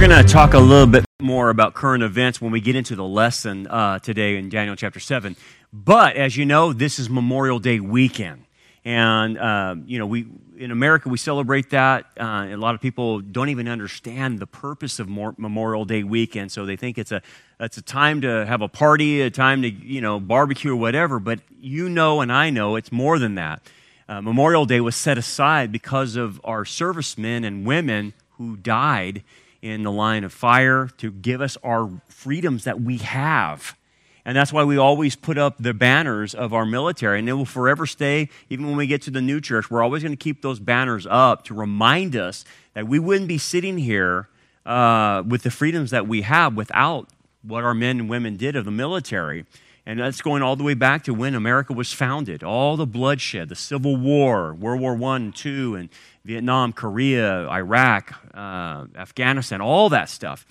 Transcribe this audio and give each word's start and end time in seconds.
We're 0.00 0.08
going 0.08 0.26
to 0.26 0.32
talk 0.32 0.54
a 0.54 0.58
little 0.58 0.86
bit 0.86 1.04
more 1.20 1.50
about 1.50 1.74
current 1.74 2.02
events 2.02 2.40
when 2.40 2.50
we 2.50 2.62
get 2.62 2.74
into 2.74 2.96
the 2.96 3.04
lesson 3.04 3.66
uh, 3.66 3.98
today 3.98 4.38
in 4.38 4.48
Daniel 4.48 4.74
chapter 4.74 4.98
7. 4.98 5.36
But 5.74 6.16
as 6.16 6.38
you 6.38 6.46
know, 6.46 6.72
this 6.72 6.98
is 6.98 7.10
Memorial 7.10 7.58
Day 7.58 7.80
weekend. 7.80 8.46
And, 8.82 9.36
uh, 9.36 9.74
you 9.84 9.98
know, 9.98 10.06
we, 10.06 10.26
in 10.56 10.70
America, 10.70 11.10
we 11.10 11.18
celebrate 11.18 11.68
that. 11.68 12.06
Uh, 12.18 12.46
a 12.50 12.56
lot 12.56 12.74
of 12.74 12.80
people 12.80 13.20
don't 13.20 13.50
even 13.50 13.68
understand 13.68 14.38
the 14.38 14.46
purpose 14.46 15.00
of 15.00 15.10
Memorial 15.10 15.84
Day 15.84 16.02
weekend. 16.02 16.50
So 16.50 16.64
they 16.64 16.76
think 16.76 16.96
it's 16.96 17.12
a, 17.12 17.20
it's 17.60 17.76
a 17.76 17.82
time 17.82 18.22
to 18.22 18.46
have 18.46 18.62
a 18.62 18.68
party, 18.68 19.20
a 19.20 19.28
time 19.28 19.60
to, 19.60 19.68
you 19.68 20.00
know, 20.00 20.18
barbecue 20.18 20.72
or 20.72 20.76
whatever. 20.76 21.18
But 21.18 21.40
you 21.60 21.90
know, 21.90 22.22
and 22.22 22.32
I 22.32 22.48
know, 22.48 22.76
it's 22.76 22.90
more 22.90 23.18
than 23.18 23.34
that. 23.34 23.60
Uh, 24.08 24.22
Memorial 24.22 24.64
Day 24.64 24.80
was 24.80 24.96
set 24.96 25.18
aside 25.18 25.70
because 25.70 26.16
of 26.16 26.40
our 26.42 26.64
servicemen 26.64 27.44
and 27.44 27.66
women 27.66 28.14
who 28.38 28.56
died 28.56 29.22
in 29.62 29.82
the 29.82 29.92
line 29.92 30.24
of 30.24 30.32
fire 30.32 30.88
to 30.98 31.10
give 31.10 31.40
us 31.40 31.56
our 31.62 31.90
freedoms 32.08 32.64
that 32.64 32.80
we 32.80 32.98
have. 32.98 33.76
And 34.24 34.36
that's 34.36 34.52
why 34.52 34.64
we 34.64 34.76
always 34.76 35.16
put 35.16 35.38
up 35.38 35.56
the 35.58 35.72
banners 35.72 36.34
of 36.34 36.52
our 36.52 36.66
military, 36.66 37.18
and 37.18 37.28
it 37.28 37.32
will 37.32 37.46
forever 37.46 37.86
stay. 37.86 38.28
Even 38.48 38.66
when 38.66 38.76
we 38.76 38.86
get 38.86 39.02
to 39.02 39.10
the 39.10 39.22
new 39.22 39.40
church, 39.40 39.70
we're 39.70 39.82
always 39.82 40.02
going 40.02 40.12
to 40.12 40.22
keep 40.22 40.42
those 40.42 40.60
banners 40.60 41.06
up 41.08 41.44
to 41.44 41.54
remind 41.54 42.14
us 42.14 42.44
that 42.74 42.86
we 42.86 42.98
wouldn't 42.98 43.28
be 43.28 43.38
sitting 43.38 43.78
here 43.78 44.28
uh, 44.66 45.22
with 45.26 45.42
the 45.42 45.50
freedoms 45.50 45.90
that 45.90 46.06
we 46.06 46.22
have 46.22 46.54
without 46.54 47.08
what 47.42 47.64
our 47.64 47.74
men 47.74 48.00
and 48.00 48.10
women 48.10 48.36
did 48.36 48.56
of 48.56 48.64
the 48.66 48.70
military. 48.70 49.46
And 49.90 49.98
that's 49.98 50.22
going 50.22 50.40
all 50.40 50.54
the 50.54 50.62
way 50.62 50.74
back 50.74 51.02
to 51.04 51.12
when 51.12 51.34
America 51.34 51.72
was 51.72 51.92
founded. 51.92 52.44
All 52.44 52.76
the 52.76 52.86
bloodshed, 52.86 53.48
the 53.48 53.56
Civil 53.56 53.96
War, 53.96 54.54
World 54.54 54.80
War 54.80 54.92
I 54.92 55.32
II, 55.44 55.74
and 55.74 55.88
Vietnam, 56.24 56.72
Korea, 56.72 57.48
Iraq, 57.48 58.14
uh, 58.32 58.86
Afghanistan, 58.94 59.60
all 59.60 59.88
that 59.88 60.08
stuff 60.08 60.46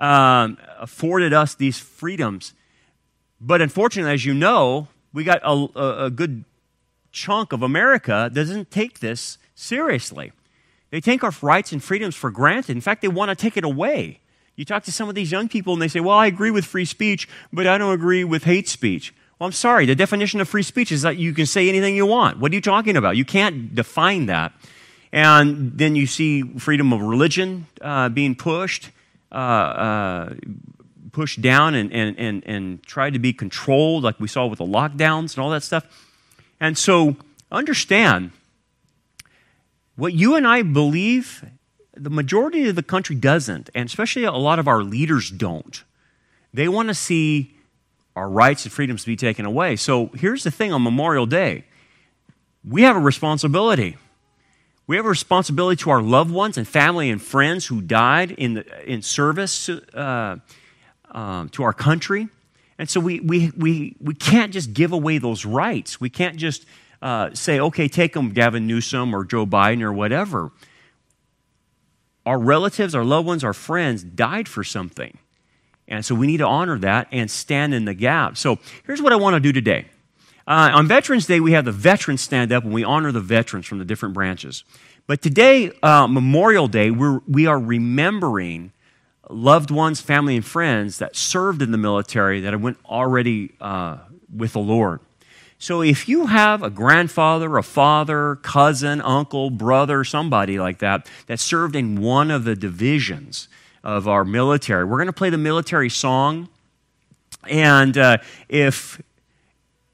um, 0.00 0.58
afforded 0.76 1.32
us 1.32 1.54
these 1.54 1.78
freedoms. 1.78 2.52
But 3.40 3.62
unfortunately, 3.62 4.12
as 4.12 4.24
you 4.24 4.34
know, 4.34 4.88
we 5.12 5.22
got 5.22 5.40
a, 5.44 6.06
a 6.06 6.10
good 6.10 6.44
chunk 7.12 7.52
of 7.52 7.62
America 7.62 8.28
doesn't 8.34 8.72
take 8.72 8.98
this 8.98 9.38
seriously. 9.54 10.32
They 10.90 11.00
take 11.00 11.22
our 11.22 11.32
rights 11.42 11.70
and 11.70 11.80
freedoms 11.80 12.16
for 12.16 12.32
granted. 12.32 12.72
In 12.72 12.80
fact, 12.80 13.02
they 13.02 13.08
want 13.08 13.28
to 13.28 13.36
take 13.36 13.56
it 13.56 13.62
away. 13.62 14.18
You 14.60 14.66
talk 14.66 14.84
to 14.84 14.92
some 14.92 15.08
of 15.08 15.14
these 15.14 15.32
young 15.32 15.48
people 15.48 15.72
and 15.72 15.80
they 15.80 15.88
say, 15.88 16.00
Well, 16.00 16.18
I 16.18 16.26
agree 16.26 16.50
with 16.50 16.66
free 16.66 16.84
speech, 16.84 17.26
but 17.50 17.66
I 17.66 17.78
don't 17.78 17.94
agree 17.94 18.24
with 18.24 18.44
hate 18.44 18.68
speech. 18.68 19.14
Well, 19.38 19.46
I'm 19.46 19.52
sorry. 19.52 19.86
The 19.86 19.94
definition 19.94 20.38
of 20.38 20.50
free 20.50 20.62
speech 20.62 20.92
is 20.92 21.00
that 21.00 21.16
you 21.16 21.32
can 21.32 21.46
say 21.46 21.70
anything 21.70 21.96
you 21.96 22.04
want. 22.04 22.40
What 22.40 22.52
are 22.52 22.54
you 22.54 22.60
talking 22.60 22.94
about? 22.94 23.16
You 23.16 23.24
can't 23.24 23.74
define 23.74 24.26
that. 24.26 24.52
And 25.12 25.78
then 25.78 25.96
you 25.96 26.06
see 26.06 26.42
freedom 26.42 26.92
of 26.92 27.00
religion 27.00 27.68
uh, 27.80 28.10
being 28.10 28.34
pushed, 28.34 28.90
uh, 29.32 29.34
uh, 29.34 30.34
pushed 31.12 31.40
down 31.40 31.74
and, 31.74 31.90
and, 31.90 32.18
and, 32.18 32.44
and 32.44 32.82
tried 32.82 33.14
to 33.14 33.18
be 33.18 33.32
controlled, 33.32 34.04
like 34.04 34.20
we 34.20 34.28
saw 34.28 34.44
with 34.44 34.58
the 34.58 34.66
lockdowns 34.66 35.36
and 35.36 35.38
all 35.38 35.48
that 35.52 35.62
stuff. 35.62 35.86
And 36.60 36.76
so 36.76 37.16
understand 37.50 38.32
what 39.96 40.12
you 40.12 40.36
and 40.36 40.46
I 40.46 40.60
believe, 40.60 41.46
the 42.00 42.10
majority 42.10 42.68
of 42.68 42.76
the 42.76 42.82
country 42.82 43.14
doesn't, 43.14 43.68
and 43.74 43.86
especially 43.86 44.24
a 44.24 44.32
lot 44.32 44.58
of 44.58 44.66
our 44.66 44.82
leaders 44.82 45.30
don't. 45.30 45.84
They 46.52 46.68
want 46.68 46.88
to 46.88 46.94
see 46.94 47.54
our 48.16 48.28
rights 48.28 48.64
and 48.64 48.72
freedoms 48.72 49.04
be 49.04 49.16
taken 49.16 49.44
away. 49.44 49.76
So 49.76 50.06
here's 50.14 50.42
the 50.42 50.50
thing 50.50 50.72
on 50.72 50.82
Memorial 50.82 51.26
Day 51.26 51.64
we 52.64 52.82
have 52.82 52.96
a 52.96 53.00
responsibility. 53.00 53.96
We 54.86 54.96
have 54.96 55.06
a 55.06 55.10
responsibility 55.10 55.80
to 55.84 55.90
our 55.90 56.02
loved 56.02 56.32
ones 56.32 56.58
and 56.58 56.66
family 56.66 57.10
and 57.10 57.22
friends 57.22 57.66
who 57.66 57.80
died 57.80 58.32
in, 58.32 58.54
the, 58.54 58.92
in 58.92 59.02
service 59.02 59.68
uh, 59.68 60.36
um, 61.12 61.48
to 61.50 61.62
our 61.62 61.72
country. 61.72 62.28
And 62.76 62.90
so 62.90 62.98
we, 62.98 63.20
we, 63.20 63.52
we, 63.56 63.96
we 64.00 64.14
can't 64.14 64.52
just 64.52 64.74
give 64.74 64.92
away 64.92 65.18
those 65.18 65.44
rights. 65.44 66.00
We 66.00 66.10
can't 66.10 66.36
just 66.36 66.66
uh, 67.00 67.30
say, 67.34 67.60
okay, 67.60 67.86
take 67.86 68.14
them, 68.14 68.30
Gavin 68.30 68.66
Newsom 68.66 69.14
or 69.14 69.24
Joe 69.24 69.46
Biden 69.46 69.82
or 69.82 69.92
whatever. 69.92 70.50
Our 72.26 72.38
relatives, 72.38 72.94
our 72.94 73.04
loved 73.04 73.26
ones, 73.26 73.44
our 73.44 73.54
friends 73.54 74.02
died 74.02 74.48
for 74.48 74.62
something. 74.62 75.18
And 75.88 76.04
so 76.04 76.14
we 76.14 76.26
need 76.26 76.38
to 76.38 76.46
honor 76.46 76.78
that 76.78 77.08
and 77.10 77.30
stand 77.30 77.74
in 77.74 77.84
the 77.84 77.94
gap. 77.94 78.36
So 78.36 78.58
here's 78.86 79.02
what 79.02 79.12
I 79.12 79.16
want 79.16 79.34
to 79.34 79.40
do 79.40 79.52
today. 79.52 79.86
Uh, 80.46 80.70
on 80.72 80.86
Veterans 80.86 81.26
Day, 81.26 81.40
we 81.40 81.52
have 81.52 81.64
the 81.64 81.72
veterans 81.72 82.20
stand 82.20 82.52
up 82.52 82.64
and 82.64 82.72
we 82.72 82.84
honor 82.84 83.12
the 83.12 83.20
veterans 83.20 83.66
from 83.66 83.78
the 83.78 83.84
different 83.84 84.14
branches. 84.14 84.64
But 85.06 85.22
today, 85.22 85.72
uh, 85.82 86.06
Memorial 86.06 86.68
Day, 86.68 86.90
we're, 86.90 87.20
we 87.26 87.46
are 87.46 87.58
remembering 87.58 88.72
loved 89.28 89.70
ones, 89.70 90.00
family, 90.00 90.36
and 90.36 90.44
friends 90.44 90.98
that 90.98 91.16
served 91.16 91.62
in 91.62 91.72
the 91.72 91.78
military 91.78 92.40
that 92.40 92.60
went 92.60 92.78
already 92.86 93.52
uh, 93.60 93.98
with 94.34 94.52
the 94.52 94.60
Lord. 94.60 95.00
So 95.60 95.82
if 95.82 96.08
you 96.08 96.26
have 96.26 96.62
a 96.62 96.70
grandfather, 96.70 97.58
a 97.58 97.62
father, 97.62 98.36
cousin, 98.36 99.02
uncle, 99.02 99.50
brother, 99.50 100.04
somebody 100.04 100.58
like 100.58 100.78
that 100.78 101.06
that 101.26 101.38
served 101.38 101.76
in 101.76 102.00
one 102.00 102.30
of 102.30 102.44
the 102.44 102.56
divisions 102.56 103.46
of 103.84 104.08
our 104.08 104.24
military, 104.24 104.86
we're 104.86 104.96
going 104.96 105.08
to 105.08 105.12
play 105.12 105.28
the 105.28 105.36
military 105.36 105.90
song. 105.90 106.48
And 107.46 107.98
uh, 107.98 108.18
if 108.48 109.02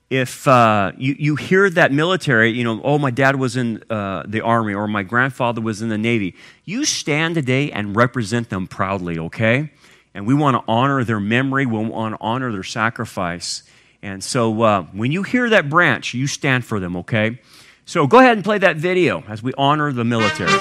if 0.09 0.47
uh, 0.47 0.93
you, 0.97 1.17
you 1.19 1.35
hear 1.35 1.69
that 1.69 1.91
military, 1.91 2.51
you 2.51 2.63
know, 2.63 2.81
oh, 2.85 2.97
my 2.97 3.11
dad 3.11 3.35
was 3.35 3.57
in 3.57 3.83
uh, 3.91 4.23
the 4.25 4.43
army 4.43 4.73
or 4.73 4.87
my 4.87 5.03
grandfather 5.03 5.61
was 5.61 5.83
in 5.83 5.89
the 5.89 5.99
Navy, 5.99 6.37
you 6.65 6.85
stand 6.85 7.35
today 7.35 7.73
and 7.73 7.97
represent 7.97 8.51
them 8.51 8.69
proudly, 8.69 9.19
okay? 9.19 9.73
And 10.15 10.29
we 10.29 10.33
want 10.33 10.57
to 10.59 10.63
honor 10.71 11.03
their 11.03 11.19
memory, 11.19 11.67
we 11.67 11.85
want 11.85 12.15
to 12.15 12.19
honor 12.21 12.53
their 12.53 12.63
sacrifice. 12.63 13.65
And 14.07 14.23
so 14.23 14.63
uh, 14.63 14.83
when 14.93 15.11
you 15.11 15.25
hear 15.25 15.51
that 15.51 15.69
branch, 15.69 16.15
you 16.15 16.29
stand 16.29 16.65
for 16.65 16.79
them, 16.79 16.95
okay? 16.99 17.41
So 17.87 18.07
go 18.07 18.21
ahead 18.21 18.37
and 18.37 18.45
play 18.45 18.59
that 18.59 18.77
video 18.77 19.25
as 19.27 19.43
we 19.43 19.53
honor 19.59 19.93
the 19.93 20.05
military. 20.05 20.57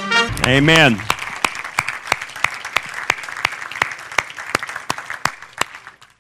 Amen. 0.48 1.00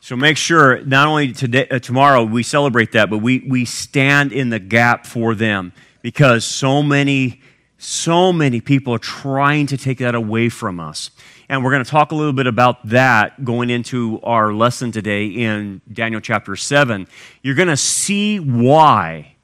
So 0.02 0.16
make 0.16 0.38
sure 0.38 0.86
not 0.86 1.08
only 1.08 1.34
today, 1.34 1.68
uh, 1.70 1.80
tomorrow 1.80 2.24
we 2.24 2.44
celebrate 2.44 2.92
that, 2.92 3.10
but 3.10 3.18
we, 3.18 3.44
we 3.50 3.66
stand 3.66 4.32
in 4.32 4.52
the 4.52 4.60
gap 4.60 5.08
for 5.08 5.34
them 5.34 5.74
because 6.04 6.46
so 6.46 6.84
many, 6.84 7.42
so 7.80 8.32
many 8.34 8.62
people 8.62 8.94
are 8.94 9.00
trying 9.00 9.66
to 9.66 9.78
take 9.78 9.98
that 9.98 10.14
away 10.14 10.50
from 10.50 10.80
us. 10.80 11.10
And 11.48 11.64
we're 11.64 11.72
going 11.72 11.84
to 11.84 11.90
talk 11.90 12.12
a 12.12 12.16
little 12.16 12.34
bit 12.34 12.48
about 12.48 12.88
that 12.90 13.46
going 13.46 13.70
into 13.70 14.20
our 14.24 14.52
lesson 14.52 14.92
today 14.92 15.28
in 15.28 15.82
Daniel 15.92 16.20
chapter 16.20 16.56
7. 16.56 17.08
You're 17.44 17.56
going 17.56 17.68
to 17.68 17.78
see 17.78 18.40
why 18.40 19.36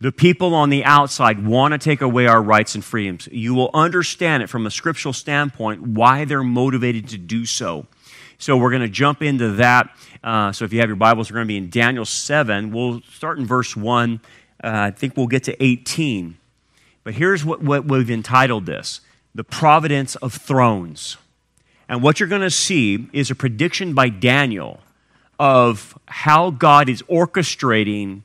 the 0.00 0.10
people 0.10 0.54
on 0.54 0.70
the 0.70 0.84
outside 0.84 1.44
want 1.44 1.72
to 1.72 1.78
take 1.78 2.00
away 2.00 2.26
our 2.26 2.40
rights 2.40 2.74
and 2.74 2.84
freedoms. 2.84 3.28
You 3.30 3.54
will 3.54 3.70
understand 3.74 4.42
it 4.42 4.48
from 4.48 4.66
a 4.66 4.70
scriptural 4.70 5.12
standpoint 5.12 5.82
why 5.82 6.24
they're 6.24 6.42
motivated 6.42 7.08
to 7.08 7.18
do 7.18 7.44
so. 7.44 7.86
So 8.38 8.56
we're 8.56 8.70
going 8.70 8.82
to 8.82 8.88
jump 8.88 9.20
into 9.20 9.52
that. 9.52 9.90
Uh, 10.24 10.52
so 10.52 10.64
if 10.64 10.72
you 10.72 10.80
have 10.80 10.88
your 10.88 10.96
Bibles, 10.96 11.30
we're 11.30 11.36
going 11.36 11.48
to 11.48 11.52
be 11.52 11.56
in 11.58 11.68
Daniel 11.68 12.06
7. 12.06 12.70
We'll 12.70 13.02
start 13.02 13.38
in 13.38 13.46
verse 13.46 13.76
1. 13.76 14.20
Uh, 14.62 14.68
I 14.72 14.90
think 14.92 15.16
we'll 15.16 15.26
get 15.26 15.44
to 15.44 15.62
18. 15.62 16.38
But 17.04 17.14
here's 17.14 17.44
what, 17.44 17.62
what 17.62 17.84
we've 17.84 18.10
entitled 18.10 18.64
this 18.64 19.00
The 19.34 19.44
Providence 19.44 20.16
of 20.16 20.32
Thrones. 20.34 21.16
And 21.88 22.02
what 22.02 22.20
you're 22.20 22.28
going 22.28 22.42
to 22.42 22.50
see 22.50 23.08
is 23.12 23.30
a 23.30 23.34
prediction 23.34 23.94
by 23.94 24.08
Daniel 24.08 24.80
of 25.38 25.98
how 26.06 26.50
God 26.50 26.88
is 26.88 27.02
orchestrating 27.02 28.22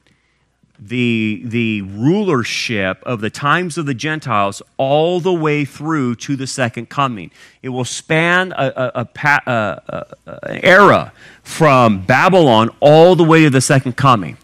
the, 0.80 1.44
the 1.46 1.82
rulership 1.84 3.02
of 3.04 3.22
the 3.22 3.30
times 3.30 3.78
of 3.78 3.86
the 3.86 3.94
Gentiles 3.94 4.62
all 4.78 5.20
the 5.20 5.34
way 5.34 5.64
through 5.64 6.16
to 6.16 6.36
the 6.36 6.48
second 6.48 6.90
coming. 6.90 7.32
It 7.62 7.70
will 7.70 7.86
span 7.86 8.52
a, 8.54 8.92
a, 9.06 9.08
a, 9.46 10.06
an 10.44 10.60
era 10.64 11.14
from 11.44 12.06
Babylon 12.06 12.70
all 12.80 13.16
the 13.16 13.24
way 13.24 13.44
to 13.44 13.50
the 13.50 13.62
second 13.62 13.96
coming. 13.96 14.38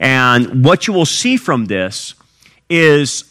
And 0.00 0.64
what 0.64 0.86
you 0.86 0.92
will 0.92 1.06
see 1.06 1.36
from 1.36 1.66
this 1.66 2.14
is 2.68 3.25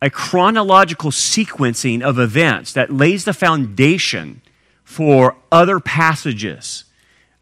a 0.00 0.10
chronological 0.10 1.10
sequencing 1.10 2.02
of 2.02 2.18
events 2.18 2.72
that 2.72 2.92
lays 2.92 3.24
the 3.24 3.32
foundation 3.32 4.40
for 4.84 5.36
other 5.50 5.80
passages, 5.80 6.84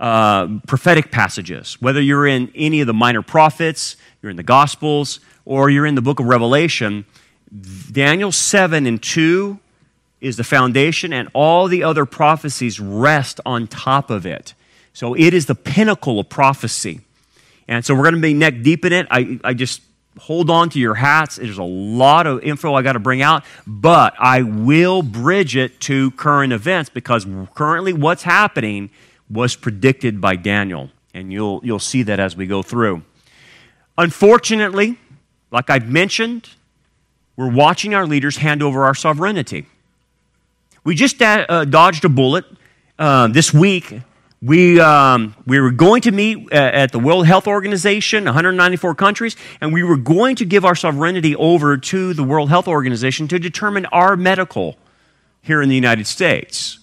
uh, 0.00 0.48
prophetic 0.66 1.10
passages, 1.10 1.76
whether 1.80 2.00
you're 2.00 2.26
in 2.26 2.50
any 2.54 2.80
of 2.80 2.86
the 2.86 2.94
minor 2.94 3.22
prophets, 3.22 3.96
you're 4.20 4.30
in 4.30 4.36
the 4.36 4.42
Gospels, 4.42 5.20
or 5.44 5.70
you're 5.70 5.86
in 5.86 5.94
the 5.94 6.02
book 6.02 6.18
of 6.18 6.26
Revelation, 6.26 7.04
Daniel 7.92 8.32
7 8.32 8.86
and 8.86 9.02
2 9.02 9.58
is 10.20 10.36
the 10.36 10.44
foundation, 10.44 11.12
and 11.12 11.28
all 11.32 11.68
the 11.68 11.82
other 11.82 12.04
prophecies 12.04 12.80
rest 12.80 13.40
on 13.46 13.66
top 13.66 14.10
of 14.10 14.26
it. 14.26 14.54
So 14.92 15.14
it 15.14 15.34
is 15.34 15.46
the 15.46 15.54
pinnacle 15.54 16.18
of 16.18 16.28
prophecy. 16.28 17.02
And 17.68 17.84
so 17.84 17.94
we're 17.94 18.04
going 18.04 18.14
to 18.14 18.20
be 18.20 18.34
neck 18.34 18.62
deep 18.62 18.84
in 18.84 18.92
it. 18.92 19.06
I, 19.10 19.38
I 19.44 19.54
just 19.54 19.82
hold 20.18 20.50
on 20.50 20.70
to 20.70 20.78
your 20.78 20.94
hats. 20.94 21.36
There's 21.36 21.58
a 21.58 21.62
lot 21.62 22.26
of 22.26 22.42
info 22.42 22.74
I 22.74 22.82
got 22.82 22.94
to 22.94 22.98
bring 22.98 23.22
out, 23.22 23.44
but 23.66 24.14
I 24.18 24.42
will 24.42 25.02
bridge 25.02 25.56
it 25.56 25.80
to 25.82 26.10
current 26.12 26.52
events 26.52 26.90
because 26.90 27.26
currently 27.54 27.92
what's 27.92 28.22
happening 28.22 28.90
was 29.30 29.56
predicted 29.56 30.20
by 30.20 30.36
Daniel. 30.36 30.90
And 31.14 31.32
you'll, 31.32 31.60
you'll 31.64 31.78
see 31.78 32.02
that 32.04 32.20
as 32.20 32.36
we 32.36 32.46
go 32.46 32.62
through. 32.62 33.02
Unfortunately, 33.98 34.98
like 35.50 35.70
I've 35.70 35.88
mentioned, 35.88 36.50
we're 37.36 37.50
watching 37.50 37.94
our 37.94 38.06
leaders 38.06 38.38
hand 38.38 38.62
over 38.62 38.84
our 38.84 38.94
sovereignty. 38.94 39.66
We 40.84 40.94
just 40.94 41.20
uh, 41.20 41.64
dodged 41.64 42.04
a 42.04 42.08
bullet 42.08 42.44
uh, 42.98 43.28
this 43.28 43.52
week 43.52 44.00
we, 44.46 44.78
um, 44.78 45.34
we 45.44 45.58
were 45.58 45.72
going 45.72 46.02
to 46.02 46.12
meet 46.12 46.52
uh, 46.52 46.56
at 46.56 46.92
the 46.92 47.00
World 47.00 47.26
Health 47.26 47.48
Organization, 47.48 48.24
194 48.24 48.94
countries, 48.94 49.36
and 49.60 49.72
we 49.72 49.82
were 49.82 49.96
going 49.96 50.36
to 50.36 50.44
give 50.44 50.64
our 50.64 50.76
sovereignty 50.76 51.34
over 51.34 51.76
to 51.76 52.14
the 52.14 52.22
World 52.22 52.48
Health 52.48 52.68
Organization 52.68 53.26
to 53.28 53.40
determine 53.40 53.86
our 53.86 54.16
medical 54.16 54.76
here 55.42 55.62
in 55.62 55.68
the 55.68 55.74
United 55.74 56.06
States. 56.06 56.78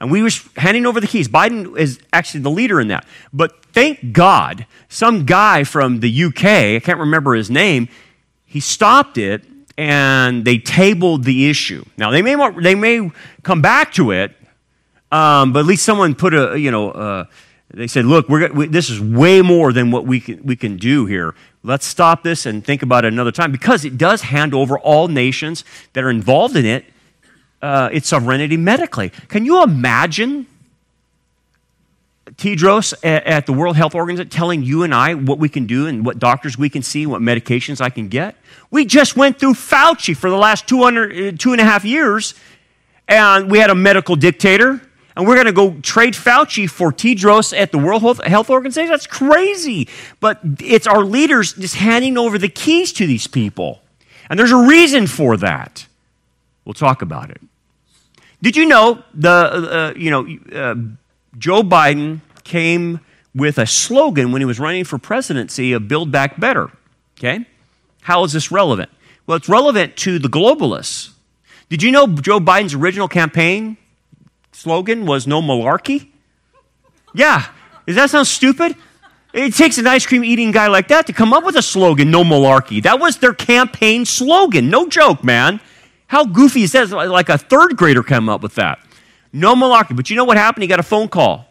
And 0.00 0.12
we 0.12 0.22
were 0.22 0.30
handing 0.56 0.86
over 0.86 1.00
the 1.00 1.06
keys. 1.08 1.28
Biden 1.28 1.76
is 1.76 2.00
actually 2.12 2.40
the 2.40 2.50
leader 2.50 2.80
in 2.80 2.88
that. 2.88 3.04
But 3.32 3.64
thank 3.66 4.12
God, 4.12 4.66
some 4.88 5.24
guy 5.26 5.64
from 5.64 6.00
the 6.00 6.24
UK, 6.24 6.44
I 6.44 6.80
can't 6.80 7.00
remember 7.00 7.34
his 7.34 7.50
name, 7.50 7.88
he 8.46 8.60
stopped 8.60 9.18
it 9.18 9.44
and 9.76 10.44
they 10.44 10.58
tabled 10.58 11.24
the 11.24 11.48
issue. 11.48 11.84
Now, 11.96 12.10
they 12.10 12.22
may, 12.22 12.36
they 12.60 12.74
may 12.74 13.10
come 13.42 13.62
back 13.62 13.92
to 13.94 14.12
it, 14.12 14.36
um, 15.12 15.52
but 15.52 15.60
at 15.60 15.66
least 15.66 15.84
someone 15.84 16.14
put 16.14 16.32
a, 16.32 16.58
you 16.58 16.70
know, 16.70 16.90
uh, 16.90 17.24
they 17.72 17.86
said, 17.86 18.06
look, 18.06 18.28
we're, 18.28 18.50
we, 18.52 18.66
this 18.66 18.90
is 18.90 18.98
way 18.98 19.42
more 19.42 19.72
than 19.72 19.90
what 19.90 20.06
we 20.06 20.20
can, 20.20 20.42
we 20.42 20.56
can 20.56 20.76
do 20.76 21.06
here. 21.06 21.34
Let's 21.62 21.86
stop 21.86 22.22
this 22.22 22.46
and 22.46 22.64
think 22.64 22.82
about 22.82 23.04
it 23.04 23.12
another 23.12 23.30
time 23.30 23.52
because 23.52 23.84
it 23.84 23.96
does 23.96 24.22
hand 24.22 24.54
over 24.54 24.78
all 24.78 25.08
nations 25.08 25.64
that 25.92 26.02
are 26.02 26.10
involved 26.10 26.56
in 26.56 26.64
it 26.64 26.86
uh, 27.60 27.90
its 27.92 28.08
sovereignty 28.08 28.56
medically. 28.56 29.10
Can 29.28 29.44
you 29.44 29.62
imagine 29.62 30.46
Tedros 32.36 32.94
at, 33.04 33.46
the 33.46 33.52
World 33.52 33.76
Health 33.76 33.94
Organization 33.94 34.30
telling 34.30 34.62
you 34.62 34.82
and 34.82 34.94
I 34.94 35.14
what 35.14 35.38
we 35.38 35.48
can 35.48 35.66
do 35.66 35.86
and 35.86 36.04
what 36.06 36.18
doctors 36.18 36.56
we 36.56 36.70
can 36.70 36.82
see, 36.82 37.02
and 37.02 37.12
what 37.12 37.20
medications 37.20 37.80
I 37.80 37.90
can 37.90 38.08
get? 38.08 38.36
We 38.70 38.86
just 38.86 39.16
went 39.16 39.38
through 39.38 39.54
Fauci 39.54 40.16
for 40.16 40.30
the 40.30 40.36
last 40.36 40.66
200, 40.66 41.34
uh, 41.34 41.36
two 41.38 41.52
and 41.52 41.60
a 41.60 41.64
half 41.64 41.84
years, 41.84 42.34
and 43.06 43.50
we 43.50 43.58
had 43.58 43.70
a 43.70 43.74
medical 43.74 44.16
dictator 44.16 44.80
and 45.16 45.26
we're 45.26 45.34
going 45.34 45.46
to 45.46 45.52
go 45.52 45.74
trade 45.82 46.14
Fauci 46.14 46.68
for 46.68 46.92
Tedros 46.92 47.56
at 47.56 47.72
the 47.72 47.78
World 47.78 48.22
Health 48.24 48.50
Organization? 48.50 48.90
That's 48.90 49.06
crazy. 49.06 49.88
But 50.20 50.40
it's 50.60 50.86
our 50.86 51.04
leaders 51.04 51.52
just 51.52 51.76
handing 51.76 52.16
over 52.16 52.38
the 52.38 52.48
keys 52.48 52.92
to 52.94 53.06
these 53.06 53.26
people. 53.26 53.82
And 54.30 54.38
there's 54.38 54.52
a 54.52 54.56
reason 54.56 55.06
for 55.06 55.36
that. 55.36 55.86
We'll 56.64 56.74
talk 56.74 57.02
about 57.02 57.30
it. 57.30 57.40
Did 58.40 58.56
you 58.56 58.66
know 58.66 59.02
the 59.14 59.30
uh, 59.30 59.92
you 59.96 60.10
know 60.10 60.26
uh, 60.52 60.74
Joe 61.38 61.62
Biden 61.62 62.20
came 62.44 63.00
with 63.34 63.58
a 63.58 63.66
slogan 63.66 64.32
when 64.32 64.40
he 64.40 64.46
was 64.46 64.58
running 64.58 64.84
for 64.84 64.98
presidency 64.98 65.72
of 65.72 65.86
"Build 65.86 66.10
Back 66.10 66.40
Better"? 66.40 66.70
Okay, 67.18 67.46
how 68.02 68.24
is 68.24 68.32
this 68.32 68.50
relevant? 68.50 68.90
Well, 69.26 69.36
it's 69.36 69.48
relevant 69.48 69.96
to 69.98 70.18
the 70.18 70.28
globalists. 70.28 71.10
Did 71.68 71.82
you 71.82 71.92
know 71.92 72.06
Joe 72.08 72.40
Biden's 72.40 72.74
original 72.74 73.08
campaign 73.08 73.76
slogan 74.52 75.06
was 75.06 75.26
no 75.26 75.42
malarkey? 75.42 76.08
Yeah. 77.14 77.46
Does 77.86 77.96
that 77.96 78.10
sound 78.10 78.26
stupid? 78.26 78.76
It 79.32 79.54
takes 79.54 79.78
an 79.78 79.86
ice 79.86 80.06
cream 80.06 80.24
eating 80.24 80.50
guy 80.50 80.66
like 80.66 80.88
that 80.88 81.06
to 81.06 81.12
come 81.12 81.32
up 81.32 81.44
with 81.44 81.56
a 81.56 81.62
slogan, 81.62 82.10
no 82.10 82.22
malarkey. 82.22 82.82
That 82.82 83.00
was 83.00 83.16
their 83.18 83.32
campaign 83.32 84.04
slogan. 84.04 84.68
No 84.68 84.88
joke, 84.88 85.24
man. 85.24 85.60
How 86.06 86.24
goofy 86.26 86.62
is 86.62 86.72
that? 86.72 86.90
Like 86.90 87.30
a 87.30 87.38
third 87.38 87.76
grader 87.76 88.02
came 88.02 88.28
up 88.28 88.42
with 88.42 88.54
that. 88.56 88.78
No 89.32 89.54
malarkey. 89.54 89.96
But 89.96 90.10
you 90.10 90.16
know 90.16 90.24
what 90.24 90.36
happened? 90.36 90.62
He 90.62 90.68
got 90.68 90.80
a 90.80 90.84
phone 90.84 91.08
call. 91.08 91.46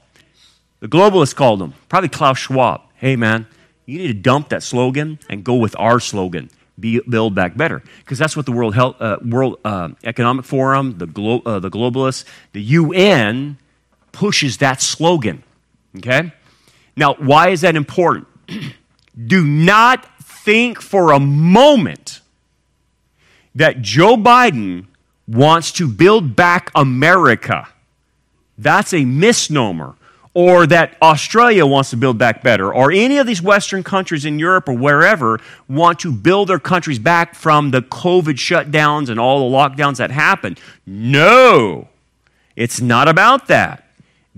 The 0.80 0.88
globalists 0.88 1.36
called 1.36 1.62
him, 1.62 1.74
probably 1.90 2.10
Klaus 2.10 2.38
Schwab. 2.40 2.82
Hey, 2.96 3.16
man, 3.16 3.48
you 3.86 3.98
need 3.98 4.08
to 4.08 4.14
dump 4.14 4.50
that 4.50 4.64
slogan 4.64 5.20
and 5.30 5.44
go 5.44 5.56
with 5.56 5.76
our 5.80 6.00
slogan 6.00 6.50
build 6.80 7.36
back 7.36 7.56
better 7.56 7.82
because 8.00 8.18
that's 8.18 8.36
what 8.36 8.46
the 8.46 8.52
World 8.52 8.76
Health, 8.76 8.96
uh, 9.00 9.18
World 9.24 9.60
uh, 9.64 9.90
Economic 10.04 10.46
Forum, 10.46 10.98
the 10.98 11.08
glo- 11.08 11.42
uh, 11.46 11.60
the 11.60 11.70
globalists, 11.70 12.26
the 12.54 12.62
UN 12.62 13.58
pushes 14.12 14.58
that 14.58 14.82
slogan. 14.82 15.44
Okay, 15.98 16.32
now 16.96 17.14
why 17.16 17.50
is 17.50 17.62
that 17.62 17.76
important? 17.76 18.28
Do 19.28 19.46
not 19.46 20.08
think 20.22 20.82
for 20.82 21.12
a 21.12 21.20
moment 21.20 22.22
that 23.54 23.82
Joe 23.82 24.16
Biden 24.16 24.86
wants 25.28 25.72
to 25.74 25.88
build 25.88 26.36
back 26.36 26.72
America. 26.74 27.68
That's 28.58 28.94
a 28.94 29.06
misnomer 29.06 29.96
or 30.34 30.66
that 30.66 30.96
Australia 31.02 31.66
wants 31.66 31.90
to 31.90 31.98
build 31.98 32.18
back 32.18 32.42
better, 32.42 32.74
or 32.74 32.92
any 32.92 33.18
of 33.18 33.28
these 33.28 33.42
Western 33.42 33.84
countries 33.84 34.24
in 34.24 34.40
Europe 34.40 34.70
or 34.70 34.74
wherever 34.74 35.40
want 35.68 36.00
to 36.00 36.12
build 36.12 36.48
their 36.48 36.60
countries 36.60 37.00
back 37.00 37.36
from 37.36 37.72
the 37.72 37.82
COVID 37.82 38.36
shutdowns 38.36 39.10
and 39.10 39.20
all 39.20 39.50
the 39.50 39.56
lockdowns 39.56 39.98
that 39.98 40.12
happened. 40.12 40.60
No, 40.86 41.90
it's 42.56 42.80
not 42.80 43.10
about 43.10 43.48
that. 43.48 43.88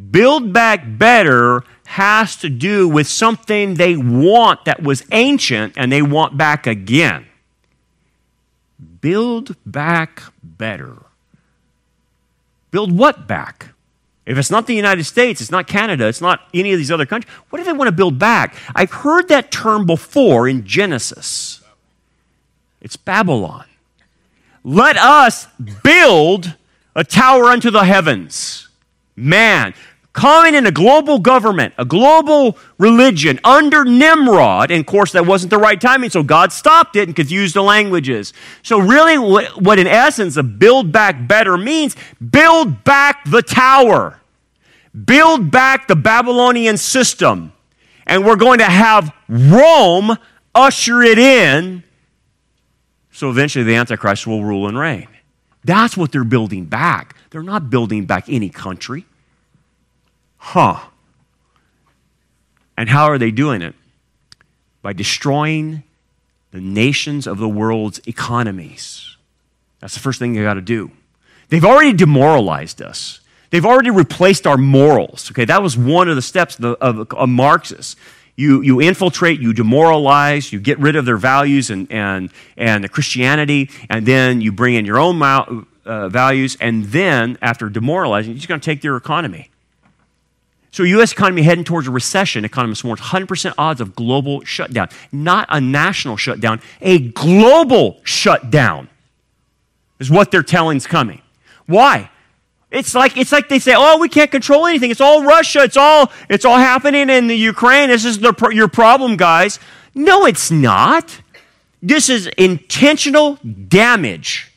Build 0.09 0.51
back 0.51 0.83
better 0.85 1.63
has 1.85 2.35
to 2.37 2.49
do 2.49 2.89
with 2.89 3.07
something 3.07 3.75
they 3.75 3.95
want 3.95 4.65
that 4.65 4.81
was 4.81 5.03
ancient 5.11 5.73
and 5.77 5.91
they 5.91 6.01
want 6.01 6.35
back 6.35 6.65
again. 6.65 7.27
Build 9.01 9.55
back 9.65 10.23
better. 10.41 11.03
Build 12.71 12.97
what 12.97 13.27
back? 13.27 13.72
If 14.25 14.37
it's 14.37 14.49
not 14.49 14.67
the 14.67 14.75
United 14.75 15.03
States, 15.03 15.41
it's 15.41 15.51
not 15.51 15.67
Canada, 15.67 16.07
it's 16.07 16.21
not 16.21 16.47
any 16.53 16.71
of 16.71 16.77
these 16.77 16.91
other 16.91 17.05
countries, 17.05 17.31
what 17.49 17.59
do 17.59 17.65
they 17.65 17.73
want 17.73 17.89
to 17.89 17.91
build 17.91 18.17
back? 18.17 18.55
I've 18.73 18.91
heard 18.91 19.27
that 19.27 19.51
term 19.51 19.85
before 19.85 20.47
in 20.47 20.65
Genesis. 20.65 21.61
It's 22.81 22.95
Babylon. 22.95 23.65
Let 24.63 24.97
us 24.97 25.47
build 25.83 26.55
a 26.95 27.03
tower 27.03 27.45
unto 27.45 27.69
the 27.69 27.83
heavens. 27.83 28.69
Man, 29.15 29.73
coming 30.13 30.55
in 30.55 30.65
a 30.65 30.71
global 30.71 31.19
government, 31.19 31.73
a 31.77 31.85
global 31.85 32.57
religion 32.77 33.39
under 33.43 33.83
Nimrod. 33.83 34.71
And 34.71 34.79
of 34.79 34.85
course, 34.85 35.11
that 35.11 35.25
wasn't 35.25 35.49
the 35.49 35.57
right 35.57 35.79
timing, 35.79 36.11
so 36.11 36.23
God 36.23 36.53
stopped 36.53 36.95
it 36.95 37.07
and 37.07 37.15
confused 37.15 37.55
the 37.55 37.63
languages. 37.63 38.31
So, 38.61 38.79
really, 38.79 39.17
what, 39.17 39.61
what 39.61 39.79
in 39.79 39.87
essence 39.87 40.37
a 40.37 40.43
build 40.43 40.91
back 40.91 41.27
better 41.27 41.57
means 41.57 41.95
build 42.17 42.83
back 42.83 43.25
the 43.25 43.41
tower, 43.41 44.21
build 45.05 45.51
back 45.51 45.87
the 45.87 45.95
Babylonian 45.95 46.77
system. 46.77 47.51
And 48.05 48.25
we're 48.25 48.35
going 48.35 48.59
to 48.59 48.65
have 48.65 49.13
Rome 49.29 50.17
usher 50.53 51.01
it 51.01 51.17
in. 51.17 51.83
So 53.11 53.29
eventually 53.29 53.63
the 53.63 53.75
Antichrist 53.75 54.27
will 54.27 54.43
rule 54.43 54.67
and 54.67 54.77
reign. 54.77 55.07
That's 55.63 55.95
what 55.95 56.11
they're 56.11 56.23
building 56.23 56.65
back. 56.65 57.15
They're 57.29 57.43
not 57.43 57.69
building 57.69 58.05
back 58.05 58.25
any 58.27 58.49
country. 58.49 59.05
Huh. 60.45 60.77
And 62.77 62.89
how 62.89 63.05
are 63.05 63.17
they 63.17 63.31
doing 63.31 63.61
it? 63.61 63.75
By 64.81 64.91
destroying 64.91 65.83
the 66.51 66.59
nations 66.59 67.25
of 67.25 67.37
the 67.37 67.47
world's 67.47 68.01
economies. 68.05 69.15
That's 69.79 69.93
the 69.93 70.01
first 70.01 70.19
thing 70.19 70.35
you 70.35 70.43
got 70.43 70.55
to 70.55 70.61
do. 70.61 70.91
They've 71.47 71.63
already 71.63 71.93
demoralized 71.93 72.81
us. 72.81 73.21
They've 73.51 73.65
already 73.65 73.89
replaced 73.89 74.45
our 74.45 74.57
morals. 74.57 75.31
Okay, 75.31 75.45
that 75.45 75.63
was 75.63 75.77
one 75.77 76.09
of 76.09 76.17
the 76.17 76.21
steps 76.21 76.59
of, 76.59 76.75
of, 76.81 77.13
of 77.13 77.29
Marxists. 77.29 77.95
You, 78.35 78.61
you 78.61 78.81
infiltrate, 78.81 79.39
you 79.39 79.53
demoralize, 79.53 80.51
you 80.51 80.59
get 80.59 80.77
rid 80.77 80.97
of 80.97 81.05
their 81.05 81.17
values 81.17 81.69
and, 81.69 81.89
and, 81.89 82.31
and 82.57 82.83
the 82.83 82.89
Christianity, 82.89 83.69
and 83.89 84.05
then 84.05 84.41
you 84.41 84.51
bring 84.51 84.75
in 84.75 84.85
your 84.85 84.99
own 84.99 85.21
uh, 85.21 86.09
values, 86.09 86.57
and 86.59 86.85
then 86.85 87.37
after 87.41 87.69
demoralizing, 87.69 88.31
you're 88.31 88.37
just 88.37 88.49
going 88.49 88.59
to 88.59 88.65
take 88.65 88.81
their 88.81 88.97
economy. 88.97 89.49
So, 90.73 90.81
U.S. 90.81 91.11
economy 91.11 91.43
heading 91.43 91.63
towards 91.63 91.87
a 91.87 91.91
recession, 91.91 92.43
economists 92.43 92.83
warn 92.83 92.97
100% 92.97 93.53
odds 93.59 93.79
of 93.79 93.95
global 93.95 94.43
shutdown. 94.43 94.89
Not 95.11 95.45
a 95.49 95.61
national 95.61 96.17
shutdown, 96.17 96.61
a 96.81 96.97
global 97.09 98.01
shutdown 98.03 98.89
is 99.99 100.09
what 100.09 100.31
they're 100.31 100.41
telling 100.41 100.77
is 100.77 100.87
coming. 100.87 101.21
Why? 101.67 102.09
It's 102.71 102.95
like, 102.95 103.17
it's 103.17 103.31
like 103.31 103.49
they 103.49 103.59
say, 103.59 103.75
oh, 103.77 103.99
we 103.99 104.09
can't 104.09 104.31
control 104.31 104.65
anything. 104.65 104.89
It's 104.89 104.99
all 104.99 105.23
Russia. 105.23 105.61
It's 105.61 105.77
all, 105.77 106.11
it's 106.27 106.43
all 106.43 106.57
happening 106.57 107.07
in 107.07 107.27
the 107.27 107.37
Ukraine. 107.37 107.89
This 107.89 108.03
is 108.03 108.17
the, 108.17 108.33
your 108.51 108.67
problem, 108.67 109.15
guys. 109.15 109.59
No, 109.93 110.25
it's 110.25 110.49
not. 110.49 111.21
This 111.83 112.09
is 112.09 112.25
intentional 112.35 113.37
damage, 113.67 114.51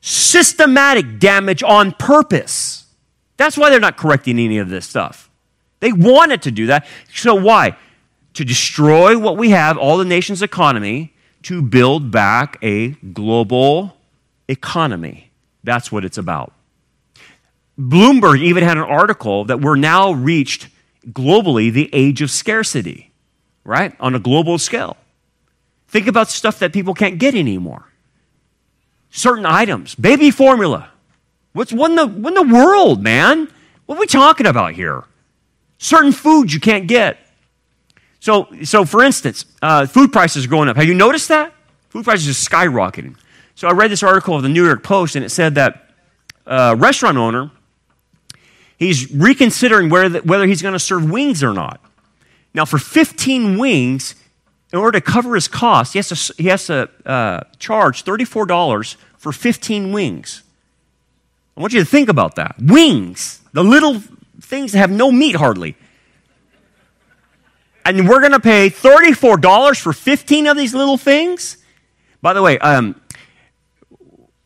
systematic 0.00 1.20
damage 1.20 1.62
on 1.62 1.92
purpose. 1.92 2.86
That's 3.36 3.56
why 3.56 3.70
they're 3.70 3.78
not 3.78 3.96
correcting 3.96 4.40
any 4.40 4.58
of 4.58 4.68
this 4.68 4.84
stuff. 4.84 5.30
They 5.84 5.92
wanted 5.92 6.40
to 6.44 6.50
do 6.50 6.68
that. 6.68 6.86
So 7.12 7.34
why? 7.34 7.76
To 8.34 8.44
destroy 8.44 9.18
what 9.18 9.36
we 9.36 9.50
have, 9.50 9.76
all 9.76 9.98
the 9.98 10.06
nation's 10.06 10.40
economy, 10.40 11.12
to 11.42 11.60
build 11.60 12.10
back 12.10 12.56
a 12.62 12.92
global 13.12 13.94
economy. 14.48 15.30
That's 15.62 15.92
what 15.92 16.06
it's 16.06 16.16
about. 16.16 16.54
Bloomberg 17.78 18.40
even 18.40 18.64
had 18.64 18.78
an 18.78 18.84
article 18.84 19.44
that 19.44 19.60
we're 19.60 19.76
now 19.76 20.12
reached 20.12 20.68
globally 21.10 21.70
the 21.70 21.90
age 21.92 22.22
of 22.22 22.30
scarcity, 22.30 23.10
right? 23.62 23.94
On 24.00 24.14
a 24.14 24.18
global 24.18 24.56
scale. 24.56 24.96
Think 25.88 26.06
about 26.06 26.30
stuff 26.30 26.60
that 26.60 26.72
people 26.72 26.94
can't 26.94 27.18
get 27.18 27.34
anymore. 27.34 27.84
Certain 29.10 29.44
items, 29.44 29.94
baby 29.96 30.30
formula. 30.30 30.88
What's 31.52 31.74
what 31.74 31.90
in 31.90 31.96
the, 31.96 32.06
what 32.06 32.34
in 32.34 32.48
the 32.48 32.54
world, 32.54 33.02
man? 33.02 33.52
What 33.84 33.98
are 33.98 34.00
we 34.00 34.06
talking 34.06 34.46
about 34.46 34.72
here? 34.72 35.04
Certain 35.84 36.12
foods 36.12 36.54
you 36.54 36.60
can't 36.60 36.86
get. 36.86 37.18
So, 38.18 38.48
so 38.62 38.86
for 38.86 39.02
instance, 39.02 39.44
uh, 39.60 39.84
food 39.84 40.14
prices 40.14 40.46
are 40.46 40.48
going 40.48 40.70
up. 40.70 40.76
Have 40.76 40.86
you 40.86 40.94
noticed 40.94 41.28
that? 41.28 41.52
Food 41.90 42.04
prices 42.04 42.26
are 42.26 42.50
skyrocketing. 42.50 43.16
So 43.54 43.68
I 43.68 43.72
read 43.72 43.90
this 43.90 44.02
article 44.02 44.34
of 44.34 44.42
the 44.42 44.48
New 44.48 44.64
York 44.64 44.82
Post, 44.82 45.14
and 45.14 45.22
it 45.22 45.28
said 45.28 45.56
that 45.56 45.90
a 46.46 46.70
uh, 46.70 46.74
restaurant 46.76 47.18
owner 47.18 47.50
he's 48.78 49.12
reconsidering 49.12 49.90
whether, 49.90 50.20
whether 50.20 50.46
he's 50.46 50.62
going 50.62 50.72
to 50.72 50.78
serve 50.78 51.10
wings 51.10 51.42
or 51.42 51.52
not. 51.52 51.82
Now, 52.54 52.64
for 52.64 52.78
15 52.78 53.58
wings, 53.58 54.14
in 54.72 54.78
order 54.78 54.98
to 54.98 55.04
cover 55.04 55.34
his 55.34 55.48
costs, 55.48 55.92
he 55.92 55.98
has 55.98 56.08
to, 56.08 56.42
he 56.42 56.48
has 56.48 56.64
to 56.68 56.88
uh, 57.04 57.40
charge 57.58 58.04
$34 58.04 58.96
for 59.18 59.32
15 59.32 59.92
wings. 59.92 60.44
I 61.58 61.60
want 61.60 61.74
you 61.74 61.80
to 61.80 61.86
think 61.86 62.08
about 62.08 62.36
that. 62.36 62.56
Wings, 62.58 63.42
the 63.52 63.62
little 63.62 64.02
things 64.44 64.72
that 64.72 64.78
have 64.78 64.90
no 64.90 65.10
meat 65.10 65.36
hardly. 65.36 65.76
And 67.84 68.08
we're 68.08 68.20
going 68.20 68.32
to 68.32 68.40
pay 68.40 68.70
$34 68.70 69.78
for 69.78 69.92
15 69.92 70.46
of 70.46 70.56
these 70.56 70.74
little 70.74 70.96
things? 70.96 71.58
By 72.22 72.32
the 72.32 72.42
way, 72.42 72.58
um, 72.58 73.00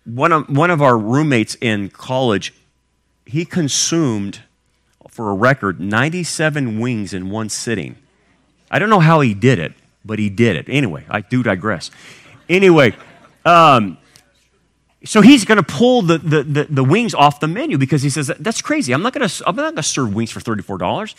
one, 0.05 0.33
of, 0.33 0.49
one 0.49 0.71
of 0.71 0.83
our 0.83 0.99
roommates 0.99 1.57
in 1.61 1.91
college 1.91 2.53
he 3.29 3.45
consumed, 3.45 4.41
for 5.11 5.31
a 5.31 5.35
record, 5.35 5.79
97 5.79 6.81
wings 6.81 7.13
in 7.13 7.29
one 7.29 7.51
sitting. 7.51 7.97
I 8.71 8.79
don't 8.79 8.89
know 8.89 9.01
how 9.01 9.21
he 9.21 9.35
did 9.35 9.59
it, 9.59 9.75
but 10.05 10.19
he 10.19 10.31
did 10.31 10.57
it. 10.57 10.67
Anyway, 10.69 11.05
I 11.11 11.21
do 11.21 11.43
digress. 11.43 11.91
Anyway, 12.49 12.97
um, 13.45 13.99
so 15.05 15.21
he's 15.21 15.45
going 15.45 15.59
to 15.59 15.63
pull 15.63 16.03
the, 16.03 16.19
the, 16.19 16.43
the, 16.43 16.65
the, 16.65 16.85
wings 16.85 17.15
off 17.15 17.39
the 17.39 17.47
menu 17.47 17.79
because 17.79 18.03
he 18.03 18.11
says, 18.11 18.33
that's 18.41 18.61
crazy. 18.61 18.93
I'm 18.93 19.03
not 19.03 19.13
going 19.13 19.29
to, 19.29 19.43
I'm 19.47 19.55
not 19.55 19.63
going 19.63 19.77
to 19.77 19.83
serve 19.83 20.13
wings 20.13 20.33
for 20.33 20.41
$34. 20.41 21.15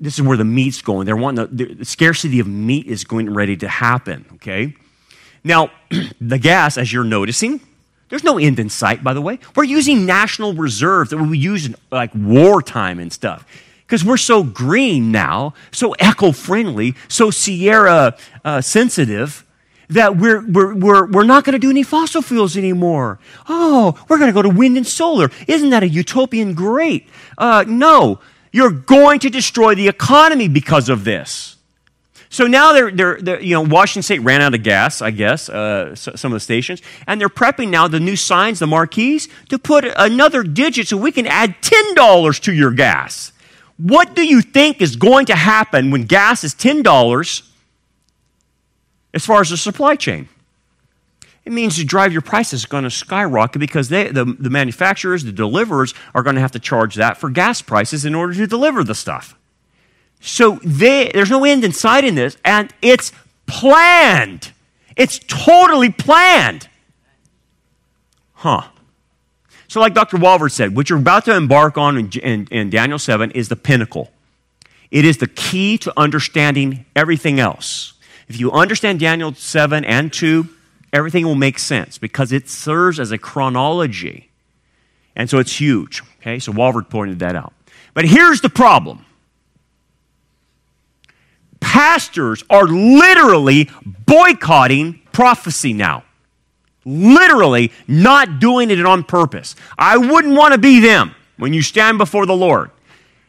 This 0.00 0.14
is 0.14 0.22
where 0.22 0.36
the 0.36 0.44
meat's 0.44 0.82
going. 0.82 1.06
They're 1.06 1.16
wanting 1.16 1.56
the, 1.56 1.74
the 1.74 1.84
scarcity 1.84 2.38
of 2.38 2.46
meat 2.46 2.86
is 2.86 3.04
going 3.04 3.32
ready 3.32 3.56
to 3.56 3.68
happen, 3.68 4.26
okay? 4.34 4.74
Now, 5.42 5.70
the 6.20 6.38
gas, 6.38 6.76
as 6.76 6.92
you're 6.92 7.04
noticing, 7.04 7.60
there's 8.10 8.24
no 8.24 8.38
end 8.38 8.58
in 8.58 8.68
sight, 8.68 9.02
by 9.02 9.14
the 9.14 9.20
way. 9.20 9.38
We're 9.56 9.64
using 9.64 10.06
national 10.06 10.54
reserves 10.54 11.10
that 11.10 11.18
we 11.18 11.38
use 11.38 11.66
in 11.66 11.76
like 11.90 12.10
wartime 12.14 12.98
and 12.98 13.12
stuff. 13.12 13.46
Because 13.86 14.04
we're 14.04 14.18
so 14.18 14.42
green 14.42 15.10
now, 15.12 15.54
so 15.72 15.94
eco 15.98 16.32
friendly, 16.32 16.94
so 17.08 17.30
Sierra 17.30 18.16
uh, 18.44 18.60
sensitive, 18.60 19.46
that 19.90 20.16
we're, 20.16 20.46
we're, 20.46 20.74
we're, 20.74 21.06
we're 21.06 21.24
not 21.24 21.44
going 21.44 21.54
to 21.54 21.58
do 21.58 21.70
any 21.70 21.82
fossil 21.82 22.22
fuels 22.22 22.56
anymore. 22.56 23.18
Oh, 23.48 23.98
we're 24.08 24.18
going 24.18 24.28
to 24.28 24.34
go 24.34 24.42
to 24.42 24.48
wind 24.48 24.76
and 24.76 24.86
solar. 24.86 25.30
Isn't 25.46 25.70
that 25.70 25.82
a 25.82 25.88
utopian 25.88 26.54
great? 26.54 27.08
Uh, 27.36 27.64
no, 27.66 28.20
you're 28.52 28.70
going 28.70 29.18
to 29.20 29.30
destroy 29.30 29.74
the 29.74 29.88
economy 29.88 30.48
because 30.48 30.88
of 30.88 31.04
this. 31.04 31.56
So 32.30 32.46
now 32.46 32.74
they're, 32.74 32.90
they're, 32.90 33.20
they're, 33.20 33.40
you 33.40 33.54
know, 33.54 33.62
Washington 33.62 34.02
State 34.02 34.18
ran 34.18 34.42
out 34.42 34.54
of 34.54 34.62
gas, 34.62 35.00
I 35.00 35.10
guess, 35.10 35.48
uh, 35.48 35.94
some 35.94 36.30
of 36.30 36.36
the 36.36 36.40
stations, 36.40 36.82
and 37.06 37.18
they're 37.18 37.30
prepping 37.30 37.70
now 37.70 37.88
the 37.88 38.00
new 38.00 38.16
signs, 38.16 38.58
the 38.58 38.66
marquees, 38.66 39.28
to 39.48 39.58
put 39.58 39.86
another 39.96 40.42
digit 40.42 40.88
so 40.88 40.98
we 40.98 41.10
can 41.10 41.26
add 41.26 41.54
$10 41.62 42.40
to 42.42 42.52
your 42.52 42.70
gas. 42.70 43.32
What 43.78 44.14
do 44.14 44.26
you 44.26 44.42
think 44.42 44.82
is 44.82 44.96
going 44.96 45.26
to 45.26 45.36
happen 45.36 45.90
when 45.90 46.04
gas 46.04 46.44
is 46.44 46.54
$10 46.54 47.47
as 49.18 49.26
far 49.26 49.40
as 49.40 49.50
the 49.50 49.56
supply 49.56 49.96
chain? 49.96 50.28
It 51.44 51.50
means 51.50 51.76
to 51.76 51.84
drive 51.84 52.12
your 52.12 52.22
prices 52.22 52.66
going 52.66 52.84
to 52.84 52.90
skyrocket 52.90 53.58
because 53.58 53.88
they, 53.88 54.08
the, 54.12 54.24
the 54.24 54.48
manufacturers, 54.48 55.24
the 55.24 55.32
deliverers, 55.32 55.92
are 56.14 56.22
going 56.22 56.36
to 56.36 56.40
have 56.40 56.52
to 56.52 56.60
charge 56.60 56.94
that 56.94 57.16
for 57.16 57.30
gas 57.30 57.60
prices 57.60 58.04
in 58.04 58.14
order 58.14 58.32
to 58.34 58.46
deliver 58.46 58.84
the 58.84 58.94
stuff. 58.94 59.36
So 60.20 60.60
they, 60.62 61.10
there's 61.12 61.30
no 61.30 61.44
end 61.44 61.64
in 61.64 61.72
sight 61.72 62.04
in 62.04 62.14
this, 62.14 62.36
and 62.44 62.72
it's 62.80 63.10
planned. 63.46 64.52
It's 64.94 65.18
totally 65.26 65.90
planned. 65.90 66.68
Huh. 68.34 68.68
So, 69.66 69.80
like 69.80 69.94
Dr. 69.94 70.16
Walvoord 70.16 70.52
said, 70.52 70.76
what 70.76 70.88
you're 70.88 70.98
about 70.98 71.24
to 71.24 71.34
embark 71.34 71.76
on 71.76 71.98
in, 71.98 72.10
in, 72.22 72.46
in, 72.50 72.70
Daniel 72.70 73.00
7 73.00 73.32
is 73.32 73.48
the 73.48 73.56
pinnacle. 73.56 74.12
It 74.92 75.04
is 75.04 75.18
the 75.18 75.26
key 75.26 75.76
to 75.78 75.92
understanding 75.96 76.86
everything 76.94 77.40
else. 77.40 77.94
If 78.28 78.38
you 78.38 78.52
understand 78.52 79.00
Daniel 79.00 79.34
7 79.34 79.84
and 79.84 80.12
2, 80.12 80.48
everything 80.92 81.24
will 81.24 81.34
make 81.34 81.58
sense 81.58 81.98
because 81.98 82.32
it 82.32 82.48
serves 82.48 83.00
as 83.00 83.10
a 83.10 83.18
chronology. 83.18 84.30
And 85.16 85.28
so 85.28 85.38
it's 85.38 85.58
huge. 85.58 86.02
Okay, 86.20 86.38
so 86.38 86.52
Walvoord 86.52 86.90
pointed 86.90 87.18
that 87.20 87.34
out. 87.34 87.52
But 87.94 88.04
here's 88.04 88.40
the 88.40 88.50
problem 88.50 89.04
pastors 91.60 92.44
are 92.48 92.66
literally 92.66 93.68
boycotting 93.84 95.00
prophecy 95.12 95.72
now. 95.72 96.04
Literally 96.84 97.72
not 97.86 98.38
doing 98.38 98.70
it 98.70 98.84
on 98.86 99.04
purpose. 99.04 99.56
I 99.76 99.96
wouldn't 99.96 100.36
want 100.36 100.52
to 100.54 100.58
be 100.58 100.80
them 100.80 101.14
when 101.36 101.52
you 101.52 101.62
stand 101.62 101.98
before 101.98 102.24
the 102.24 102.36
Lord. 102.36 102.70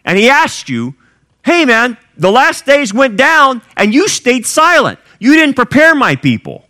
And 0.05 0.17
he 0.17 0.29
asks 0.29 0.69
you, 0.69 0.95
hey 1.43 1.65
man, 1.65 1.97
the 2.19 2.31
last 2.31 2.65
days 2.65 2.93
went 2.93 3.17
down 3.17 3.61
and 3.77 3.93
you 3.93 4.07
stayed 4.07 4.45
silent. 4.45 4.99
You 5.19 5.33
didn't 5.33 5.55
prepare 5.55 5.95
my 5.95 6.15
people. 6.15 6.65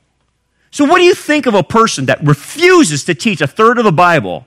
So, 0.71 0.85
what 0.85 0.99
do 0.99 1.03
you 1.03 1.15
think 1.15 1.47
of 1.47 1.55
a 1.55 1.63
person 1.63 2.05
that 2.05 2.23
refuses 2.23 3.03
to 3.05 3.15
teach 3.15 3.41
a 3.41 3.47
third 3.47 3.79
of 3.79 3.83
the 3.83 3.91
Bible 3.91 4.45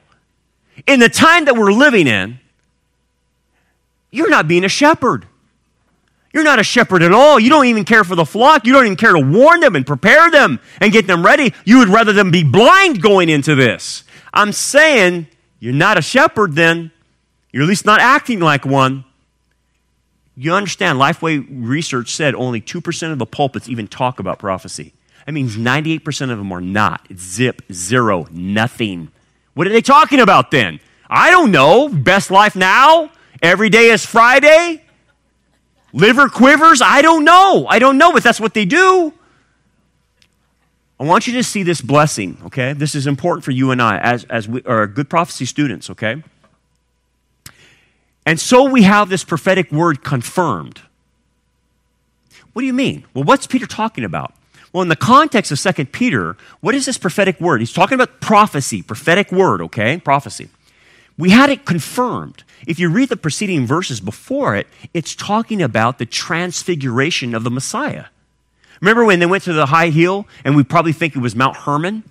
in 0.87 1.00
the 1.00 1.09
time 1.09 1.44
that 1.47 1.56
we're 1.56 1.73
living 1.73 2.06
in? 2.06 2.38
You're 4.11 4.30
not 4.30 4.47
being 4.47 4.64
a 4.64 4.68
shepherd. 4.68 5.26
You're 6.32 6.44
not 6.44 6.59
a 6.59 6.62
shepherd 6.64 7.02
at 7.02 7.12
all. 7.12 7.38
You 7.38 7.50
don't 7.50 7.66
even 7.66 7.85
care 7.85 8.04
for 8.04 8.14
the 8.14 8.25
flock. 8.25 8.64
You 8.64 8.73
don't 8.73 8.87
even 8.87 8.97
care 8.97 9.12
to 9.12 9.21
warn 9.21 9.61
them 9.61 9.76
and 9.76 9.87
prepare 9.87 10.30
them 10.30 10.61
and 10.80 10.92
get 10.92 11.06
them 11.06 11.25
ready. 11.25 11.52
You 11.64 11.80
would 11.80 11.88
rather 11.88 12.12
them 12.12 12.30
be 12.30 12.44
blind 12.44 13.02
going 13.02 13.28
into 13.28 13.54
this. 13.54 14.04
I'm 14.32 14.52
saying 14.52 15.26
you're 15.59 15.75
not 15.75 15.99
a 15.99 16.02
shepherd 16.02 16.54
then. 16.54 16.90
You're 17.50 17.64
at 17.64 17.68
least 17.68 17.85
not 17.85 18.00
acting 18.00 18.40
like 18.40 18.64
one. 18.64 19.04
You 20.42 20.54
understand, 20.54 20.99
Lifeway 20.99 21.46
research 21.49 22.11
said 22.11 22.34
only 22.34 22.61
2% 22.61 23.12
of 23.12 23.20
the 23.20 23.26
pulpits 23.26 23.68
even 23.68 23.87
talk 23.87 24.18
about 24.18 24.40
prophecy. 24.40 24.92
That 25.25 25.30
means 25.30 25.56
98% 25.56 26.32
of 26.32 26.38
them 26.38 26.50
are 26.50 26.61
not. 26.61 27.06
Zip, 27.16 27.62
zero, 27.72 28.26
nothing. 28.32 29.12
What 29.54 29.68
are 29.68 29.70
they 29.70 29.80
talking 29.80 30.18
about 30.18 30.50
then? 30.50 30.80
I 31.08 31.30
don't 31.30 31.52
know. 31.52 31.88
Best 31.88 32.32
life 32.32 32.56
now? 32.56 33.12
Every 33.40 33.70
day 33.70 33.90
is 33.90 34.04
Friday? 34.04 34.82
Liver 35.92 36.28
quivers? 36.28 36.82
I 36.82 37.02
don't 37.02 37.25
know. 37.25 37.68
I 37.68 37.78
don't 37.78 37.96
know, 37.96 38.12
but 38.12 38.25
that's 38.25 38.40
what 38.40 38.52
they 38.52 38.64
do. 38.64 39.14
I 40.99 41.04
want 41.04 41.28
you 41.28 41.34
to 41.34 41.44
see 41.44 41.62
this 41.62 41.80
blessing, 41.80 42.38
okay? 42.46 42.72
This 42.72 42.96
is 42.96 43.06
important 43.06 43.44
for 43.44 43.52
you 43.52 43.70
and 43.70 43.80
I 43.80 43.99
as, 43.99 44.25
as 44.25 44.49
we 44.49 44.61
are 44.64 44.88
good 44.88 45.08
prophecy 45.08 45.44
students, 45.44 45.88
okay? 45.88 46.20
And 48.24 48.38
so 48.38 48.64
we 48.64 48.82
have 48.82 49.08
this 49.08 49.24
prophetic 49.24 49.72
word 49.72 50.04
confirmed. 50.04 50.80
What 52.52 52.62
do 52.62 52.66
you 52.66 52.72
mean? 52.72 53.04
Well, 53.14 53.24
what's 53.24 53.46
Peter 53.46 53.66
talking 53.66 54.04
about? 54.04 54.34
Well, 54.72 54.82
in 54.82 54.88
the 54.88 54.96
context 54.96 55.52
of 55.52 55.58
Second 55.58 55.92
Peter, 55.92 56.36
what 56.60 56.74
is 56.74 56.86
this 56.86 56.98
prophetic 56.98 57.40
word? 57.40 57.60
He's 57.60 57.72
talking 57.72 57.94
about 57.94 58.20
prophecy, 58.20 58.82
prophetic 58.82 59.30
word, 59.30 59.60
okay? 59.62 59.98
Prophecy. 59.98 60.48
We 61.18 61.30
had 61.30 61.50
it 61.50 61.66
confirmed. 61.66 62.42
If 62.66 62.78
you 62.78 62.88
read 62.88 63.10
the 63.10 63.16
preceding 63.16 63.66
verses 63.66 64.00
before 64.00 64.56
it, 64.56 64.66
it's 64.94 65.14
talking 65.14 65.60
about 65.60 65.98
the 65.98 66.06
transfiguration 66.06 67.34
of 67.34 67.44
the 67.44 67.50
Messiah. 67.50 68.06
Remember 68.80 69.04
when 69.04 69.18
they 69.18 69.26
went 69.26 69.44
to 69.44 69.52
the 69.52 69.66
high 69.66 69.90
hill, 69.90 70.26
and 70.44 70.56
we 70.56 70.64
probably 70.64 70.92
think 70.92 71.14
it 71.14 71.20
was 71.20 71.36
Mount 71.36 71.56
Hermon, 71.56 72.02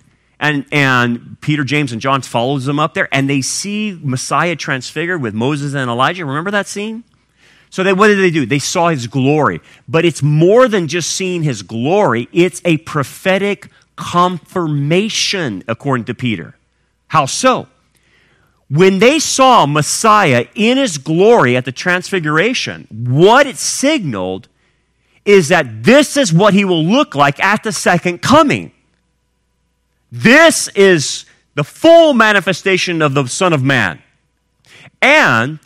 and, 0.42 0.66
and 0.70 1.40
Peter, 1.40 1.64
James, 1.64 1.92
and 1.92 2.00
John 2.00 2.20
follows 2.20 2.66
them 2.66 2.78
up 2.78 2.92
there, 2.92 3.08
and 3.12 3.30
they 3.30 3.40
see 3.40 3.98
Messiah 4.02 4.56
transfigured 4.56 5.22
with 5.22 5.32
Moses 5.32 5.74
and 5.74 5.88
Elijah. 5.88 6.26
Remember 6.26 6.50
that 6.50 6.66
scene? 6.66 7.04
So 7.70 7.82
they, 7.82 7.94
what 7.94 8.08
did 8.08 8.18
they 8.18 8.30
do? 8.30 8.44
They 8.44 8.58
saw 8.58 8.88
his 8.88 9.06
glory. 9.06 9.60
But 9.88 10.04
it's 10.04 10.22
more 10.22 10.68
than 10.68 10.88
just 10.88 11.12
seeing 11.12 11.42
his 11.42 11.62
glory, 11.62 12.28
it's 12.32 12.60
a 12.66 12.76
prophetic 12.78 13.70
confirmation, 13.96 15.64
according 15.66 16.04
to 16.06 16.14
Peter. 16.14 16.56
How 17.08 17.24
so? 17.24 17.68
when 18.72 19.00
they 19.00 19.18
saw 19.18 19.66
Messiah 19.66 20.46
in 20.54 20.78
his 20.78 20.96
glory 20.96 21.58
at 21.58 21.66
the 21.66 21.72
transfiguration, 21.72 22.86
what 22.90 23.46
it 23.46 23.58
signaled 23.58 24.48
is 25.26 25.48
that 25.48 25.84
this 25.84 26.16
is 26.16 26.32
what 26.32 26.54
he 26.54 26.64
will 26.64 26.82
look 26.82 27.14
like 27.14 27.38
at 27.44 27.62
the 27.64 27.72
second 27.72 28.22
coming. 28.22 28.72
This 30.14 30.68
is 30.68 31.24
the 31.54 31.64
full 31.64 32.12
manifestation 32.12 33.00
of 33.00 33.14
the 33.14 33.26
Son 33.26 33.54
of 33.54 33.62
Man. 33.62 34.02
And 35.00 35.58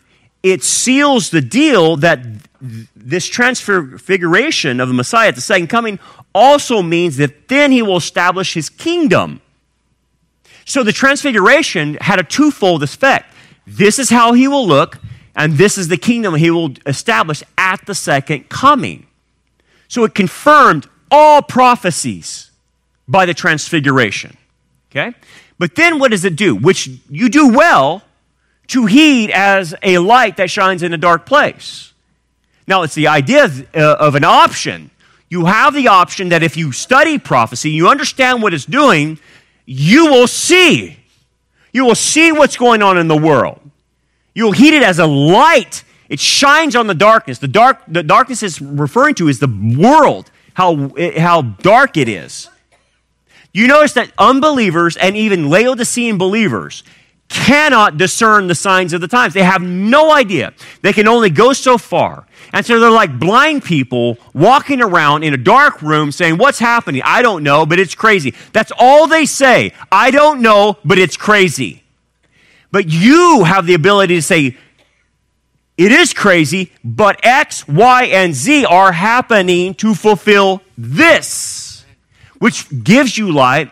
it 0.44 0.62
seals 0.62 1.30
the 1.30 1.40
deal 1.40 1.96
that 1.96 2.20
this 2.94 3.26
transfiguration 3.26 4.80
of 4.80 4.86
the 4.86 4.94
Messiah 4.94 5.28
at 5.28 5.34
the 5.34 5.40
second 5.40 5.66
coming 5.66 5.98
also 6.32 6.80
means 6.80 7.16
that 7.16 7.48
then 7.48 7.72
he 7.72 7.82
will 7.82 7.96
establish 7.96 8.54
his 8.54 8.68
kingdom. 8.68 9.40
So 10.64 10.84
the 10.84 10.92
transfiguration 10.92 11.98
had 12.00 12.20
a 12.20 12.24
twofold 12.24 12.84
effect. 12.84 13.34
This 13.66 13.98
is 13.98 14.10
how 14.10 14.32
he 14.32 14.46
will 14.46 14.66
look, 14.66 15.00
and 15.34 15.54
this 15.54 15.76
is 15.76 15.88
the 15.88 15.96
kingdom 15.96 16.36
he 16.36 16.50
will 16.50 16.74
establish 16.86 17.42
at 17.58 17.84
the 17.86 17.94
second 17.96 18.48
coming. 18.48 19.08
So 19.88 20.04
it 20.04 20.14
confirmed 20.14 20.88
all 21.10 21.42
prophecies 21.42 22.45
by 23.08 23.26
the 23.26 23.34
transfiguration. 23.34 24.36
Okay? 24.90 25.14
But 25.58 25.74
then 25.74 25.98
what 25.98 26.10
does 26.10 26.24
it 26.24 26.36
do? 26.36 26.54
Which 26.54 26.88
you 27.10 27.28
do 27.28 27.48
well 27.48 28.02
to 28.68 28.86
heed 28.86 29.30
as 29.30 29.74
a 29.82 29.98
light 29.98 30.36
that 30.38 30.50
shines 30.50 30.82
in 30.82 30.92
a 30.92 30.98
dark 30.98 31.26
place. 31.26 31.92
Now, 32.66 32.82
it's 32.82 32.94
the 32.94 33.08
idea 33.08 33.44
uh, 33.74 33.96
of 33.98 34.16
an 34.16 34.24
option. 34.24 34.90
You 35.28 35.46
have 35.46 35.74
the 35.74 35.88
option 35.88 36.30
that 36.30 36.42
if 36.42 36.56
you 36.56 36.72
study 36.72 37.18
prophecy, 37.18 37.70
you 37.70 37.88
understand 37.88 38.42
what 38.42 38.52
it's 38.52 38.64
doing, 38.64 39.18
you 39.64 40.06
will 40.06 40.26
see. 40.26 40.96
You 41.72 41.84
will 41.84 41.94
see 41.94 42.32
what's 42.32 42.56
going 42.56 42.82
on 42.82 42.98
in 42.98 43.08
the 43.08 43.16
world. 43.16 43.60
You'll 44.34 44.52
heed 44.52 44.74
it 44.74 44.82
as 44.82 44.98
a 44.98 45.06
light. 45.06 45.84
It 46.08 46.20
shines 46.20 46.76
on 46.76 46.86
the 46.86 46.94
darkness. 46.94 47.38
The, 47.38 47.48
dark, 47.48 47.80
the 47.88 48.02
darkness 48.02 48.42
is 48.42 48.60
referring 48.60 49.14
to 49.16 49.28
is 49.28 49.38
the 49.38 49.76
world, 49.78 50.30
how, 50.54 50.90
how 51.16 51.42
dark 51.42 51.96
it 51.96 52.08
is. 52.08 52.48
You 53.56 53.66
notice 53.68 53.94
that 53.94 54.12
unbelievers 54.18 54.98
and 54.98 55.16
even 55.16 55.48
Laodicean 55.48 56.18
believers 56.18 56.84
cannot 57.30 57.96
discern 57.96 58.48
the 58.48 58.54
signs 58.54 58.92
of 58.92 59.00
the 59.00 59.08
times. 59.08 59.32
They 59.32 59.44
have 59.44 59.62
no 59.62 60.12
idea. 60.12 60.52
They 60.82 60.92
can 60.92 61.08
only 61.08 61.30
go 61.30 61.54
so 61.54 61.78
far. 61.78 62.26
And 62.52 62.66
so 62.66 62.78
they're 62.78 62.90
like 62.90 63.18
blind 63.18 63.64
people 63.64 64.18
walking 64.34 64.82
around 64.82 65.22
in 65.22 65.32
a 65.32 65.38
dark 65.38 65.80
room 65.80 66.12
saying, 66.12 66.36
What's 66.36 66.58
happening? 66.58 67.00
I 67.02 67.22
don't 67.22 67.42
know, 67.42 67.64
but 67.64 67.78
it's 67.78 67.94
crazy. 67.94 68.34
That's 68.52 68.72
all 68.78 69.06
they 69.06 69.24
say. 69.24 69.72
I 69.90 70.10
don't 70.10 70.42
know, 70.42 70.76
but 70.84 70.98
it's 70.98 71.16
crazy. 71.16 71.82
But 72.70 72.90
you 72.90 73.44
have 73.44 73.64
the 73.64 73.72
ability 73.72 74.16
to 74.16 74.22
say, 74.22 74.54
It 75.78 75.92
is 75.92 76.12
crazy, 76.12 76.72
but 76.84 77.24
X, 77.24 77.66
Y, 77.66 78.04
and 78.04 78.34
Z 78.34 78.66
are 78.66 78.92
happening 78.92 79.72
to 79.76 79.94
fulfill 79.94 80.60
this 80.76 81.65
which 82.38 82.68
gives 82.84 83.16
you 83.16 83.32
light. 83.32 83.70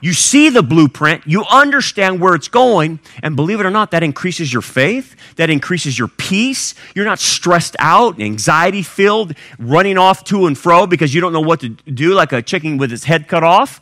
You 0.00 0.12
see 0.12 0.50
the 0.50 0.62
blueprint, 0.62 1.22
you 1.26 1.44
understand 1.50 2.20
where 2.20 2.34
it's 2.34 2.48
going, 2.48 3.00
and 3.22 3.36
believe 3.36 3.58
it 3.60 3.64
or 3.64 3.70
not, 3.70 3.92
that 3.92 4.02
increases 4.02 4.52
your 4.52 4.60
faith, 4.60 5.16
that 5.36 5.48
increases 5.48 5.98
your 5.98 6.08
peace. 6.08 6.74
You're 6.94 7.06
not 7.06 7.20
stressed 7.20 7.74
out, 7.78 8.20
anxiety 8.20 8.82
filled, 8.82 9.32
running 9.58 9.96
off 9.96 10.22
to 10.24 10.46
and 10.46 10.58
fro 10.58 10.86
because 10.86 11.14
you 11.14 11.22
don't 11.22 11.32
know 11.32 11.40
what 11.40 11.60
to 11.60 11.70
do, 11.70 12.12
like 12.12 12.32
a 12.32 12.42
chicken 12.42 12.76
with 12.76 12.92
its 12.92 13.04
head 13.04 13.28
cut 13.28 13.42
off. 13.42 13.80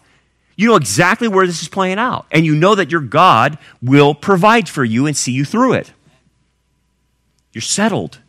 You 0.54 0.68
know 0.68 0.76
exactly 0.76 1.26
where 1.26 1.46
this 1.46 1.60
is 1.60 1.68
playing 1.68 1.98
out, 1.98 2.26
and 2.30 2.46
you 2.46 2.54
know 2.54 2.76
that 2.76 2.92
your 2.92 3.00
God 3.00 3.58
will 3.82 4.14
provide 4.14 4.68
for 4.68 4.84
you 4.84 5.06
and 5.06 5.16
see 5.16 5.32
you 5.32 5.44
through 5.44 5.72
it. 5.72 5.92
You're 7.52 7.62
settled. 7.62 8.20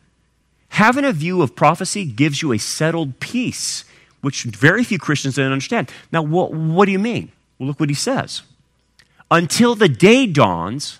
Having 0.70 1.04
a 1.04 1.12
view 1.12 1.42
of 1.42 1.54
prophecy 1.54 2.04
gives 2.04 2.42
you 2.42 2.52
a 2.52 2.58
settled 2.58 3.20
peace 3.20 3.84
which 4.24 4.44
very 4.44 4.82
few 4.82 4.98
Christians 4.98 5.36
don't 5.36 5.52
understand. 5.52 5.90
Now, 6.10 6.22
what, 6.22 6.52
what 6.52 6.86
do 6.86 6.92
you 6.92 6.98
mean? 6.98 7.30
Well, 7.58 7.68
look 7.68 7.78
what 7.78 7.90
he 7.90 7.94
says. 7.94 8.42
Until 9.30 9.74
the 9.74 9.88
day 9.88 10.26
dawns 10.26 10.98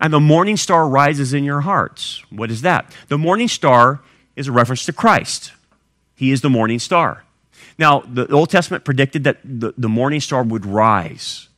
and 0.00 0.12
the 0.12 0.20
morning 0.20 0.56
star 0.56 0.88
rises 0.88 1.32
in 1.32 1.44
your 1.44 1.60
hearts. 1.60 2.22
What 2.30 2.50
is 2.50 2.62
that? 2.62 2.94
The 3.08 3.18
morning 3.18 3.48
star 3.48 4.00
is 4.36 4.48
a 4.48 4.52
reference 4.52 4.84
to 4.86 4.92
Christ. 4.92 5.52
He 6.14 6.30
is 6.30 6.40
the 6.40 6.50
morning 6.50 6.78
star. 6.78 7.24
Now, 7.78 8.00
the 8.00 8.30
Old 8.32 8.50
Testament 8.50 8.84
predicted 8.84 9.24
that 9.24 9.38
the, 9.44 9.74
the 9.76 9.88
morning 9.88 10.20
star 10.20 10.42
would 10.42 10.64
rise, 10.64 11.48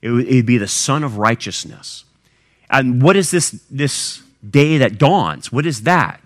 it 0.00 0.10
would 0.10 0.46
be 0.46 0.58
the 0.58 0.68
sun 0.68 1.04
of 1.04 1.18
righteousness. 1.18 2.04
And 2.68 3.02
what 3.02 3.16
is 3.16 3.30
this, 3.30 3.50
this 3.70 4.22
day 4.48 4.78
that 4.78 4.98
dawns? 4.98 5.52
What 5.52 5.66
is 5.66 5.82
that? 5.82 6.20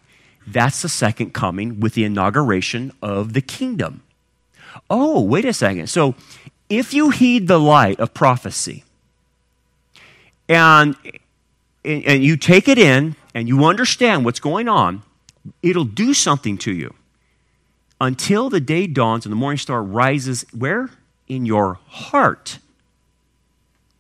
That's 0.47 0.83
the 0.83 0.89
second 0.89 1.35
coming 1.35 1.81
with 1.81 1.95
the 1.95 2.05
inauguration 2.05 2.93
of 3.03 3.33
the 3.33 3.41
kingdom 3.41 4.03
oh, 4.91 5.21
wait 5.21 5.45
a 5.45 5.53
second. 5.53 5.89
So 5.89 6.15
if 6.69 6.95
you 6.95 7.11
heed 7.11 7.49
the 7.49 7.59
light 7.59 8.01
of 8.01 8.15
prophecy 8.15 8.85
and, 10.49 10.97
and 11.85 12.25
you 12.25 12.37
take 12.37 12.69
it 12.69 12.79
in 12.79 13.17
and 13.35 13.49
you 13.49 13.65
understand 13.65 14.25
what's 14.25 14.41
going 14.41 14.69
on, 14.69 15.03
it'll 15.63 15.85
do 15.85 16.15
something 16.15 16.59
to 16.59 16.73
you 16.73 16.95
until 18.01 18.51
the 18.51 18.61
day 18.61 18.87
dawns 18.87 19.25
and 19.25 19.33
the 19.33 19.37
morning 19.37 19.59
star 19.59 19.83
rises 19.83 20.45
where? 20.57 20.91
In 21.29 21.47
your 21.47 21.79
heart. 21.89 22.59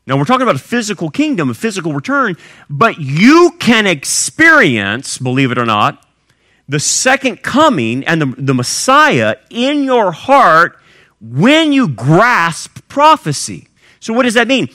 Now, 0.06 0.16
we're 0.16 0.24
talking 0.24 0.42
about 0.42 0.54
a 0.54 0.60
physical 0.60 1.10
kingdom, 1.10 1.50
a 1.50 1.54
physical 1.54 1.92
return, 1.92 2.36
but 2.70 2.98
you 2.98 3.56
can 3.58 3.86
experience, 3.86 5.18
believe 5.18 5.50
it 5.50 5.58
or 5.58 5.66
not, 5.66 6.05
the 6.68 6.80
second 6.80 7.42
coming 7.42 8.04
and 8.04 8.20
the, 8.20 8.26
the 8.38 8.54
Messiah 8.54 9.36
in 9.50 9.84
your 9.84 10.12
heart 10.12 10.78
when 11.20 11.72
you 11.72 11.88
grasp 11.88 12.86
prophecy. 12.88 13.68
So, 14.00 14.12
what 14.12 14.24
does 14.24 14.34
that 14.34 14.48
mean? 14.48 14.68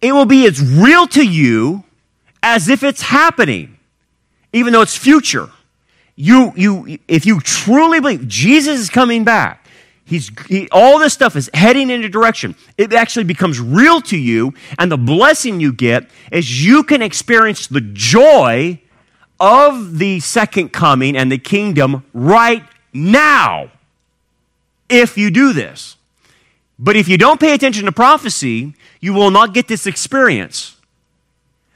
It 0.00 0.12
will 0.12 0.26
be 0.26 0.46
as 0.46 0.60
real 0.60 1.06
to 1.08 1.24
you 1.24 1.84
as 2.42 2.68
if 2.68 2.82
it's 2.82 3.02
happening, 3.02 3.78
even 4.52 4.72
though 4.72 4.82
it's 4.82 4.96
future. 4.96 5.48
You, 6.16 6.52
you, 6.56 6.98
if 7.08 7.24
you 7.24 7.40
truly 7.40 8.00
believe 8.00 8.28
Jesus 8.28 8.80
is 8.80 8.90
coming 8.90 9.24
back, 9.24 9.66
he's, 10.04 10.30
he, 10.48 10.68
all 10.70 10.98
this 10.98 11.12
stuff 11.12 11.36
is 11.36 11.48
heading 11.54 11.88
in 11.88 12.02
a 12.04 12.08
direction. 12.08 12.56
It 12.76 12.92
actually 12.92 13.24
becomes 13.24 13.60
real 13.60 14.00
to 14.02 14.18
you, 14.18 14.54
and 14.78 14.90
the 14.90 14.98
blessing 14.98 15.60
you 15.60 15.72
get 15.72 16.08
is 16.30 16.64
you 16.64 16.82
can 16.82 17.00
experience 17.00 17.66
the 17.68 17.80
joy 17.80 18.80
of 19.42 19.98
the 19.98 20.20
second 20.20 20.72
coming 20.72 21.16
and 21.16 21.30
the 21.30 21.36
kingdom 21.36 22.04
right 22.14 22.64
now 22.92 23.68
if 24.88 25.18
you 25.18 25.30
do 25.30 25.52
this. 25.52 25.96
But 26.78 26.96
if 26.96 27.08
you 27.08 27.18
don't 27.18 27.40
pay 27.40 27.52
attention 27.52 27.86
to 27.86 27.92
prophecy, 27.92 28.74
you 29.00 29.12
will 29.12 29.30
not 29.32 29.52
get 29.52 29.66
this 29.66 29.86
experience. 29.86 30.76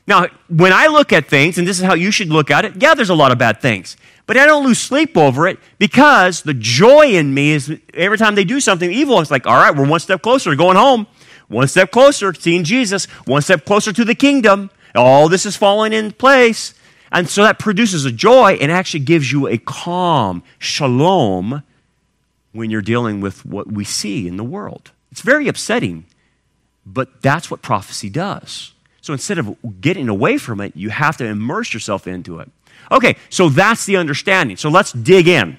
Now, 0.06 0.28
when 0.48 0.72
I 0.72 0.86
look 0.86 1.12
at 1.12 1.26
things, 1.26 1.58
and 1.58 1.66
this 1.66 1.80
is 1.80 1.84
how 1.84 1.94
you 1.94 2.12
should 2.12 2.28
look 2.28 2.50
at 2.52 2.64
it, 2.64 2.80
yeah, 2.80 2.94
there's 2.94 3.10
a 3.10 3.14
lot 3.14 3.32
of 3.32 3.38
bad 3.38 3.60
things. 3.60 3.96
But 4.26 4.36
I 4.36 4.46
don't 4.46 4.64
lose 4.64 4.78
sleep 4.78 5.16
over 5.16 5.48
it 5.48 5.58
because 5.78 6.42
the 6.42 6.54
joy 6.54 7.10
in 7.10 7.34
me 7.34 7.50
is 7.50 7.76
every 7.94 8.18
time 8.18 8.36
they 8.36 8.44
do 8.44 8.60
something 8.60 8.90
evil, 8.90 9.20
it's 9.20 9.30
like, 9.30 9.46
all 9.46 9.56
right, 9.56 9.74
we're 9.74 9.88
one 9.88 10.00
step 10.00 10.22
closer 10.22 10.50
to 10.50 10.56
going 10.56 10.76
home, 10.76 11.08
one 11.48 11.66
step 11.66 11.90
closer, 11.90 12.32
seeing 12.32 12.62
Jesus, 12.62 13.06
one 13.24 13.42
step 13.42 13.64
closer 13.64 13.92
to 13.92 14.04
the 14.04 14.14
kingdom. 14.14 14.70
All 14.94 15.28
this 15.28 15.46
is 15.46 15.56
falling 15.56 15.92
in 15.92 16.12
place. 16.12 16.74
And 17.12 17.28
so 17.28 17.42
that 17.42 17.58
produces 17.58 18.04
a 18.04 18.12
joy 18.12 18.54
and 18.60 18.70
actually 18.72 19.00
gives 19.00 19.30
you 19.30 19.46
a 19.46 19.58
calm, 19.58 20.42
shalom, 20.58 21.62
when 22.52 22.70
you're 22.70 22.82
dealing 22.82 23.20
with 23.20 23.44
what 23.46 23.70
we 23.70 23.84
see 23.84 24.26
in 24.26 24.36
the 24.36 24.44
world. 24.44 24.90
It's 25.12 25.20
very 25.20 25.46
upsetting, 25.48 26.04
but 26.84 27.22
that's 27.22 27.50
what 27.50 27.62
prophecy 27.62 28.10
does. 28.10 28.72
So 29.00 29.12
instead 29.12 29.38
of 29.38 29.56
getting 29.80 30.08
away 30.08 30.36
from 30.38 30.60
it, 30.60 30.74
you 30.74 30.90
have 30.90 31.16
to 31.18 31.24
immerse 31.24 31.72
yourself 31.72 32.06
into 32.06 32.40
it. 32.40 32.50
Okay, 32.90 33.16
so 33.30 33.48
that's 33.48 33.84
the 33.86 33.96
understanding. 33.96 34.56
So 34.56 34.68
let's 34.68 34.92
dig 34.92 35.28
in. 35.28 35.58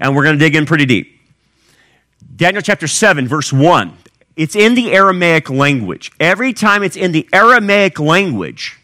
And 0.00 0.16
we're 0.16 0.24
going 0.24 0.38
to 0.38 0.44
dig 0.44 0.56
in 0.56 0.66
pretty 0.66 0.86
deep. 0.86 1.20
Daniel 2.34 2.62
chapter 2.62 2.88
7, 2.88 3.28
verse 3.28 3.52
1. 3.52 3.96
It's 4.36 4.56
in 4.56 4.74
the 4.74 4.92
Aramaic 4.92 5.48
language. 5.48 6.10
Every 6.18 6.52
time 6.52 6.82
it's 6.82 6.96
in 6.96 7.12
the 7.12 7.28
Aramaic 7.32 8.00
language, 8.00 8.80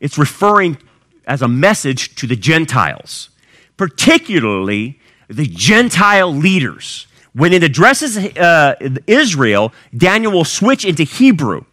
it's 0.00 0.18
referring 0.18 0.78
as 1.26 1.42
a 1.42 1.48
message 1.48 2.14
to 2.16 2.26
the 2.26 2.36
Gentiles, 2.36 3.30
particularly 3.76 4.98
the 5.28 5.46
Gentile 5.46 6.34
leaders. 6.34 7.06
When 7.32 7.52
it 7.52 7.62
addresses 7.62 8.16
uh, 8.16 8.74
Israel, 9.06 9.72
Daniel 9.96 10.32
will 10.32 10.44
switch 10.44 10.84
into 10.84 11.04
Hebrew 11.04 11.64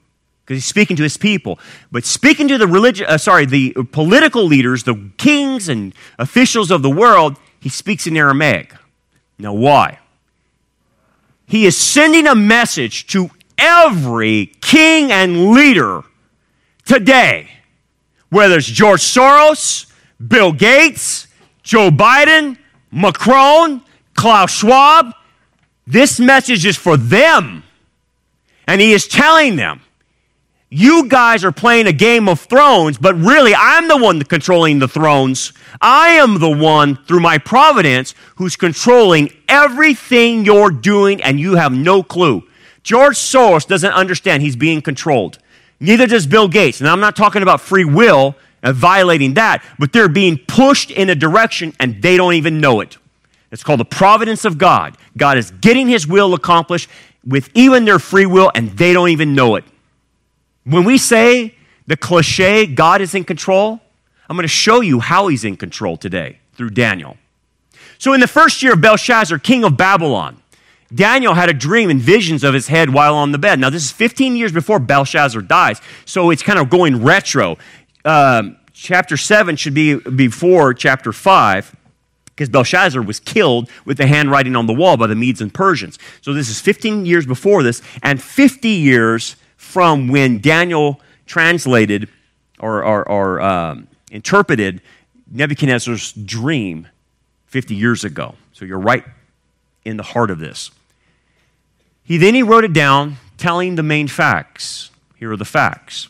because 0.48 0.58
he's 0.58 0.66
speaking 0.66 0.96
to 0.96 1.04
his 1.04 1.18
people. 1.18 1.60
But 1.92 2.06
speaking 2.06 2.48
to 2.48 2.58
the 2.58 2.68
religion, 2.68 3.06
uh, 3.10 3.18
sorry, 3.18 3.46
the 3.46 3.74
political 3.92 4.46
leaders, 4.46 4.84
the 4.84 5.10
kings 5.18 5.68
and 5.68 5.94
officials 6.18 6.72
of 6.72 6.84
the 6.84 6.90
world, 6.90 7.38
he 7.60 7.70
speaks 7.70 8.08
in 8.08 8.16
Aramaic. 8.16 8.74
Now, 9.38 9.54
why? 9.54 10.00
He 11.48 11.66
is 11.66 11.76
sending 11.76 12.28
a 12.28 12.36
message 12.36 13.08
to 13.08 13.30
every 13.58 14.48
king 14.62 15.12
and 15.12 15.52
leader 15.52 16.04
today, 16.86 17.50
whether 18.30 18.58
it's 18.58 18.68
George 18.68 19.02
Soros, 19.02 19.92
Bill 20.26 20.52
Gates, 20.52 21.28
Joe 21.64 21.90
Biden, 21.90 22.58
Macron, 22.92 23.82
Klaus 24.16 24.52
Schwab, 24.52 25.14
this 25.86 26.20
message 26.20 26.66
is 26.66 26.78
for 26.78 26.98
them. 26.98 27.64
And 28.68 28.82
he 28.82 28.94
is 28.94 29.08
telling 29.08 29.56
them, 29.56 29.82
you 30.70 31.08
guys 31.08 31.46
are 31.46 31.54
playing 31.54 31.88
a 31.88 31.94
game 31.94 32.28
of 32.28 32.42
thrones, 32.42 32.98
but 32.98 33.16
really 33.16 33.56
I'm 33.56 33.88
the 33.88 33.96
one 33.96 34.22
controlling 34.24 34.80
the 34.80 34.88
thrones. 34.88 35.54
I 35.80 36.10
am 36.10 36.40
the 36.40 36.50
one, 36.50 36.98
through 37.06 37.22
my 37.22 37.38
providence, 37.38 38.14
who's 38.36 38.58
controlling 38.58 39.32
everything 39.48 40.44
you're 40.44 40.72
doing, 40.72 41.24
and 41.24 41.40
you 41.40 41.56
have 41.56 41.72
no 41.72 42.04
clue. 42.04 42.44
George 42.84 43.16
Soros 43.16 43.66
doesn't 43.66 43.94
understand 43.94 44.44
he's 44.44 44.58
being 44.58 44.82
controlled. 44.82 45.40
Neither 45.80 46.08
does 46.08 46.26
Bill 46.26 46.48
Gates. 46.48 46.80
And 46.80 46.90
I'm 46.90 47.00
not 47.00 47.16
talking 47.16 47.42
about 47.42 47.62
free 47.62 47.86
will 47.86 48.36
and 48.64 48.76
violating 48.76 49.36
that, 49.36 49.64
but 49.78 49.94
they're 49.94 50.10
being 50.10 50.38
pushed 50.38 50.92
in 50.92 51.10
a 51.10 51.16
direction 51.16 51.74
and 51.80 52.02
they 52.02 52.18
don't 52.18 52.34
even 52.34 52.60
know 52.60 52.82
it. 52.82 52.98
It's 53.52 53.64
called 53.64 53.80
the 53.80 53.86
providence 53.86 54.46
of 54.46 54.58
God. 54.58 54.98
God 55.16 55.38
is 55.38 55.52
getting 55.52 55.88
his 55.88 56.08
will 56.08 56.34
accomplished 56.34 56.90
with 57.26 57.50
even 57.54 57.86
their 57.86 58.00
free 58.00 58.26
will, 58.26 58.52
and 58.56 58.72
they 58.72 58.94
don't 58.94 59.10
even 59.10 59.36
know 59.36 59.56
it. 59.56 59.66
When 60.64 60.84
we 60.84 60.98
say 60.98 61.56
the 61.86 61.98
cliche, 61.98 62.66
God 62.66 63.02
is 63.02 63.14
in 63.16 63.24
control, 63.24 63.82
I'm 64.30 64.36
going 64.36 64.44
to 64.44 64.48
show 64.48 64.82
you 64.82 65.00
how 65.00 65.28
he's 65.28 65.44
in 65.44 65.58
control 65.58 65.98
today 65.98 66.40
through 66.54 66.72
Daniel. 66.72 67.18
So, 67.98 68.14
in 68.14 68.20
the 68.20 68.28
first 68.28 68.62
year 68.62 68.74
of 68.74 68.82
Belshazzar, 68.82 69.40
king 69.40 69.64
of 69.64 69.78
Babylon, 69.78 70.42
Daniel 70.94 71.34
had 71.34 71.50
a 71.50 71.54
dream 71.54 71.90
and 71.90 72.00
visions 72.00 72.44
of 72.44 72.54
his 72.54 72.68
head 72.68 72.94
while 72.94 73.16
on 73.16 73.32
the 73.32 73.38
bed. 73.38 73.60
Now, 73.60 73.70
this 73.70 73.84
is 73.84 73.92
15 73.92 74.36
years 74.36 74.52
before 74.52 74.80
Belshazzar 74.80 75.42
dies, 75.42 75.82
so 76.06 76.30
it's 76.30 76.44
kind 76.44 76.60
of 76.60 76.70
going 76.70 77.04
retro. 77.04 77.58
Um, 78.06 78.58
chapter 78.74 79.18
7 79.18 79.56
should 79.58 79.74
be 79.74 79.96
before 79.96 80.74
chapter 80.74 81.12
5 81.12 81.76
because 82.28 82.50
Belshazzar 82.50 83.02
was 83.02 83.20
killed 83.20 83.68
with 83.84 83.98
the 83.98 84.06
handwriting 84.06 84.56
on 84.56 84.68
the 84.68 84.74
wall 84.74 84.96
by 84.96 85.08
the 85.08 85.16
Medes 85.16 85.42
and 85.42 85.52
Persians. 85.52 85.98
So 86.22 86.34
this 86.34 86.50
is 86.50 86.62
15 86.62 87.06
years 87.06 87.26
before 87.26 87.64
this, 87.64 87.82
and 88.04 88.22
50 88.22 88.70
years 88.70 89.36
from 89.58 90.08
when 90.08 90.40
Daniel 90.40 91.02
translated 91.26 92.08
or, 92.60 92.84
or, 92.84 93.10
or 93.10 93.42
um, 93.42 93.88
interpreted 94.12 94.82
Nebuchadnezzar's 95.30 96.14
dream 96.14 96.88
50 97.48 97.76
years 97.76 98.04
ago. 98.04 98.36
So 98.54 98.66
you're 98.66 98.80
right 98.80 99.04
in 99.84 99.98
the 99.98 100.04
heart 100.04 100.30
of 100.30 100.38
this. 100.40 100.72
He 102.08 102.16
then 102.16 102.36
he 102.36 102.42
wrote 102.42 102.64
it 102.64 102.72
down, 102.72 103.18
telling 103.38 103.76
the 103.76 103.84
main 103.84 104.08
facts. 104.08 104.92
Here 105.18 105.34
are 105.34 105.38
the 105.38 105.44
facts. 105.44 106.08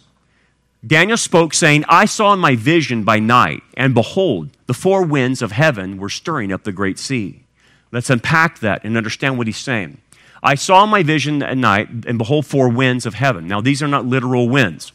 Daniel 0.86 1.18
spoke, 1.18 1.56
saying, 1.56 1.86
I 1.90 2.06
saw 2.06 2.34
in 2.34 2.40
my 2.40 2.56
vision 2.56 3.04
by 3.04 3.18
night, 3.18 3.64
and 3.76 3.96
behold, 3.96 4.52
the 4.68 4.76
four 4.76 5.04
winds 5.04 5.42
of 5.42 5.52
heaven 5.52 5.98
were 5.98 6.10
stirring 6.10 6.54
up 6.54 6.66
the 6.66 6.72
great 6.72 7.00
sea. 7.00 7.46
Let's 7.92 8.12
unpack 8.12 8.60
that 8.60 8.84
and 8.84 8.96
understand 8.96 9.40
what 9.40 9.48
he's 9.48 9.58
saying. 9.58 9.98
I 10.44 10.54
saw 10.54 10.84
in 10.84 10.92
my 10.92 11.02
vision 11.02 11.42
at 11.42 11.58
night, 11.58 11.90
and 12.06 12.20
behold, 12.20 12.46
four 12.46 12.70
winds 12.70 13.08
of 13.08 13.16
heaven. 13.16 13.48
Now, 13.48 13.60
these 13.60 13.82
are 13.82 13.88
not 13.88 14.06
literal 14.06 14.48
winds. 14.48 14.92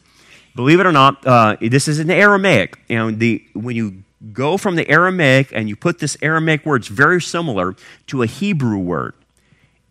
Believe 0.54 0.78
it 0.78 0.86
or 0.86 0.92
not, 0.92 1.26
uh, 1.26 1.56
this 1.60 1.88
is 1.88 1.98
in 1.98 2.10
Aramaic. 2.10 2.78
And 2.88 3.18
the, 3.18 3.44
when 3.54 3.74
you 3.74 4.04
go 4.32 4.56
from 4.56 4.76
the 4.76 4.88
Aramaic 4.88 5.50
and 5.52 5.68
you 5.68 5.74
put 5.74 5.98
this 5.98 6.16
Aramaic 6.22 6.64
word, 6.64 6.82
it's 6.82 6.88
very 6.88 7.20
similar 7.20 7.74
to 8.06 8.22
a 8.22 8.26
Hebrew 8.26 8.78
word. 8.78 9.14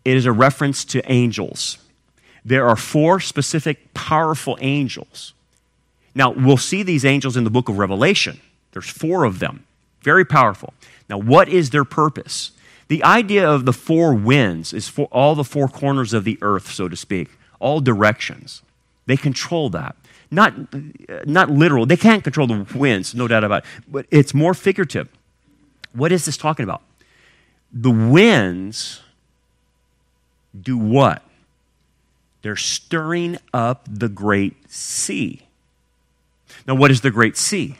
It 0.04 0.16
is 0.16 0.26
a 0.26 0.32
reference 0.32 0.84
to 0.86 1.10
angels. 1.10 1.78
There 2.44 2.68
are 2.68 2.76
four 2.76 3.20
specific 3.20 3.94
powerful 3.94 4.58
angels 4.60 5.32
now, 6.14 6.30
we'll 6.30 6.56
see 6.56 6.82
these 6.82 7.04
angels 7.04 7.36
in 7.36 7.44
the 7.44 7.50
book 7.50 7.68
of 7.68 7.78
Revelation. 7.78 8.40
There's 8.72 8.88
four 8.88 9.24
of 9.24 9.38
them, 9.38 9.64
very 10.02 10.24
powerful. 10.24 10.74
Now, 11.08 11.18
what 11.18 11.48
is 11.48 11.70
their 11.70 11.84
purpose? 11.84 12.52
The 12.88 13.02
idea 13.04 13.48
of 13.48 13.64
the 13.64 13.72
four 13.72 14.12
winds 14.12 14.72
is 14.72 14.88
for 14.88 15.06
all 15.06 15.34
the 15.34 15.44
four 15.44 15.68
corners 15.68 16.12
of 16.12 16.24
the 16.24 16.38
earth, 16.42 16.70
so 16.70 16.88
to 16.88 16.96
speak, 16.96 17.30
all 17.58 17.80
directions. 17.80 18.62
They 19.06 19.16
control 19.16 19.70
that. 19.70 19.96
Not, 20.30 20.54
not 21.26 21.50
literal. 21.50 21.86
They 21.86 21.96
can't 21.96 22.24
control 22.24 22.46
the 22.46 22.66
winds, 22.74 23.14
no 23.14 23.28
doubt 23.28 23.44
about 23.44 23.64
it, 23.64 23.70
but 23.88 24.06
it's 24.10 24.32
more 24.32 24.54
figurative. 24.54 25.08
What 25.92 26.12
is 26.12 26.24
this 26.24 26.36
talking 26.36 26.64
about? 26.64 26.82
The 27.72 27.90
winds 27.90 29.00
do 30.58 30.76
what? 30.76 31.22
They're 32.42 32.56
stirring 32.56 33.38
up 33.54 33.86
the 33.90 34.08
great 34.08 34.70
sea. 34.70 35.42
Now, 36.66 36.74
what 36.74 36.90
is 36.90 37.00
the 37.00 37.10
Great 37.10 37.36
Sea? 37.36 37.76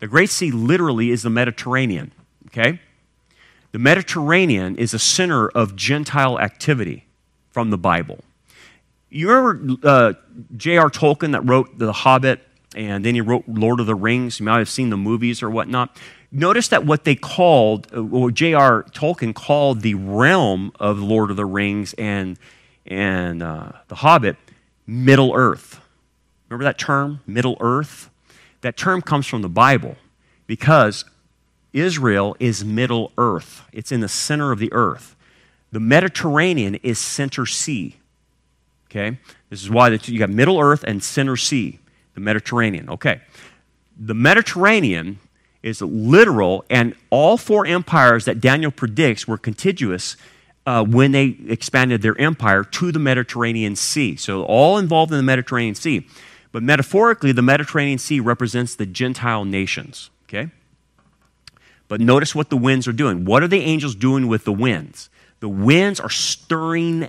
The 0.00 0.06
Great 0.06 0.30
Sea 0.30 0.50
literally 0.50 1.10
is 1.10 1.22
the 1.22 1.30
Mediterranean, 1.30 2.12
okay? 2.46 2.80
The 3.72 3.78
Mediterranean 3.78 4.76
is 4.76 4.94
a 4.94 4.98
center 4.98 5.48
of 5.48 5.76
Gentile 5.76 6.38
activity 6.38 7.06
from 7.50 7.70
the 7.70 7.78
Bible. 7.78 8.20
You 9.10 9.30
remember 9.30 9.88
uh, 9.88 10.12
J.R. 10.56 10.90
Tolkien 10.90 11.32
that 11.32 11.40
wrote 11.42 11.78
The 11.78 11.92
Hobbit 11.92 12.40
and 12.76 13.04
then 13.04 13.14
he 13.14 13.20
wrote 13.20 13.44
Lord 13.48 13.80
of 13.80 13.86
the 13.86 13.94
Rings? 13.94 14.40
You 14.40 14.46
might 14.46 14.58
have 14.58 14.68
seen 14.68 14.90
the 14.90 14.96
movies 14.96 15.42
or 15.42 15.50
whatnot. 15.50 15.96
Notice 16.30 16.68
that 16.68 16.84
what 16.84 17.04
they 17.04 17.14
called, 17.14 17.88
uh, 17.94 18.02
or 18.02 18.30
J.R. 18.30 18.84
Tolkien 18.84 19.34
called 19.34 19.80
the 19.80 19.94
realm 19.94 20.72
of 20.78 20.98
Lord 20.98 21.30
of 21.30 21.36
the 21.36 21.46
Rings 21.46 21.94
and, 21.94 22.38
and 22.86 23.42
uh, 23.42 23.72
The 23.88 23.96
Hobbit, 23.96 24.36
Middle 24.86 25.32
Earth. 25.34 25.80
Remember 26.48 26.64
that 26.64 26.78
term, 26.78 27.20
Middle 27.26 27.56
Earth? 27.60 28.10
That 28.60 28.76
term 28.76 29.00
comes 29.00 29.26
from 29.26 29.42
the 29.42 29.48
Bible 29.48 29.96
because 30.46 31.04
Israel 31.72 32.36
is 32.40 32.64
Middle 32.64 33.12
Earth, 33.16 33.62
it's 33.72 33.92
in 33.92 34.00
the 34.00 34.08
center 34.08 34.52
of 34.52 34.58
the 34.58 34.72
earth. 34.72 35.14
The 35.70 35.80
Mediterranean 35.80 36.76
is 36.76 36.98
center 36.98 37.44
sea. 37.44 37.96
Okay? 38.90 39.18
This 39.50 39.62
is 39.62 39.70
why 39.70 39.90
you 39.90 40.18
got 40.18 40.30
Middle 40.30 40.58
Earth 40.58 40.82
and 40.84 41.02
center 41.02 41.36
sea, 41.36 41.78
the 42.14 42.20
Mediterranean. 42.20 42.88
Okay. 42.88 43.20
The 43.98 44.14
Mediterranean 44.14 45.18
is 45.68 45.80
literal, 45.80 46.64
and 46.68 46.94
all 47.10 47.36
four 47.36 47.66
empires 47.66 48.24
that 48.24 48.40
Daniel 48.40 48.70
predicts 48.70 49.28
were 49.28 49.38
contiguous 49.38 50.16
uh, 50.66 50.84
when 50.84 51.12
they 51.12 51.36
expanded 51.46 52.02
their 52.02 52.18
empire 52.20 52.64
to 52.64 52.92
the 52.92 52.98
Mediterranean 52.98 53.76
Sea. 53.76 54.16
So, 54.16 54.44
all 54.44 54.78
involved 54.78 55.12
in 55.12 55.16
the 55.16 55.22
Mediterranean 55.22 55.74
Sea. 55.74 56.06
But 56.50 56.62
metaphorically, 56.62 57.32
the 57.32 57.42
Mediterranean 57.42 57.98
Sea 57.98 58.20
represents 58.20 58.74
the 58.74 58.86
Gentile 58.86 59.44
nations, 59.44 60.10
okay? 60.24 60.50
But 61.88 62.00
notice 62.00 62.34
what 62.34 62.50
the 62.50 62.56
winds 62.56 62.88
are 62.88 62.92
doing. 62.92 63.24
What 63.24 63.42
are 63.42 63.48
the 63.48 63.60
angels 63.60 63.94
doing 63.94 64.28
with 64.28 64.44
the 64.44 64.52
winds? 64.52 65.08
The 65.40 65.48
winds 65.48 66.00
are 66.00 66.10
stirring 66.10 67.08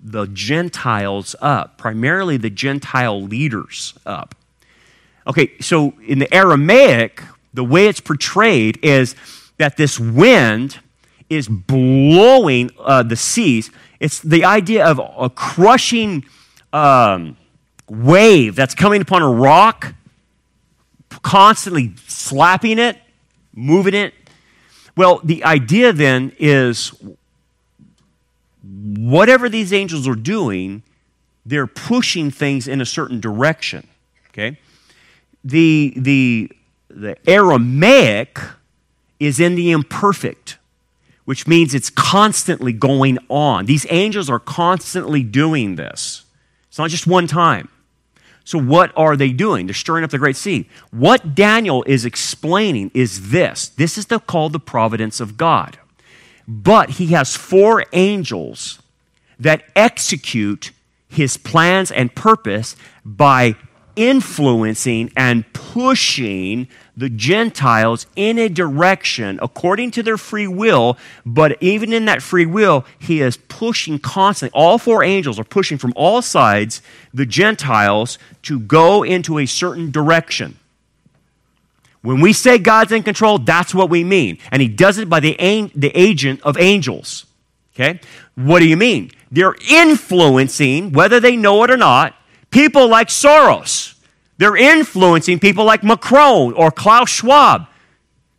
the 0.00 0.26
Gentiles 0.26 1.34
up, 1.40 1.78
primarily 1.78 2.36
the 2.36 2.50
Gentile 2.50 3.20
leaders 3.22 3.94
up. 4.06 4.34
Okay, 5.26 5.52
so 5.60 5.94
in 6.06 6.20
the 6.20 6.32
Aramaic, 6.32 7.22
the 7.56 7.64
way 7.64 7.88
it's 7.88 8.00
portrayed 8.00 8.78
is 8.82 9.16
that 9.58 9.76
this 9.76 9.98
wind 9.98 10.78
is 11.28 11.48
blowing 11.48 12.70
uh, 12.78 13.02
the 13.02 13.16
seas. 13.16 13.70
It's 13.98 14.20
the 14.20 14.44
idea 14.44 14.86
of 14.86 15.00
a 15.18 15.28
crushing. 15.28 16.24
Um, 16.72 17.36
wave 17.88 18.56
that's 18.56 18.74
coming 18.74 19.00
upon 19.00 19.22
a 19.22 19.30
rock, 19.30 19.94
constantly 21.22 21.94
slapping 22.06 22.78
it, 22.78 22.98
moving 23.54 23.94
it. 23.94 24.14
Well, 24.96 25.20
the 25.22 25.44
idea 25.44 25.92
then 25.92 26.32
is 26.38 26.92
whatever 28.62 29.48
these 29.48 29.72
angels 29.72 30.08
are 30.08 30.16
doing, 30.16 30.82
they're 31.44 31.66
pushing 31.66 32.30
things 32.30 32.66
in 32.66 32.80
a 32.80 32.86
certain 32.86 33.20
direction. 33.20 33.86
Okay? 34.30 34.58
The, 35.44 35.94
the, 35.96 36.50
the 36.96 37.16
Aramaic 37.28 38.38
is 39.20 39.38
in 39.38 39.54
the 39.54 39.70
imperfect, 39.70 40.56
which 41.26 41.46
means 41.46 41.74
it's 41.74 41.90
constantly 41.90 42.72
going 42.72 43.18
on. 43.28 43.66
These 43.66 43.86
angels 43.90 44.30
are 44.30 44.38
constantly 44.38 45.22
doing 45.22 45.76
this. 45.76 46.24
It's 46.68 46.78
not 46.78 46.90
just 46.90 47.06
one 47.06 47.26
time. 47.26 47.68
So, 48.44 48.58
what 48.58 48.92
are 48.96 49.16
they 49.16 49.30
doing? 49.30 49.66
They're 49.66 49.74
stirring 49.74 50.04
up 50.04 50.10
the 50.10 50.18
Great 50.18 50.36
Sea. 50.36 50.68
What 50.90 51.34
Daniel 51.34 51.82
is 51.86 52.04
explaining 52.04 52.92
is 52.94 53.30
this 53.30 53.68
this 53.70 53.98
is 53.98 54.06
the, 54.06 54.20
called 54.20 54.52
the 54.52 54.60
providence 54.60 55.20
of 55.20 55.36
God. 55.36 55.78
But 56.48 56.90
he 56.90 57.08
has 57.08 57.34
four 57.34 57.84
angels 57.92 58.80
that 59.38 59.64
execute 59.74 60.70
his 61.08 61.36
plans 61.36 61.90
and 61.90 62.14
purpose 62.14 62.76
by 63.04 63.56
influencing 63.96 65.10
and 65.16 65.50
pushing 65.52 66.68
the 66.96 67.10
Gentiles 67.10 68.06
in 68.16 68.38
a 68.38 68.48
direction 68.48 69.38
according 69.42 69.90
to 69.92 70.02
their 70.02 70.16
free 70.16 70.46
will, 70.46 70.96
but 71.24 71.60
even 71.62 71.92
in 71.92 72.04
that 72.06 72.22
free 72.22 72.46
will, 72.46 72.84
he 72.98 73.20
is 73.20 73.36
pushing 73.36 73.98
constantly. 73.98 74.58
All 74.58 74.78
four 74.78 75.02
angels 75.02 75.38
are 75.38 75.44
pushing 75.44 75.78
from 75.78 75.92
all 75.96 76.22
sides 76.22 76.80
the 77.12 77.26
Gentiles 77.26 78.18
to 78.42 78.58
go 78.58 79.02
into 79.02 79.38
a 79.38 79.46
certain 79.46 79.90
direction. 79.90 80.58
When 82.02 82.20
we 82.20 82.32
say 82.32 82.58
God's 82.58 82.92
in 82.92 83.02
control, 83.02 83.38
that's 83.38 83.74
what 83.74 83.90
we 83.90 84.04
mean. 84.04 84.38
And 84.52 84.62
he 84.62 84.68
does 84.68 84.98
it 84.98 85.08
by 85.08 85.20
the, 85.20 85.34
the 85.74 85.90
agent 85.94 86.40
of 86.42 86.56
angels. 86.56 87.26
Okay? 87.74 88.00
What 88.36 88.60
do 88.60 88.68
you 88.68 88.76
mean? 88.76 89.10
They're 89.30 89.56
influencing, 89.68 90.92
whether 90.92 91.20
they 91.20 91.36
know 91.36 91.64
it 91.64 91.70
or 91.70 91.76
not, 91.76 92.14
people 92.50 92.88
like 92.88 93.08
Soros. 93.08 93.94
They're 94.38 94.56
influencing 94.56 95.38
people 95.38 95.64
like 95.64 95.82
Macron 95.82 96.52
or 96.52 96.70
Klaus 96.70 97.08
Schwab. 97.08 97.66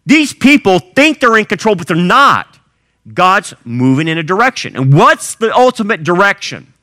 These 0.06 0.34
people 0.34 0.80
think 0.80 1.20
they're 1.20 1.38
in 1.38 1.46
control, 1.46 1.76
but 1.76 1.88
they're 1.88 1.98
not. 1.98 2.60
God's 3.14 3.54
moving 3.64 4.08
in 4.08 4.18
a 4.18 4.24
direction. 4.24 4.76
And 4.76 4.94
what's 4.94 5.36
the 5.36 5.56
ultimate 5.56 6.04
direction? 6.04 6.74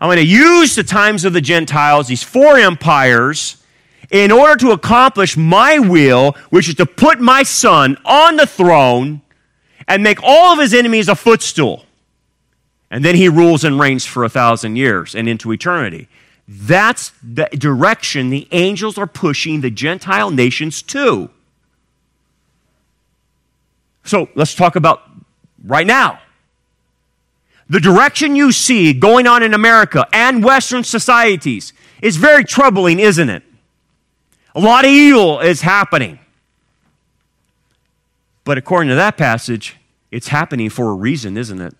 I'm 0.00 0.08
going 0.08 0.16
to 0.16 0.24
use 0.24 0.74
the 0.74 0.82
times 0.82 1.24
of 1.24 1.32
the 1.32 1.40
Gentiles, 1.40 2.08
these 2.08 2.22
four 2.22 2.58
empires, 2.58 3.62
in 4.10 4.32
order 4.32 4.56
to 4.56 4.70
accomplish 4.72 5.36
my 5.36 5.78
will, 5.78 6.32
which 6.50 6.68
is 6.68 6.74
to 6.76 6.86
put 6.86 7.20
my 7.20 7.42
son 7.42 7.96
on 8.04 8.36
the 8.36 8.46
throne 8.46 9.20
and 9.86 10.02
make 10.02 10.18
all 10.22 10.52
of 10.52 10.58
his 10.58 10.72
enemies 10.74 11.08
a 11.08 11.14
footstool. 11.14 11.84
And 12.90 13.04
then 13.04 13.14
he 13.14 13.28
rules 13.28 13.62
and 13.62 13.78
reigns 13.78 14.04
for 14.04 14.24
a 14.24 14.28
thousand 14.28 14.76
years 14.76 15.14
and 15.14 15.28
into 15.28 15.52
eternity. 15.52 16.08
That's 16.52 17.12
the 17.22 17.48
direction 17.52 18.30
the 18.30 18.48
angels 18.50 18.98
are 18.98 19.06
pushing 19.06 19.60
the 19.60 19.70
Gentile 19.70 20.32
nations 20.32 20.82
to. 20.82 21.30
So 24.02 24.28
let's 24.34 24.56
talk 24.56 24.74
about 24.74 25.02
right 25.64 25.86
now. 25.86 26.18
The 27.68 27.78
direction 27.78 28.34
you 28.34 28.50
see 28.50 28.92
going 28.92 29.28
on 29.28 29.44
in 29.44 29.54
America 29.54 30.08
and 30.12 30.42
Western 30.42 30.82
societies 30.82 31.72
is 32.02 32.16
very 32.16 32.42
troubling, 32.42 32.98
isn't 32.98 33.30
it? 33.30 33.44
A 34.56 34.60
lot 34.60 34.84
of 34.84 34.90
evil 34.90 35.38
is 35.38 35.60
happening. 35.60 36.18
But 38.42 38.58
according 38.58 38.88
to 38.88 38.96
that 38.96 39.16
passage, 39.16 39.76
it's 40.10 40.26
happening 40.26 40.68
for 40.68 40.90
a 40.90 40.94
reason, 40.94 41.36
isn't 41.36 41.60
it? 41.60 41.76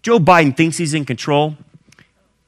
Joe 0.00 0.18
Biden 0.18 0.56
thinks 0.56 0.78
he's 0.78 0.94
in 0.94 1.04
control. 1.04 1.58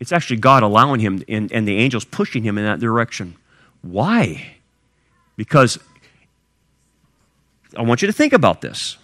It's 0.00 0.12
actually 0.12 0.36
God 0.36 0.62
allowing 0.62 1.00
him 1.00 1.22
and, 1.28 1.50
and 1.52 1.66
the 1.66 1.76
angels 1.76 2.04
pushing 2.04 2.42
him 2.42 2.58
in 2.58 2.64
that 2.64 2.80
direction. 2.80 3.36
Why? 3.82 4.56
Because 5.36 5.78
I 7.76 7.82
want 7.82 8.02
you 8.02 8.06
to 8.06 8.12
think 8.12 8.32
about 8.32 8.60
this. 8.60 8.96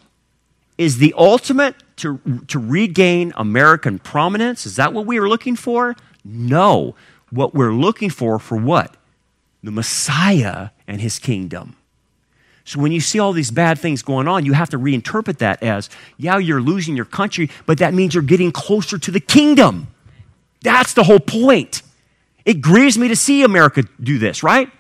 Is 0.79 0.99
the 0.99 1.15
ultimate 1.17 1.77
to, 1.97 2.21
to 2.49 2.59
regain 2.59 3.33
American 3.37 3.99
prominence? 3.99 4.67
Is 4.67 4.77
that 4.77 4.93
what 4.93 5.07
we 5.07 5.19
are 5.19 5.29
looking 5.29 5.57
for? 5.57 5.95
No. 6.25 6.95
What 7.31 7.55
we're 7.55 7.75
looking 7.75 8.11
for, 8.11 8.39
for 8.39 8.57
what? 8.57 8.97
The 9.63 9.71
Messiah 9.71 10.71
and 10.89 11.01
his 11.01 11.19
kingdom. 11.19 11.77
So 12.65 12.81
when 12.81 12.93
you 12.93 13.01
see 13.01 13.19
all 13.19 13.33
these 13.33 13.51
bad 13.51 13.79
things 13.79 14.03
going 14.03 14.29
on, 14.29 14.45
you 14.45 14.53
have 14.53 14.71
to 14.71 14.79
reinterpret 14.79 15.39
that 15.39 15.63
as, 15.63 15.91
yeah, 16.17 16.39
you're 16.39 16.63
losing 16.63 16.97
your 16.97 17.05
country, 17.05 17.51
but 17.67 17.79
that 17.79 17.95
means 17.95 18.15
you're 18.15 18.23
getting 18.23 18.53
closer 18.53 18.99
to 18.99 19.11
the 19.11 19.21
kingdom. 19.21 19.89
That's 20.63 20.95
the 20.95 21.03
whole 21.03 21.21
point. 21.21 21.83
It 22.45 22.61
grieves 22.61 22.99
me 22.99 23.09
to 23.09 23.17
see 23.17 23.43
America 23.43 23.85
do 24.03 24.19
this, 24.19 24.43
right? 24.43 24.71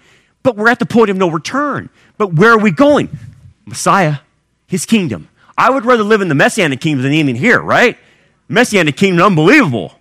But 0.42 0.56
we're 0.56 0.68
at 0.68 0.78
the 0.78 0.86
point 0.86 1.10
of 1.10 1.16
no 1.16 1.30
return. 1.30 1.90
But 2.18 2.34
where 2.34 2.52
are 2.52 2.58
we 2.58 2.70
going? 2.70 3.10
Messiah, 3.66 4.16
his 4.66 4.86
kingdom. 4.86 5.28
I 5.56 5.70
would 5.70 5.84
rather 5.84 6.02
live 6.02 6.20
in 6.20 6.28
the 6.28 6.34
Messianic 6.34 6.80
kingdom 6.80 7.02
than 7.02 7.12
even 7.12 7.36
here, 7.36 7.60
right? 7.60 7.98
Messianic 8.48 8.96
kingdom, 8.96 9.24
unbelievable. 9.24 9.94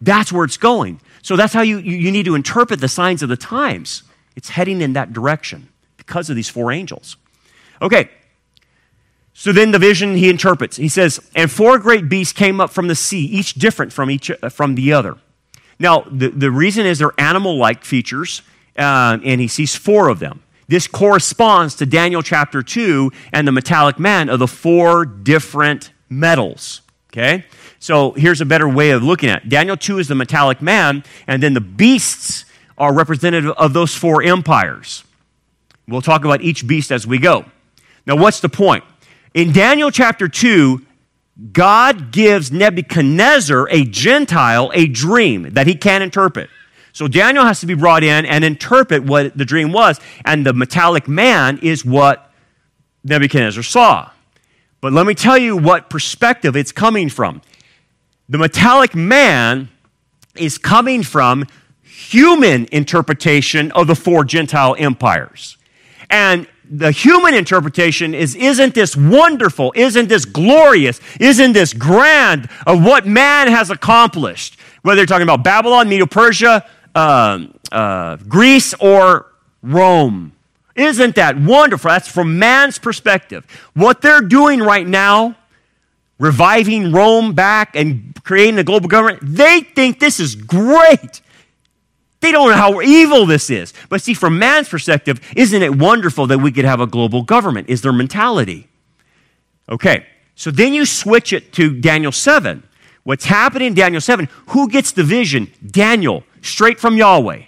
That's 0.00 0.32
where 0.32 0.44
it's 0.44 0.56
going. 0.56 1.00
So 1.22 1.36
that's 1.36 1.52
how 1.52 1.62
you, 1.62 1.78
you 1.78 2.10
need 2.10 2.24
to 2.26 2.34
interpret 2.34 2.80
the 2.80 2.88
signs 2.88 3.22
of 3.22 3.28
the 3.28 3.36
times. 3.36 4.02
It's 4.36 4.50
heading 4.50 4.80
in 4.80 4.94
that 4.94 5.12
direction 5.12 5.68
because 5.96 6.30
of 6.30 6.36
these 6.36 6.48
four 6.48 6.72
angels. 6.72 7.16
Okay, 7.82 8.10
so 9.32 9.52
then 9.52 9.70
the 9.70 9.78
vision 9.78 10.16
he 10.16 10.28
interprets. 10.28 10.76
He 10.76 10.88
says, 10.88 11.20
And 11.34 11.50
four 11.50 11.78
great 11.78 12.08
beasts 12.08 12.32
came 12.32 12.60
up 12.60 12.70
from 12.70 12.88
the 12.88 12.94
sea, 12.94 13.24
each 13.24 13.54
different 13.54 13.92
from, 13.92 14.10
each, 14.10 14.30
uh, 14.30 14.48
from 14.48 14.74
the 14.74 14.92
other. 14.92 15.16
Now, 15.78 16.02
the, 16.10 16.28
the 16.28 16.50
reason 16.50 16.84
is 16.84 16.98
they're 16.98 17.18
animal 17.18 17.56
like 17.56 17.84
features, 17.84 18.42
uh, 18.76 19.18
and 19.24 19.40
he 19.40 19.48
sees 19.48 19.74
four 19.74 20.08
of 20.08 20.18
them. 20.18 20.42
This 20.68 20.86
corresponds 20.86 21.74
to 21.76 21.86
Daniel 21.86 22.22
chapter 22.22 22.62
2 22.62 23.10
and 23.32 23.48
the 23.48 23.52
metallic 23.52 23.98
man 23.98 24.28
of 24.28 24.38
the 24.38 24.46
four 24.46 25.04
different 25.04 25.90
metals. 26.08 26.82
Okay? 27.10 27.44
So 27.80 28.12
here's 28.12 28.40
a 28.40 28.44
better 28.44 28.68
way 28.68 28.90
of 28.90 29.02
looking 29.02 29.30
at 29.30 29.44
it. 29.44 29.48
Daniel 29.48 29.76
2 29.76 29.98
is 29.98 30.08
the 30.08 30.14
metallic 30.14 30.60
man, 30.60 31.02
and 31.26 31.42
then 31.42 31.54
the 31.54 31.60
beasts 31.60 32.44
are 32.76 32.94
representative 32.94 33.50
of 33.52 33.72
those 33.72 33.94
four 33.94 34.22
empires. 34.22 35.02
We'll 35.88 36.02
talk 36.02 36.24
about 36.24 36.42
each 36.42 36.66
beast 36.66 36.92
as 36.92 37.06
we 37.06 37.18
go. 37.18 37.46
Now, 38.06 38.16
what's 38.16 38.40
the 38.40 38.48
point? 38.48 38.84
In 39.32 39.52
Daniel 39.52 39.92
chapter 39.92 40.26
2, 40.26 40.84
God 41.52 42.10
gives 42.10 42.50
Nebuchadnezzar, 42.50 43.68
a 43.70 43.84
Gentile, 43.84 44.72
a 44.74 44.86
dream 44.88 45.50
that 45.54 45.68
he 45.68 45.74
can't 45.74 46.02
interpret. 46.02 46.50
So 46.92 47.06
Daniel 47.06 47.44
has 47.44 47.60
to 47.60 47.66
be 47.66 47.74
brought 47.74 48.02
in 48.02 48.26
and 48.26 48.44
interpret 48.44 49.04
what 49.04 49.38
the 49.38 49.44
dream 49.44 49.72
was. 49.72 50.00
And 50.24 50.44
the 50.44 50.52
metallic 50.52 51.06
man 51.06 51.58
is 51.62 51.84
what 51.84 52.32
Nebuchadnezzar 53.04 53.62
saw. 53.62 54.10
But 54.80 54.92
let 54.92 55.06
me 55.06 55.14
tell 55.14 55.38
you 55.38 55.56
what 55.56 55.88
perspective 55.88 56.56
it's 56.56 56.72
coming 56.72 57.08
from. 57.08 57.40
The 58.28 58.38
metallic 58.38 58.96
man 58.96 59.68
is 60.34 60.58
coming 60.58 61.04
from 61.04 61.46
human 61.82 62.66
interpretation 62.72 63.70
of 63.72 63.86
the 63.86 63.94
four 63.94 64.24
Gentile 64.24 64.74
empires. 64.78 65.56
And 66.08 66.48
the 66.70 66.92
human 66.92 67.34
interpretation 67.34 68.14
is 68.14 68.36
isn't 68.36 68.74
this 68.74 68.96
wonderful? 68.96 69.72
Isn't 69.74 70.08
this 70.08 70.24
glorious? 70.24 71.00
Isn't 71.18 71.52
this 71.52 71.74
grand 71.74 72.48
of 72.66 72.82
what 72.84 73.06
man 73.06 73.48
has 73.48 73.70
accomplished? 73.70 74.58
Whether 74.82 75.00
you're 75.00 75.06
talking 75.06 75.24
about 75.24 75.42
Babylon, 75.42 75.88
Medo 75.88 76.06
Persia, 76.06 76.64
uh, 76.94 77.46
uh, 77.72 78.16
Greece 78.28 78.72
or 78.74 79.26
Rome. 79.62 80.32
Isn't 80.76 81.16
that 81.16 81.36
wonderful? 81.38 81.90
That's 81.90 82.08
from 82.08 82.38
man's 82.38 82.78
perspective. 82.78 83.44
What 83.74 84.00
they're 84.00 84.22
doing 84.22 84.60
right 84.60 84.86
now, 84.86 85.36
reviving 86.18 86.92
Rome 86.92 87.34
back 87.34 87.74
and 87.74 88.14
creating 88.22 88.58
a 88.58 88.64
global 88.64 88.88
government, 88.88 89.20
they 89.22 89.60
think 89.60 89.98
this 89.98 90.20
is 90.20 90.36
great. 90.36 91.20
They 92.20 92.32
don't 92.32 92.50
know 92.50 92.56
how 92.56 92.80
evil 92.80 93.26
this 93.26 93.50
is. 93.50 93.72
But 93.88 94.02
see, 94.02 94.14
from 94.14 94.38
man's 94.38 94.68
perspective, 94.68 95.20
isn't 95.34 95.62
it 95.62 95.76
wonderful 95.76 96.26
that 96.26 96.38
we 96.38 96.52
could 96.52 96.66
have 96.66 96.80
a 96.80 96.86
global 96.86 97.22
government? 97.22 97.68
Is 97.68 97.82
their 97.82 97.92
mentality. 97.92 98.68
Okay, 99.68 100.06
so 100.34 100.50
then 100.50 100.74
you 100.74 100.84
switch 100.84 101.32
it 101.32 101.52
to 101.54 101.80
Daniel 101.80 102.12
7. 102.12 102.62
What's 103.04 103.24
happening 103.24 103.68
in 103.68 103.74
Daniel 103.74 104.00
7? 104.00 104.28
Who 104.48 104.68
gets 104.68 104.92
the 104.92 105.04
vision? 105.04 105.50
Daniel 105.66 106.24
straight 106.42 106.78
from 106.78 106.96
Yahweh. 106.96 107.44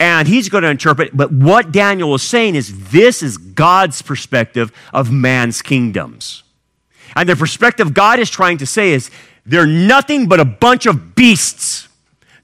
And 0.00 0.28
he's 0.28 0.48
going 0.48 0.62
to 0.62 0.70
interpret, 0.70 1.16
but 1.16 1.32
what 1.32 1.72
Daniel 1.72 2.14
is 2.14 2.22
saying 2.22 2.54
is 2.54 2.90
this 2.90 3.22
is 3.22 3.36
God's 3.36 4.00
perspective 4.00 4.72
of 4.92 5.10
man's 5.10 5.60
kingdoms. 5.60 6.44
And 7.16 7.28
the 7.28 7.34
perspective 7.34 7.94
God 7.94 8.20
is 8.20 8.30
trying 8.30 8.58
to 8.58 8.66
say 8.66 8.92
is 8.92 9.10
they're 9.44 9.66
nothing 9.66 10.28
but 10.28 10.38
a 10.38 10.44
bunch 10.44 10.86
of 10.86 11.16
beasts. 11.16 11.88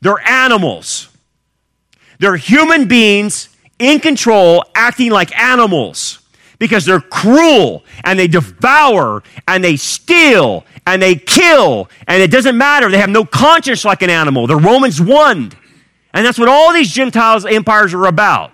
They're 0.00 0.20
animals. 0.28 1.08
They're 2.18 2.36
human 2.36 2.88
beings 2.88 3.48
in 3.78 4.00
control, 4.00 4.64
acting 4.74 5.10
like 5.10 5.36
animals 5.38 6.20
because 6.58 6.84
they're 6.84 7.00
cruel 7.00 7.84
and 8.04 8.18
they 8.18 8.28
devour 8.28 9.22
and 9.48 9.62
they 9.62 9.76
steal 9.76 10.64
and 10.86 11.00
they 11.00 11.14
kill, 11.14 11.88
and 12.06 12.22
it 12.22 12.30
doesn't 12.30 12.56
matter. 12.56 12.90
They 12.90 12.98
have 12.98 13.10
no 13.10 13.24
conscience 13.24 13.84
like 13.84 14.02
an 14.02 14.10
animal. 14.10 14.46
The 14.46 14.56
Romans 14.56 15.00
won. 15.00 15.50
And 16.12 16.24
that's 16.24 16.38
what 16.38 16.48
all 16.48 16.72
these 16.72 16.90
Gentiles 16.90 17.44
empires 17.44 17.92
are 17.94 18.06
about. 18.06 18.52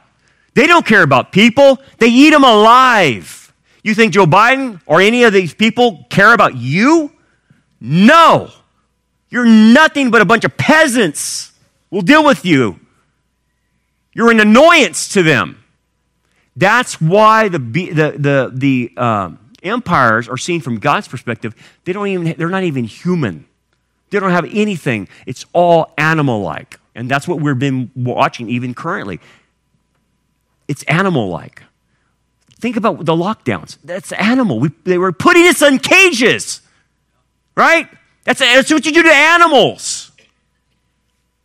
They 0.54 0.66
don't 0.66 0.84
care 0.84 1.02
about 1.02 1.32
people, 1.32 1.78
they 1.98 2.08
eat 2.08 2.30
them 2.30 2.44
alive. 2.44 3.52
You 3.82 3.94
think 3.94 4.12
Joe 4.12 4.26
Biden 4.26 4.80
or 4.86 5.00
any 5.00 5.22
of 5.24 5.32
these 5.32 5.54
people 5.54 6.06
care 6.10 6.34
about 6.34 6.56
you? 6.56 7.12
No. 7.80 8.50
You're 9.30 9.46
nothing 9.46 10.10
but 10.10 10.20
a 10.20 10.24
bunch 10.24 10.44
of 10.44 10.56
peasants. 10.56 11.52
We'll 11.90 12.02
deal 12.02 12.24
with 12.24 12.44
you. 12.44 12.79
You're 14.12 14.30
an 14.30 14.40
annoyance 14.40 15.08
to 15.10 15.22
them. 15.22 15.62
That's 16.56 17.00
why 17.00 17.48
the, 17.48 17.58
the, 17.58 18.14
the, 18.16 18.50
the, 18.52 18.92
um, 18.96 19.38
empires 19.62 20.28
are 20.28 20.36
seen 20.36 20.60
from 20.60 20.78
God's 20.78 21.08
perspective, 21.08 21.54
they 21.84 21.92
don't 21.92 22.08
even, 22.08 22.34
they're 22.36 22.48
not 22.48 22.64
even 22.64 22.84
human. 22.84 23.46
They 24.10 24.18
don't 24.18 24.30
have 24.30 24.46
anything. 24.46 25.08
It's 25.26 25.46
all 25.52 25.92
animal 25.96 26.42
like. 26.42 26.78
And 26.94 27.08
that's 27.08 27.28
what 27.28 27.40
we've 27.40 27.58
been 27.58 27.90
watching 27.94 28.48
even 28.48 28.74
currently. 28.74 29.20
It's 30.66 30.82
animal 30.84 31.28
like. 31.28 31.62
Think 32.58 32.76
about 32.76 33.04
the 33.04 33.14
lockdowns. 33.14 33.78
That's 33.82 34.12
animal. 34.12 34.60
We, 34.60 34.70
they 34.84 34.98
were 34.98 35.12
putting 35.12 35.46
us 35.46 35.62
in 35.62 35.78
cages, 35.78 36.60
right? 37.56 37.88
That's, 38.24 38.40
that's 38.40 38.70
what 38.70 38.84
you 38.84 38.92
do 38.92 39.02
to 39.02 39.12
animals. 39.12 40.10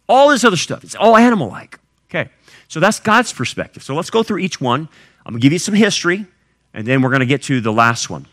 All 0.10 0.30
this 0.30 0.44
other 0.44 0.58
stuff. 0.58 0.84
It's 0.84 0.96
all 0.96 1.16
animal 1.16 1.48
like. 1.48 1.80
Okay. 2.10 2.30
So 2.68 2.80
that's 2.80 3.00
God's 3.00 3.32
perspective. 3.32 3.84
So 3.84 3.96
let's 3.96 4.10
go 4.10 4.24
through 4.24 4.40
each 4.40 4.60
one. 4.60 4.90
I'm 5.26 5.34
going 5.34 5.42
to 5.42 5.46
give 5.46 5.54
you 5.54 5.60
some 5.60 5.76
history, 5.76 6.26
and 6.74 6.86
then 6.86 7.02
we're 7.02 7.10
going 7.10 7.22
to 7.22 7.26
get 7.26 7.44
to 7.44 7.62
the 7.62 7.74
last 7.74 8.10
one. 8.10 8.28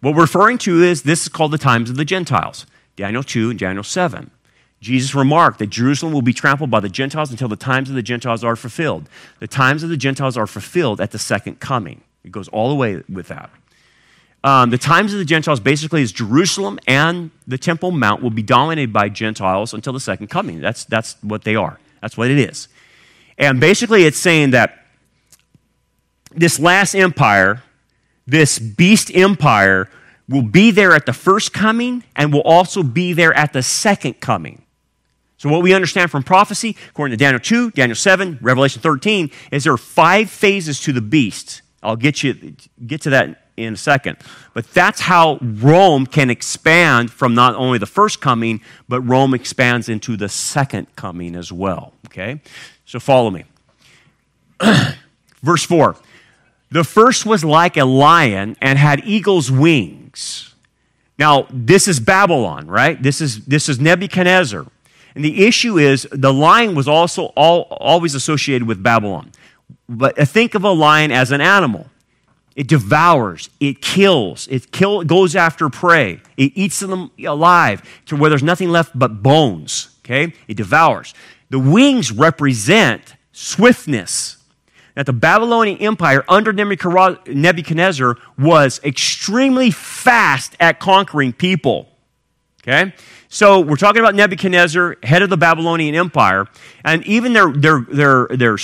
What 0.00 0.14
we're 0.14 0.22
referring 0.22 0.58
to 0.58 0.82
is 0.82 1.02
this 1.02 1.22
is 1.22 1.28
called 1.28 1.52
the 1.52 1.58
times 1.58 1.90
of 1.90 1.96
the 1.96 2.04
Gentiles 2.04 2.66
Daniel 2.96 3.22
2 3.22 3.50
and 3.50 3.58
Daniel 3.58 3.84
7. 3.84 4.30
Jesus 4.80 5.14
remarked 5.14 5.58
that 5.58 5.68
Jerusalem 5.68 6.12
will 6.12 6.22
be 6.22 6.32
trampled 6.32 6.70
by 6.70 6.80
the 6.80 6.88
Gentiles 6.88 7.30
until 7.30 7.48
the 7.48 7.56
times 7.56 7.88
of 7.88 7.96
the 7.96 8.02
Gentiles 8.02 8.44
are 8.44 8.54
fulfilled. 8.54 9.08
The 9.40 9.48
times 9.48 9.82
of 9.82 9.88
the 9.88 9.96
Gentiles 9.96 10.36
are 10.36 10.46
fulfilled 10.46 11.00
at 11.00 11.10
the 11.10 11.18
second 11.18 11.58
coming. 11.58 12.02
It 12.22 12.30
goes 12.30 12.48
all 12.48 12.68
the 12.68 12.74
way 12.76 13.02
with 13.08 13.28
that. 13.28 13.50
Um, 14.44 14.70
the 14.70 14.78
times 14.78 15.12
of 15.12 15.18
the 15.18 15.24
Gentiles 15.24 15.58
basically 15.58 16.02
is 16.02 16.12
Jerusalem 16.12 16.78
and 16.86 17.32
the 17.48 17.58
Temple 17.58 17.90
Mount 17.90 18.22
will 18.22 18.30
be 18.30 18.42
dominated 18.42 18.92
by 18.92 19.08
Gentiles 19.08 19.74
until 19.74 19.92
the 19.92 20.00
second 20.00 20.28
coming. 20.28 20.60
That's, 20.60 20.84
that's 20.84 21.16
what 21.22 21.42
they 21.42 21.56
are. 21.56 21.80
That's 22.00 22.16
what 22.16 22.30
it 22.30 22.38
is. 22.38 22.68
And 23.38 23.60
basically, 23.60 24.04
it's 24.04 24.18
saying 24.18 24.50
that 24.50 24.84
this 26.32 26.58
last 26.58 26.94
empire, 26.94 27.62
this 28.26 28.58
beast 28.58 29.14
empire, 29.14 29.88
will 30.28 30.42
be 30.42 30.70
there 30.70 30.94
at 30.94 31.06
the 31.06 31.12
first 31.12 31.52
coming 31.52 32.04
and 32.14 32.32
will 32.32 32.42
also 32.42 32.82
be 32.82 33.12
there 33.12 33.32
at 33.32 33.52
the 33.52 33.62
second 33.62 34.20
coming. 34.20 34.62
So, 35.38 35.48
what 35.48 35.62
we 35.62 35.72
understand 35.72 36.10
from 36.10 36.24
prophecy, 36.24 36.76
according 36.90 37.16
to 37.16 37.24
Daniel 37.24 37.38
2, 37.38 37.70
Daniel 37.70 37.94
7, 37.94 38.40
Revelation 38.42 38.82
13, 38.82 39.30
is 39.52 39.64
there 39.64 39.72
are 39.72 39.78
five 39.78 40.28
phases 40.30 40.80
to 40.80 40.92
the 40.92 41.00
beast. 41.00 41.62
I'll 41.80 41.96
get 41.96 42.24
you 42.24 42.56
get 42.84 43.02
to 43.02 43.10
that 43.10 43.48
in 43.56 43.74
a 43.74 43.76
second. 43.76 44.16
But 44.54 44.72
that's 44.72 45.00
how 45.00 45.38
Rome 45.40 46.06
can 46.06 46.30
expand 46.30 47.10
from 47.10 47.34
not 47.34 47.54
only 47.54 47.78
the 47.78 47.86
first 47.86 48.20
coming, 48.20 48.60
but 48.88 49.00
Rome 49.02 49.34
expands 49.34 49.88
into 49.88 50.16
the 50.16 50.28
second 50.28 50.94
coming 50.96 51.36
as 51.36 51.52
well. 51.52 51.92
Okay? 52.06 52.40
So 52.88 52.98
follow 52.98 53.30
me. 53.30 53.44
Verse 55.42 55.62
4 55.64 55.94
The 56.70 56.84
first 56.84 57.26
was 57.26 57.44
like 57.44 57.76
a 57.76 57.84
lion 57.84 58.56
and 58.62 58.78
had 58.78 59.02
eagle's 59.04 59.50
wings. 59.50 60.54
Now, 61.18 61.46
this 61.50 61.86
is 61.86 62.00
Babylon, 62.00 62.66
right? 62.66 63.00
This 63.00 63.20
is, 63.20 63.44
this 63.44 63.68
is 63.68 63.78
Nebuchadnezzar. 63.78 64.64
And 65.14 65.24
the 65.24 65.46
issue 65.46 65.78
is 65.78 66.06
the 66.12 66.32
lion 66.32 66.74
was 66.74 66.88
also 66.88 67.26
all, 67.36 67.62
always 67.72 68.14
associated 68.14 68.66
with 68.66 68.82
Babylon. 68.82 69.32
But 69.86 70.18
uh, 70.18 70.24
think 70.24 70.54
of 70.54 70.64
a 70.64 70.70
lion 70.70 71.12
as 71.12 71.30
an 71.30 71.42
animal. 71.42 71.88
It 72.56 72.68
devours, 72.68 73.50
it 73.60 73.82
kills, 73.82 74.48
it 74.48 74.72
kill, 74.72 75.04
goes 75.04 75.36
after 75.36 75.68
prey, 75.68 76.20
it 76.36 76.52
eats 76.56 76.80
them 76.80 77.10
alive 77.24 77.82
to 78.06 78.16
where 78.16 78.30
there's 78.30 78.42
nothing 78.42 78.70
left 78.70 78.98
but 78.98 79.22
bones. 79.22 79.90
Okay? 80.04 80.32
It 80.48 80.56
devours. 80.56 81.14
The 81.50 81.58
wings 81.58 82.12
represent 82.12 83.14
swiftness. 83.32 84.36
That 84.94 85.06
the 85.06 85.12
Babylonian 85.12 85.78
Empire 85.78 86.24
under 86.28 86.52
Nebuchadnezzar 86.52 88.16
was 88.36 88.80
extremely 88.82 89.70
fast 89.70 90.56
at 90.58 90.80
conquering 90.80 91.32
people. 91.32 91.88
Okay? 92.62 92.92
So 93.28 93.60
we're 93.60 93.76
talking 93.76 94.00
about 94.00 94.16
Nebuchadnezzar, 94.16 94.96
head 95.04 95.22
of 95.22 95.30
the 95.30 95.36
Babylonian 95.36 95.94
Empire, 95.94 96.46
and 96.84 97.06
even 97.06 97.32
their, 97.32 97.52
their, 97.52 97.86
their, 97.88 98.26
their 98.28 98.58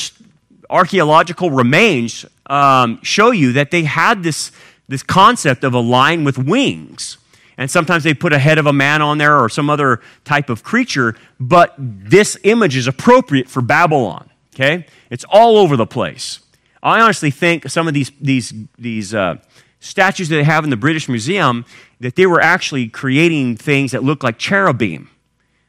archaeological 0.69 1.51
remains 1.51 2.27
um, 2.47 2.99
show 3.03 3.31
you 3.31 3.53
that 3.53 3.71
they 3.71 3.85
had 3.85 4.23
this, 4.23 4.51
this 4.89 5.03
concept 5.03 5.63
of 5.63 5.73
a 5.73 5.79
lion 5.79 6.25
with 6.25 6.37
wings. 6.37 7.19
And 7.57 7.71
sometimes 7.71 8.05
they 8.05 8.15
put 8.15 8.33
a 8.33 8.39
head 8.39 8.59
of 8.59 8.67
a 8.67 8.73
man 8.73 9.01
on 9.01 9.19
there 9.19 9.39
or 9.39 9.49
some 9.49 9.71
other 9.71 10.01
type 10.25 10.51
of 10.51 10.63
creature, 10.65 11.15
but 11.39 11.75
this 11.79 12.37
image 12.43 12.77
is 12.77 12.87
appropriate 12.87 13.49
for 13.49 13.63
Babylon. 13.63 14.31
Okay? 14.55 14.87
It's 15.11 15.25
all 15.29 15.57
over 15.59 15.77
the 15.77 15.87
place. 15.87 16.41
I 16.83 17.01
honestly 17.01 17.31
think 17.31 17.69
some 17.69 17.89
of 17.89 17.95
these, 17.95 18.11
these, 18.21 18.53
these 18.79 19.15
uh, 19.15 19.37
statues 19.81 20.29
that 20.29 20.37
they 20.37 20.45
have 20.45 20.65
in 20.65 20.71
the 20.71 20.77
British 20.77 21.09
Museum, 21.09 21.65
that 22.01 22.17
they 22.17 22.27
were 22.27 22.41
actually 22.41 22.89
creating 22.89 23.57
things 23.57 23.93
that 23.93 24.03
look 24.03 24.23
like 24.23 24.39
cherubim. 24.39 25.11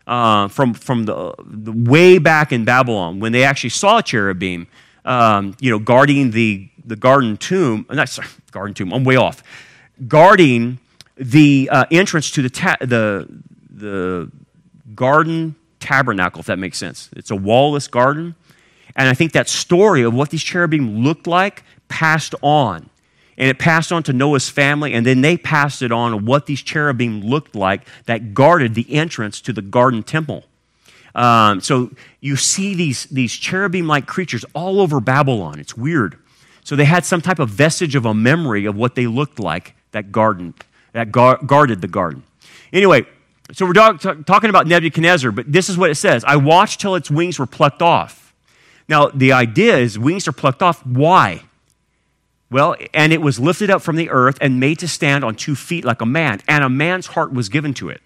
Uh, 0.07 0.47
from 0.49 0.75
from 0.75 1.05
the, 1.05 1.33
the, 1.43 1.71
way 1.71 2.19
back 2.19 2.51
in 2.51 2.63
Babylon, 2.63 3.19
when 3.19 3.31
they 3.31 3.43
actually 3.43 3.71
saw 3.71 4.01
cherubim, 4.01 4.67
um, 5.03 5.57
you 5.59 5.71
know, 5.71 5.79
guarding 5.79 6.29
the, 6.29 6.69
the 6.85 6.95
garden 6.95 7.37
tomb, 7.37 7.87
uh, 7.89 7.95
not 7.95 8.09
sorry, 8.09 8.27
garden 8.51 8.75
tomb, 8.75 8.93
I'm 8.93 9.03
way 9.03 9.15
off, 9.15 9.41
guarding 10.07 10.77
the 11.17 11.69
uh, 11.71 11.85
entrance 11.91 12.31
to 12.31 12.41
the, 12.41 12.49
ta- 12.49 12.77
the, 12.81 13.27
the 13.69 14.31
garden 14.93 15.55
tabernacle, 15.79 16.39
if 16.39 16.45
that 16.47 16.59
makes 16.59 16.77
sense. 16.77 17.09
It's 17.15 17.31
a 17.31 17.35
wallless 17.35 17.87
garden. 17.87 18.35
And 18.95 19.09
I 19.09 19.13
think 19.13 19.33
that 19.33 19.49
story 19.49 20.03
of 20.03 20.13
what 20.13 20.29
these 20.29 20.43
cherubim 20.43 21.03
looked 21.03 21.27
like 21.27 21.63
passed 21.87 22.35
on. 22.41 22.89
And 23.37 23.49
it 23.49 23.59
passed 23.59 23.91
on 23.91 24.01
to 24.03 24.13
Noah's 24.13 24.49
family, 24.49 24.93
and 24.93 25.05
then 25.05 25.19
they 25.19 25.35
passed 25.35 25.81
it 25.81 25.91
on 25.91 26.13
of 26.13 26.23
what 26.23 26.45
these 26.45 26.61
cherubim 26.61 27.19
looked 27.19 27.53
like 27.53 27.85
that 28.05 28.33
guarded 28.33 28.75
the 28.75 28.93
entrance 28.93 29.41
to 29.41 29.51
the 29.51 29.61
garden 29.61 30.03
temple. 30.03 30.45
Um, 31.13 31.59
so 31.59 31.91
you 32.21 32.37
see 32.37 32.75
these, 32.75 33.05
these 33.05 33.33
cherubim 33.33 33.87
like 33.87 34.05
creatures 34.05 34.45
all 34.53 34.79
over 34.79 35.01
Babylon. 35.01 35.59
It's 35.59 35.75
weird. 35.75 36.17
So 36.63 36.75
they 36.75 36.85
had 36.85 37.05
some 37.05 37.21
type 37.21 37.39
of 37.39 37.49
vestige 37.49 37.95
of 37.95 38.05
a 38.05 38.13
memory 38.13 38.65
of 38.65 38.75
what 38.75 38.95
they 38.95 39.05
looked 39.05 39.39
like, 39.39 39.75
that 39.91 40.11
garden, 40.13 40.53
that 40.95 41.11
guarded 41.11 41.81
the 41.81 41.89
garden. 41.89 42.23
Anyway, 42.71 43.05
so 43.51 43.65
we're 43.65 43.73
talk- 43.73 44.25
talking 44.25 44.49
about 44.49 44.65
Nebuchadnezzar, 44.65 45.29
but 45.29 45.51
this 45.51 45.69
is 45.69 45.77
what 45.77 45.89
it 45.89 45.95
says 45.95 46.23
I 46.23 46.37
watched 46.37 46.79
till 46.79 46.95
its 46.95 47.11
wings 47.11 47.37
were 47.37 47.45
plucked 47.45 47.81
off. 47.81 48.33
Now, 48.87 49.07
the 49.07 49.33
idea 49.33 49.77
is 49.77 49.99
wings 49.99 50.25
are 50.25 50.31
plucked 50.31 50.63
off. 50.63 50.85
Why? 50.85 51.43
Well, 52.49 52.77
and 52.93 53.11
it 53.11 53.21
was 53.21 53.41
lifted 53.41 53.69
up 53.69 53.81
from 53.81 53.97
the 53.97 54.09
earth 54.09 54.37
and 54.39 54.57
made 54.57 54.79
to 54.79 54.87
stand 54.87 55.25
on 55.25 55.35
two 55.35 55.53
feet 55.53 55.83
like 55.83 55.99
a 55.99 56.05
man, 56.05 56.41
and 56.47 56.63
a 56.63 56.69
man's 56.69 57.07
heart 57.07 57.33
was 57.33 57.49
given 57.49 57.73
to 57.73 57.89
it. 57.89 58.01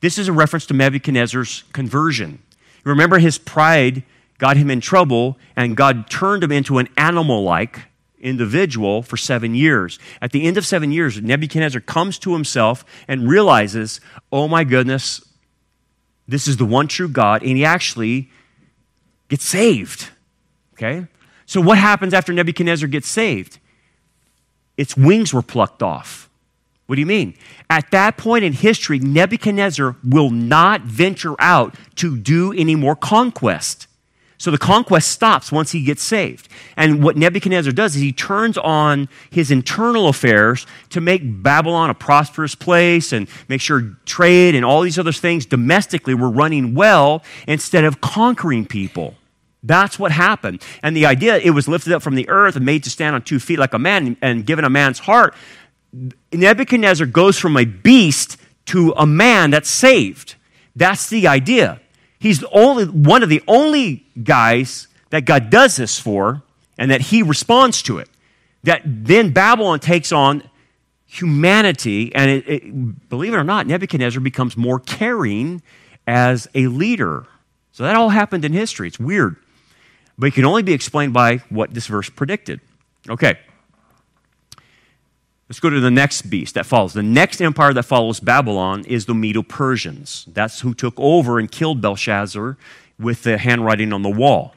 This 0.00 0.18
is 0.18 0.26
a 0.26 0.32
reference 0.32 0.66
to 0.66 0.74
Nebuchadnezzar's 0.74 1.62
conversion. 1.72 2.40
Remember, 2.82 3.18
his 3.18 3.38
pride 3.38 4.02
got 4.38 4.56
him 4.56 4.68
in 4.68 4.80
trouble, 4.80 5.38
and 5.54 5.76
God 5.76 6.10
turned 6.10 6.42
him 6.42 6.50
into 6.50 6.78
an 6.78 6.88
animal 6.96 7.44
like 7.44 7.82
individual 8.26 9.02
for 9.02 9.16
seven 9.16 9.54
years. 9.54 9.98
At 10.20 10.32
the 10.32 10.44
end 10.44 10.58
of 10.58 10.66
seven 10.66 10.90
years, 10.90 11.20
Nebuchadnezzar 11.22 11.80
comes 11.80 12.18
to 12.18 12.32
himself 12.32 12.84
and 13.06 13.28
realizes, 13.28 14.00
oh 14.32 14.48
my 14.48 14.64
goodness, 14.64 15.24
this 16.28 16.48
is 16.48 16.56
the 16.56 16.64
one 16.64 16.88
true 16.88 17.08
God, 17.08 17.42
and 17.42 17.56
he 17.56 17.64
actually 17.64 18.30
gets 19.28 19.44
saved. 19.44 20.10
Okay? 20.74 21.06
So, 21.46 21.60
what 21.60 21.78
happens 21.78 22.12
after 22.12 22.32
Nebuchadnezzar 22.32 22.88
gets 22.88 23.08
saved? 23.08 23.60
Its 24.76 24.96
wings 24.96 25.32
were 25.32 25.42
plucked 25.42 25.82
off. 25.82 26.28
What 26.86 26.96
do 26.96 27.00
you 27.00 27.06
mean? 27.06 27.34
At 27.70 27.90
that 27.92 28.16
point 28.16 28.44
in 28.44 28.52
history, 28.52 28.98
Nebuchadnezzar 28.98 29.96
will 30.04 30.30
not 30.30 30.82
venture 30.82 31.34
out 31.38 31.74
to 31.96 32.16
do 32.16 32.52
any 32.52 32.74
more 32.74 32.94
conquest. 32.94 33.86
So 34.38 34.50
the 34.50 34.58
conquest 34.58 35.10
stops 35.10 35.50
once 35.50 35.72
he 35.72 35.82
gets 35.82 36.02
saved. 36.02 36.48
And 36.76 37.02
what 37.02 37.16
Nebuchadnezzar 37.16 37.72
does 37.72 37.96
is 37.96 38.02
he 38.02 38.12
turns 38.12 38.58
on 38.58 39.08
his 39.30 39.50
internal 39.50 40.08
affairs 40.08 40.66
to 40.90 41.00
make 41.00 41.22
Babylon 41.24 41.88
a 41.88 41.94
prosperous 41.94 42.54
place 42.54 43.12
and 43.12 43.28
make 43.48 43.60
sure 43.60 43.96
trade 44.04 44.54
and 44.54 44.64
all 44.64 44.82
these 44.82 44.98
other 44.98 45.12
things 45.12 45.46
domestically 45.46 46.14
were 46.14 46.30
running 46.30 46.74
well 46.74 47.22
instead 47.46 47.84
of 47.84 48.00
conquering 48.00 48.66
people. 48.66 49.14
That's 49.62 49.98
what 49.98 50.12
happened. 50.12 50.62
And 50.82 50.96
the 50.96 51.06
idea, 51.06 51.38
it 51.38 51.50
was 51.50 51.66
lifted 51.66 51.92
up 51.92 52.02
from 52.02 52.14
the 52.14 52.28
earth 52.28 52.56
and 52.56 52.64
made 52.64 52.84
to 52.84 52.90
stand 52.90 53.14
on 53.14 53.22
two 53.22 53.40
feet 53.40 53.58
like 53.58 53.74
a 53.74 53.78
man 53.78 54.16
and 54.20 54.46
given 54.46 54.64
a 54.64 54.70
man's 54.70 55.00
heart. 55.00 55.34
Nebuchadnezzar 56.32 57.06
goes 57.06 57.38
from 57.38 57.56
a 57.56 57.64
beast 57.64 58.36
to 58.66 58.92
a 58.96 59.06
man 59.06 59.50
that's 59.50 59.70
saved. 59.70 60.34
That's 60.76 61.08
the 61.08 61.26
idea. 61.26 61.80
He's 62.18 62.42
only, 62.44 62.84
one 62.86 63.22
of 63.22 63.28
the 63.28 63.42
only 63.46 64.06
guys 64.22 64.88
that 65.10 65.24
God 65.24 65.50
does 65.50 65.76
this 65.76 65.98
for, 65.98 66.42
and 66.78 66.90
that 66.90 67.00
he 67.00 67.22
responds 67.22 67.82
to 67.82 67.98
it. 67.98 68.08
That 68.64 68.82
then 68.84 69.32
Babylon 69.32 69.80
takes 69.80 70.12
on 70.12 70.42
humanity, 71.06 72.14
and 72.14 72.30
it, 72.30 72.48
it, 72.48 73.08
believe 73.08 73.32
it 73.32 73.36
or 73.36 73.44
not, 73.44 73.66
Nebuchadnezzar 73.66 74.20
becomes 74.20 74.56
more 74.56 74.80
caring 74.80 75.62
as 76.06 76.48
a 76.54 76.66
leader. 76.66 77.26
So 77.72 77.84
that 77.84 77.96
all 77.96 78.08
happened 78.08 78.44
in 78.44 78.52
history. 78.52 78.88
It's 78.88 78.98
weird. 78.98 79.36
But 80.18 80.28
it 80.28 80.34
can 80.34 80.44
only 80.44 80.62
be 80.62 80.72
explained 80.72 81.12
by 81.12 81.38
what 81.50 81.74
this 81.74 81.86
verse 81.86 82.08
predicted. 82.08 82.60
Okay. 83.08 83.38
Let's 85.48 85.60
go 85.60 85.70
to 85.70 85.78
the 85.78 85.92
next 85.92 86.22
beast 86.22 86.54
that 86.54 86.66
follows. 86.66 86.92
The 86.92 87.04
next 87.04 87.40
empire 87.40 87.72
that 87.72 87.84
follows 87.84 88.18
Babylon 88.18 88.84
is 88.86 89.06
the 89.06 89.14
Medo 89.14 89.42
Persians. 89.42 90.26
That's 90.32 90.60
who 90.60 90.74
took 90.74 90.94
over 90.98 91.38
and 91.38 91.50
killed 91.50 91.80
Belshazzar 91.80 92.56
with 92.98 93.22
the 93.22 93.38
handwriting 93.38 93.92
on 93.92 94.02
the 94.02 94.10
wall. 94.10 94.54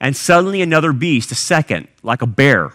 And 0.00 0.14
suddenly 0.14 0.60
another 0.60 0.92
beast, 0.92 1.32
a 1.32 1.34
second, 1.34 1.88
like 2.02 2.20
a 2.20 2.26
bear. 2.26 2.72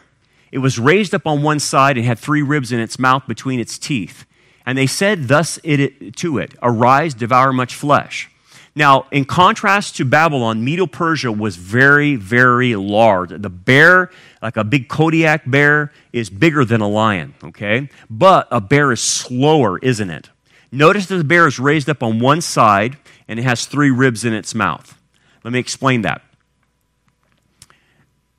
It 0.51 0.59
was 0.59 0.79
raised 0.79 1.13
up 1.13 1.27
on 1.27 1.43
one 1.43 1.59
side 1.59 1.95
and 1.95 2.05
had 2.05 2.17
three 2.17 2.41
ribs 2.41 2.71
in 2.71 2.79
its 2.79 2.97
mouth 2.97 3.27
between 3.27 3.59
its 3.59 3.77
teeth. 3.77 4.25
And 4.65 4.77
they 4.77 4.87
said 4.87 5.27
thus 5.27 5.59
it, 5.63 6.15
to 6.17 6.39
it, 6.39 6.55
Arise, 6.61 7.13
devour 7.13 7.53
much 7.53 7.75
flesh. 7.75 8.31
Now, 8.75 9.05
in 9.11 9.25
contrast 9.25 9.97
to 9.97 10.05
Babylon, 10.05 10.63
Medo 10.63 10.87
Persia 10.87 11.31
was 11.31 11.57
very, 11.57 12.15
very 12.15 12.75
large. 12.75 13.29
The 13.29 13.49
bear, 13.49 14.09
like 14.41 14.57
a 14.57 14.63
big 14.63 14.89
Kodiak 14.89 15.43
bear, 15.49 15.91
is 16.11 16.31
bigger 16.31 16.65
than 16.65 16.81
a 16.81 16.87
lion, 16.87 17.35
okay? 17.43 17.89
But 18.09 18.47
a 18.49 18.59
bear 18.59 18.91
is 18.91 18.99
slower, 18.99 19.77
isn't 19.79 20.09
it? 20.09 20.29
Notice 20.71 21.05
that 21.07 21.17
the 21.17 21.23
bear 21.23 21.45
is 21.45 21.59
raised 21.59 21.87
up 21.87 22.01
on 22.01 22.19
one 22.19 22.41
side 22.41 22.97
and 23.27 23.39
it 23.39 23.43
has 23.43 23.67
three 23.67 23.91
ribs 23.91 24.25
in 24.25 24.33
its 24.33 24.55
mouth. 24.55 24.97
Let 25.43 25.53
me 25.53 25.59
explain 25.59 26.01
that. 26.01 26.23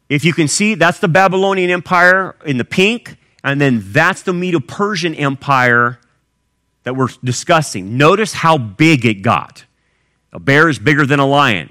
If 0.09 0.25
you 0.25 0.33
can 0.33 0.49
see, 0.49 0.75
that's 0.75 0.99
the 0.99 1.09
Babylonian 1.09 1.71
Empire 1.71 2.35
in 2.45 2.59
the 2.59 2.65
pink, 2.65 3.17
and 3.43 3.61
then 3.61 3.83
that's 3.87 4.23
the 4.23 4.33
Medo 4.33 4.59
Persian 4.59 5.15
Empire 5.15 6.01
that 6.83 6.97
we're 6.97 7.09
discussing. 7.23 7.97
Notice 7.97 8.33
how 8.33 8.59
big 8.59 9.07
it 9.07 9.23
got. 9.23 9.65
A 10.35 10.41
bear 10.41 10.69
is 10.69 10.79
bigger 10.79 11.07
than 11.07 11.21
a 11.21 11.27
lion. 11.27 11.71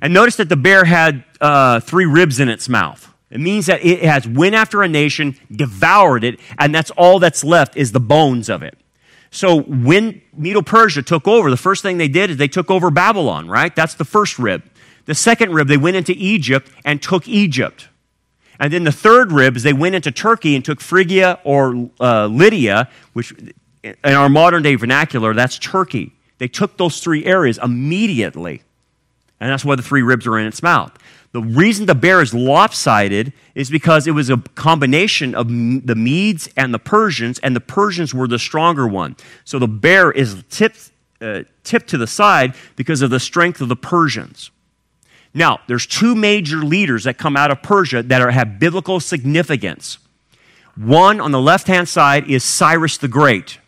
And 0.00 0.12
notice 0.12 0.36
that 0.36 0.48
the 0.48 0.56
bear 0.56 0.84
had 0.84 1.24
uh, 1.40 1.78
three 1.80 2.06
ribs 2.06 2.40
in 2.40 2.48
its 2.48 2.68
mouth. 2.68 3.12
It 3.30 3.40
means 3.40 3.66
that 3.66 3.84
it 3.84 4.02
has 4.02 4.26
went 4.26 4.54
after 4.54 4.82
a 4.82 4.88
nation, 4.88 5.36
devoured 5.50 6.24
it, 6.24 6.40
and 6.58 6.74
that's 6.74 6.90
all 6.92 7.18
that's 7.18 7.44
left 7.44 7.76
is 7.76 7.92
the 7.92 8.00
bones 8.00 8.48
of 8.48 8.62
it. 8.62 8.76
So 9.30 9.62
when 9.62 10.20
Medo 10.36 10.60
Persia 10.60 11.02
took 11.02 11.26
over, 11.26 11.48
the 11.48 11.56
first 11.56 11.82
thing 11.82 11.96
they 11.96 12.08
did 12.08 12.30
is 12.30 12.36
they 12.36 12.48
took 12.48 12.70
over 12.70 12.90
Babylon, 12.90 13.48
right? 13.48 13.74
That's 13.74 13.94
the 13.94 14.04
first 14.04 14.38
rib. 14.38 14.62
The 15.06 15.14
second 15.14 15.54
rib, 15.54 15.68
they 15.68 15.78
went 15.78 15.96
into 15.96 16.12
Egypt 16.12 16.70
and 16.84 17.00
took 17.00 17.26
Egypt. 17.26 17.88
And 18.60 18.72
then 18.72 18.84
the 18.84 18.92
third 18.92 19.32
rib 19.32 19.56
is 19.56 19.62
they 19.62 19.72
went 19.72 19.94
into 19.94 20.10
Turkey 20.10 20.54
and 20.54 20.64
took 20.64 20.80
Phrygia 20.80 21.40
or 21.44 21.90
uh, 22.00 22.26
Lydia, 22.26 22.90
which 23.14 23.32
in 23.82 23.96
our 24.04 24.28
modern 24.28 24.62
day 24.62 24.74
vernacular, 24.74 25.32
that's 25.32 25.58
Turkey. 25.58 26.12
They 26.42 26.48
took 26.48 26.76
those 26.76 26.98
three 26.98 27.24
areas 27.24 27.56
immediately. 27.62 28.62
And 29.38 29.48
that's 29.48 29.64
why 29.64 29.76
the 29.76 29.82
three 29.82 30.02
ribs 30.02 30.26
are 30.26 30.36
in 30.36 30.44
its 30.44 30.60
mouth. 30.60 30.92
The 31.30 31.40
reason 31.40 31.86
the 31.86 31.94
bear 31.94 32.20
is 32.20 32.34
lopsided 32.34 33.32
is 33.54 33.70
because 33.70 34.08
it 34.08 34.10
was 34.10 34.28
a 34.28 34.38
combination 34.56 35.36
of 35.36 35.46
the 35.46 35.94
Medes 35.94 36.48
and 36.56 36.74
the 36.74 36.80
Persians, 36.80 37.38
and 37.44 37.54
the 37.54 37.60
Persians 37.60 38.12
were 38.12 38.26
the 38.26 38.40
stronger 38.40 38.88
one. 38.88 39.14
So 39.44 39.60
the 39.60 39.68
bear 39.68 40.10
is 40.10 40.42
tipped, 40.50 40.90
uh, 41.20 41.44
tipped 41.62 41.86
to 41.90 41.96
the 41.96 42.08
side 42.08 42.56
because 42.74 43.02
of 43.02 43.10
the 43.10 43.20
strength 43.20 43.60
of 43.60 43.68
the 43.68 43.76
Persians. 43.76 44.50
Now, 45.32 45.60
there's 45.68 45.86
two 45.86 46.16
major 46.16 46.56
leaders 46.56 47.04
that 47.04 47.18
come 47.18 47.36
out 47.36 47.52
of 47.52 47.62
Persia 47.62 48.02
that 48.02 48.20
are, 48.20 48.32
have 48.32 48.58
biblical 48.58 48.98
significance. 48.98 49.98
One 50.74 51.20
on 51.20 51.30
the 51.30 51.40
left 51.40 51.68
hand 51.68 51.88
side 51.88 52.28
is 52.28 52.42
Cyrus 52.42 52.98
the 52.98 53.06
Great. 53.06 53.60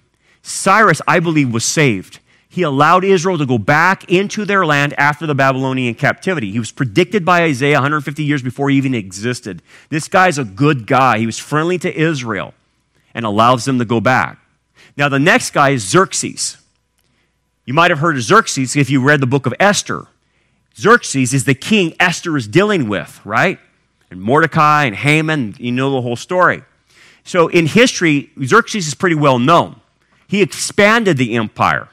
Cyrus, 0.42 1.00
I 1.06 1.20
believe, 1.20 1.54
was 1.54 1.64
saved. 1.64 2.18
He 2.54 2.62
allowed 2.62 3.02
Israel 3.02 3.36
to 3.38 3.46
go 3.46 3.58
back 3.58 4.08
into 4.08 4.44
their 4.44 4.64
land 4.64 4.94
after 4.96 5.26
the 5.26 5.34
Babylonian 5.34 5.96
captivity. 5.96 6.52
He 6.52 6.60
was 6.60 6.70
predicted 6.70 7.24
by 7.24 7.42
Isaiah 7.42 7.74
150 7.74 8.22
years 8.22 8.44
before 8.44 8.70
he 8.70 8.76
even 8.76 8.94
existed. 8.94 9.60
This 9.88 10.06
guy's 10.06 10.38
a 10.38 10.44
good 10.44 10.86
guy. 10.86 11.18
He 11.18 11.26
was 11.26 11.36
friendly 11.36 11.78
to 11.78 11.92
Israel 11.92 12.54
and 13.12 13.26
allows 13.26 13.64
them 13.64 13.80
to 13.80 13.84
go 13.84 14.00
back. 14.00 14.38
Now, 14.96 15.08
the 15.08 15.18
next 15.18 15.50
guy 15.50 15.70
is 15.70 15.82
Xerxes. 15.82 16.56
You 17.64 17.74
might 17.74 17.90
have 17.90 17.98
heard 17.98 18.14
of 18.14 18.22
Xerxes 18.22 18.76
if 18.76 18.88
you 18.88 19.02
read 19.02 19.20
the 19.20 19.26
book 19.26 19.46
of 19.46 19.54
Esther. 19.58 20.06
Xerxes 20.76 21.34
is 21.34 21.46
the 21.46 21.54
king 21.54 21.96
Esther 21.98 22.36
is 22.36 22.46
dealing 22.46 22.88
with, 22.88 23.20
right? 23.24 23.58
And 24.12 24.22
Mordecai 24.22 24.84
and 24.84 24.94
Haman, 24.94 25.56
you 25.58 25.72
know 25.72 25.90
the 25.90 26.02
whole 26.02 26.14
story. 26.14 26.62
So 27.24 27.48
in 27.48 27.66
history, 27.66 28.30
Xerxes 28.44 28.86
is 28.86 28.94
pretty 28.94 29.16
well 29.16 29.40
known. 29.40 29.80
He 30.28 30.40
expanded 30.40 31.16
the 31.16 31.34
empire. 31.34 31.88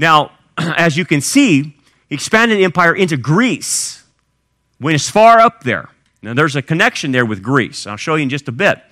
Now, 0.00 0.32
as 0.58 0.96
you 0.96 1.04
can 1.04 1.20
see, 1.20 1.76
he 2.08 2.14
expanded 2.14 2.58
the 2.58 2.64
empire 2.64 2.96
into 2.96 3.16
Greece, 3.16 4.02
went 4.80 4.94
as 4.94 5.08
far 5.08 5.38
up 5.38 5.62
there. 5.62 5.90
Now, 6.22 6.34
there's 6.34 6.56
a 6.56 6.62
connection 6.62 7.12
there 7.12 7.26
with 7.26 7.42
Greece. 7.42 7.86
I'll 7.86 7.96
show 7.96 8.14
you 8.14 8.24
in 8.24 8.30
just 8.30 8.48
a 8.48 8.52
bit. 8.52 8.82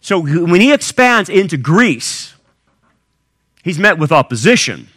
So, 0.00 0.20
when 0.20 0.60
he 0.60 0.72
expands 0.72 1.28
into 1.28 1.56
Greece, 1.56 2.34
he's 3.64 3.78
met 3.78 3.98
with 3.98 4.12
opposition. 4.12 4.88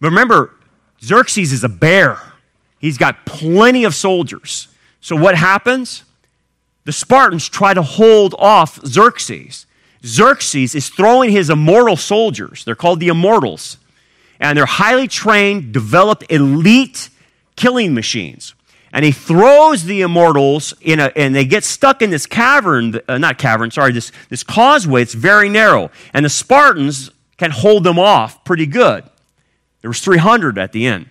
But 0.00 0.08
remember, 0.08 0.54
Xerxes 1.02 1.52
is 1.52 1.62
a 1.62 1.68
bear. 1.68 2.20
He's 2.78 2.98
got 2.98 3.26
plenty 3.26 3.84
of 3.84 3.94
soldiers. 3.94 4.68
So 5.00 5.16
what 5.16 5.34
happens? 5.34 6.04
The 6.84 6.92
Spartans 6.92 7.48
try 7.48 7.74
to 7.74 7.82
hold 7.82 8.34
off 8.38 8.80
Xerxes. 8.86 9.66
Xerxes 10.04 10.74
is 10.74 10.88
throwing 10.88 11.30
his 11.30 11.50
immortal 11.50 11.96
soldiers, 11.96 12.64
they're 12.64 12.76
called 12.76 13.00
the 13.00 13.08
immortals, 13.08 13.78
and 14.40 14.56
they're 14.56 14.66
highly 14.66 15.08
trained, 15.08 15.72
developed, 15.72 16.24
elite 16.30 17.10
killing 17.56 17.94
machines. 17.94 18.54
And 18.92 19.04
he 19.04 19.12
throws 19.12 19.84
the 19.84 20.00
immortals 20.00 20.72
in 20.80 20.98
a, 20.98 21.12
and 21.14 21.34
they 21.34 21.44
get 21.44 21.64
stuck 21.64 22.00
in 22.00 22.10
this 22.10 22.26
cavern, 22.26 22.98
uh, 23.06 23.18
not 23.18 23.36
cavern, 23.36 23.70
sorry, 23.70 23.92
this, 23.92 24.12
this 24.30 24.42
causeway. 24.42 25.02
It's 25.02 25.14
very 25.14 25.48
narrow. 25.48 25.90
And 26.14 26.24
the 26.24 26.30
Spartans 26.30 27.10
can 27.36 27.50
hold 27.50 27.84
them 27.84 27.98
off 27.98 28.44
pretty 28.44 28.66
good. 28.66 29.04
There 29.82 29.90
was 29.90 30.00
300 30.00 30.58
at 30.58 30.72
the 30.72 30.86
end. 30.86 31.10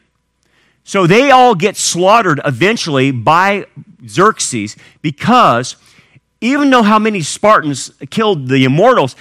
So 0.84 1.06
they 1.06 1.32
all 1.32 1.54
get 1.54 1.76
slaughtered 1.76 2.40
eventually 2.46 3.12
by 3.12 3.66
Xerxes 4.08 4.76
because 5.02 5.76
even 6.42 6.70
though 6.70 6.84
how 6.84 6.98
many 6.98 7.22
Spartans 7.22 7.92
killed 8.10 8.48
the 8.48 8.64
immortals, 8.64 9.16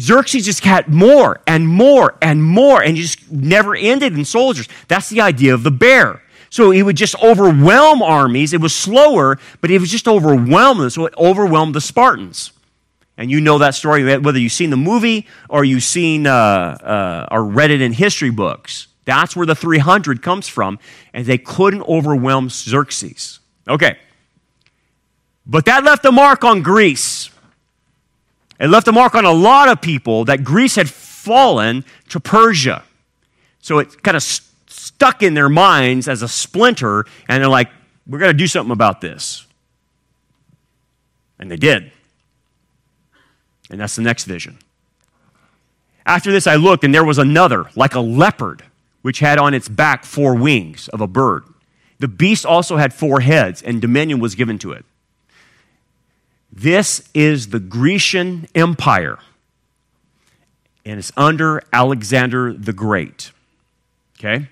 Xerxes 0.00 0.44
just 0.44 0.64
had 0.64 0.88
more 0.88 1.40
and 1.46 1.68
more 1.68 2.16
and 2.22 2.42
more 2.42 2.82
and 2.82 2.96
just 2.96 3.30
never 3.30 3.74
ended 3.74 4.16
in 4.16 4.24
soldiers. 4.24 4.68
That's 4.88 5.08
the 5.08 5.20
idea 5.20 5.54
of 5.54 5.62
the 5.62 5.70
bear. 5.70 6.22
So 6.50 6.70
he 6.70 6.82
would 6.82 6.96
just 6.96 7.14
overwhelm 7.22 8.02
armies. 8.02 8.52
It 8.52 8.60
was 8.60 8.74
slower, 8.74 9.38
but 9.60 9.70
it 9.70 9.80
was 9.80 9.90
just 9.90 10.06
overwhelming. 10.06 10.90
So 10.90 11.06
it 11.06 11.14
overwhelmed 11.16 11.74
the 11.74 11.80
Spartans. 11.80 12.52
And 13.16 13.30
you 13.30 13.40
know 13.40 13.58
that 13.58 13.74
story, 13.74 14.18
whether 14.18 14.38
you've 14.38 14.52
seen 14.52 14.70
the 14.70 14.76
movie 14.76 15.26
or 15.48 15.64
you've 15.64 15.82
seen 15.82 16.26
uh, 16.26 16.30
uh, 16.30 17.28
or 17.30 17.44
read 17.44 17.70
it 17.70 17.80
in 17.80 17.92
history 17.92 18.30
books. 18.30 18.88
That's 19.04 19.34
where 19.34 19.46
the 19.46 19.54
300 19.54 20.22
comes 20.22 20.46
from, 20.46 20.78
and 21.12 21.26
they 21.26 21.38
couldn't 21.38 21.82
overwhelm 21.82 22.48
Xerxes. 22.48 23.40
Okay. 23.68 23.98
But 25.44 25.64
that 25.64 25.84
left 25.84 26.04
a 26.04 26.12
mark 26.12 26.44
on 26.44 26.62
Greece. 26.62 27.31
It 28.62 28.68
left 28.70 28.86
a 28.86 28.92
mark 28.92 29.16
on 29.16 29.24
a 29.24 29.32
lot 29.32 29.68
of 29.68 29.80
people 29.80 30.24
that 30.26 30.44
Greece 30.44 30.76
had 30.76 30.88
fallen 30.88 31.84
to 32.10 32.20
Persia. 32.20 32.84
So 33.58 33.80
it 33.80 34.04
kind 34.04 34.16
of 34.16 34.22
st- 34.22 34.48
stuck 34.68 35.20
in 35.20 35.34
their 35.34 35.48
minds 35.48 36.06
as 36.06 36.22
a 36.22 36.28
splinter, 36.28 37.04
and 37.28 37.42
they're 37.42 37.50
like, 37.50 37.70
we're 38.06 38.20
going 38.20 38.30
to 38.30 38.38
do 38.38 38.46
something 38.46 38.70
about 38.70 39.00
this. 39.00 39.44
And 41.40 41.50
they 41.50 41.56
did. 41.56 41.90
And 43.68 43.80
that's 43.80 43.96
the 43.96 44.02
next 44.02 44.26
vision. 44.26 44.58
After 46.06 46.30
this, 46.30 46.46
I 46.46 46.54
looked, 46.54 46.84
and 46.84 46.94
there 46.94 47.04
was 47.04 47.18
another, 47.18 47.66
like 47.74 47.96
a 47.96 48.00
leopard 48.00 48.62
which 49.02 49.18
had 49.18 49.40
on 49.40 49.54
its 49.54 49.68
back 49.68 50.04
four 50.04 50.36
wings 50.36 50.86
of 50.88 51.00
a 51.00 51.08
bird. 51.08 51.42
The 51.98 52.06
beast 52.06 52.46
also 52.46 52.76
had 52.76 52.94
four 52.94 53.22
heads, 53.22 53.60
and 53.60 53.80
dominion 53.80 54.20
was 54.20 54.36
given 54.36 54.56
to 54.60 54.70
it. 54.70 54.84
This 56.52 57.08
is 57.14 57.48
the 57.48 57.58
Grecian 57.58 58.46
Empire, 58.54 59.18
and 60.84 60.98
it's 60.98 61.10
under 61.16 61.62
Alexander 61.72 62.52
the 62.52 62.74
Great. 62.74 63.32
Okay? 64.18 64.48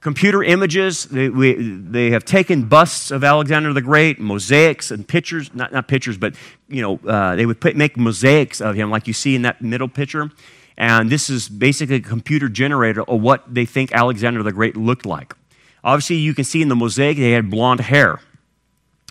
Computer 0.00 0.42
images, 0.42 1.04
they, 1.04 1.28
we, 1.28 1.54
they 1.54 2.10
have 2.10 2.24
taken 2.24 2.64
busts 2.64 3.10
of 3.10 3.24
Alexander 3.24 3.72
the 3.72 3.80
Great, 3.80 4.18
mosaics 4.18 4.90
and 4.90 5.06
pictures, 5.06 5.54
not, 5.54 5.72
not 5.72 5.88
pictures, 5.88 6.18
but, 6.18 6.34
you 6.68 6.82
know, 6.82 7.00
uh, 7.08 7.36
they 7.36 7.46
would 7.46 7.60
put, 7.60 7.76
make 7.76 7.96
mosaics 7.96 8.60
of 8.60 8.74
him 8.74 8.90
like 8.90 9.06
you 9.06 9.12
see 9.12 9.34
in 9.34 9.42
that 9.42 9.62
middle 9.62 9.88
picture. 9.88 10.30
And 10.76 11.08
this 11.08 11.30
is 11.30 11.48
basically 11.48 11.96
a 11.96 12.00
computer 12.00 12.48
generator 12.48 13.02
of 13.02 13.20
what 13.20 13.52
they 13.52 13.64
think 13.64 13.92
Alexander 13.92 14.42
the 14.42 14.52
Great 14.52 14.76
looked 14.76 15.06
like. 15.06 15.34
Obviously, 15.82 16.16
you 16.16 16.34
can 16.34 16.44
see 16.44 16.62
in 16.62 16.68
the 16.68 16.76
mosaic 16.76 17.16
they 17.16 17.30
had 17.30 17.48
blonde 17.48 17.80
hair. 17.80 18.20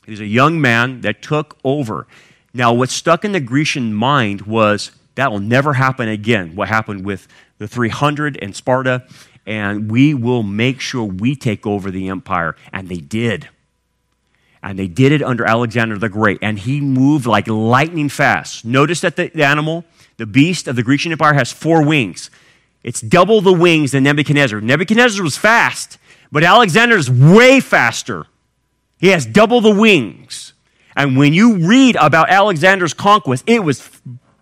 He 0.06 0.12
was 0.12 0.20
a 0.20 0.26
young 0.26 0.62
man 0.62 1.02
that 1.02 1.22
took 1.22 1.58
over. 1.64 2.08
Now, 2.54 2.74
what 2.74 2.90
stuck 2.90 3.26
in 3.26 3.32
the 3.32 3.40
Grecian 3.40 3.94
mind 3.94 4.44
was 4.44 4.92
that 5.16 5.32
will 5.32 5.40
never 5.40 5.74
happen 5.74 6.08
again. 6.08 6.56
What 6.56 6.68
happened 6.68 7.06
with 7.06 7.28
the 7.58 7.68
300 7.68 8.38
and 8.42 8.56
Sparta, 8.56 9.06
and 9.46 9.90
we 9.92 10.14
will 10.14 10.44
make 10.44 10.80
sure 10.80 11.04
we 11.04 11.36
take 11.36 11.66
over 11.66 11.92
the 11.92 12.08
empire. 12.10 12.56
And 12.72 12.90
they 12.90 12.98
did. 12.98 13.50
And 14.62 14.80
they 14.80 14.88
did 14.88 15.12
it 15.12 15.22
under 15.22 15.46
Alexander 15.46 15.98
the 15.98 16.10
Great. 16.10 16.40
And 16.42 16.60
he 16.60 16.82
moved 16.82 17.26
like 17.26 17.48
lightning 17.48 18.10
fast. 18.10 18.66
Notice 18.66 19.02
that 19.02 19.16
the 19.16 19.44
animal 19.44 19.86
the 20.18 20.26
beast 20.26 20.68
of 20.68 20.76
the 20.76 20.84
Grecian 20.84 21.12
Empire 21.12 21.34
has 21.34 21.52
four 21.52 21.86
wings. 21.86 22.30
It's 22.84 23.02
double 23.02 23.42
the 23.42 23.54
wings 23.54 23.92
than 23.92 24.04
Nebuchadnezzar. 24.04 24.62
Nebuchadnezzar 24.62 25.24
was 25.24 25.38
fast, 25.38 25.98
but 26.32 26.44
Alexander 26.44 26.96
is 26.96 27.10
way 27.10 27.60
faster. 27.60 28.28
He 28.98 29.10
has 29.10 29.26
double 29.26 29.62
the 29.62 29.74
wings. 29.74 30.54
And 30.96 31.18
when 31.18 31.34
you 31.34 31.68
read 31.68 31.98
about 31.98 32.30
Alexander's 32.30 32.94
conquest, 32.94 33.44
it 33.48 33.64
was 33.64 33.90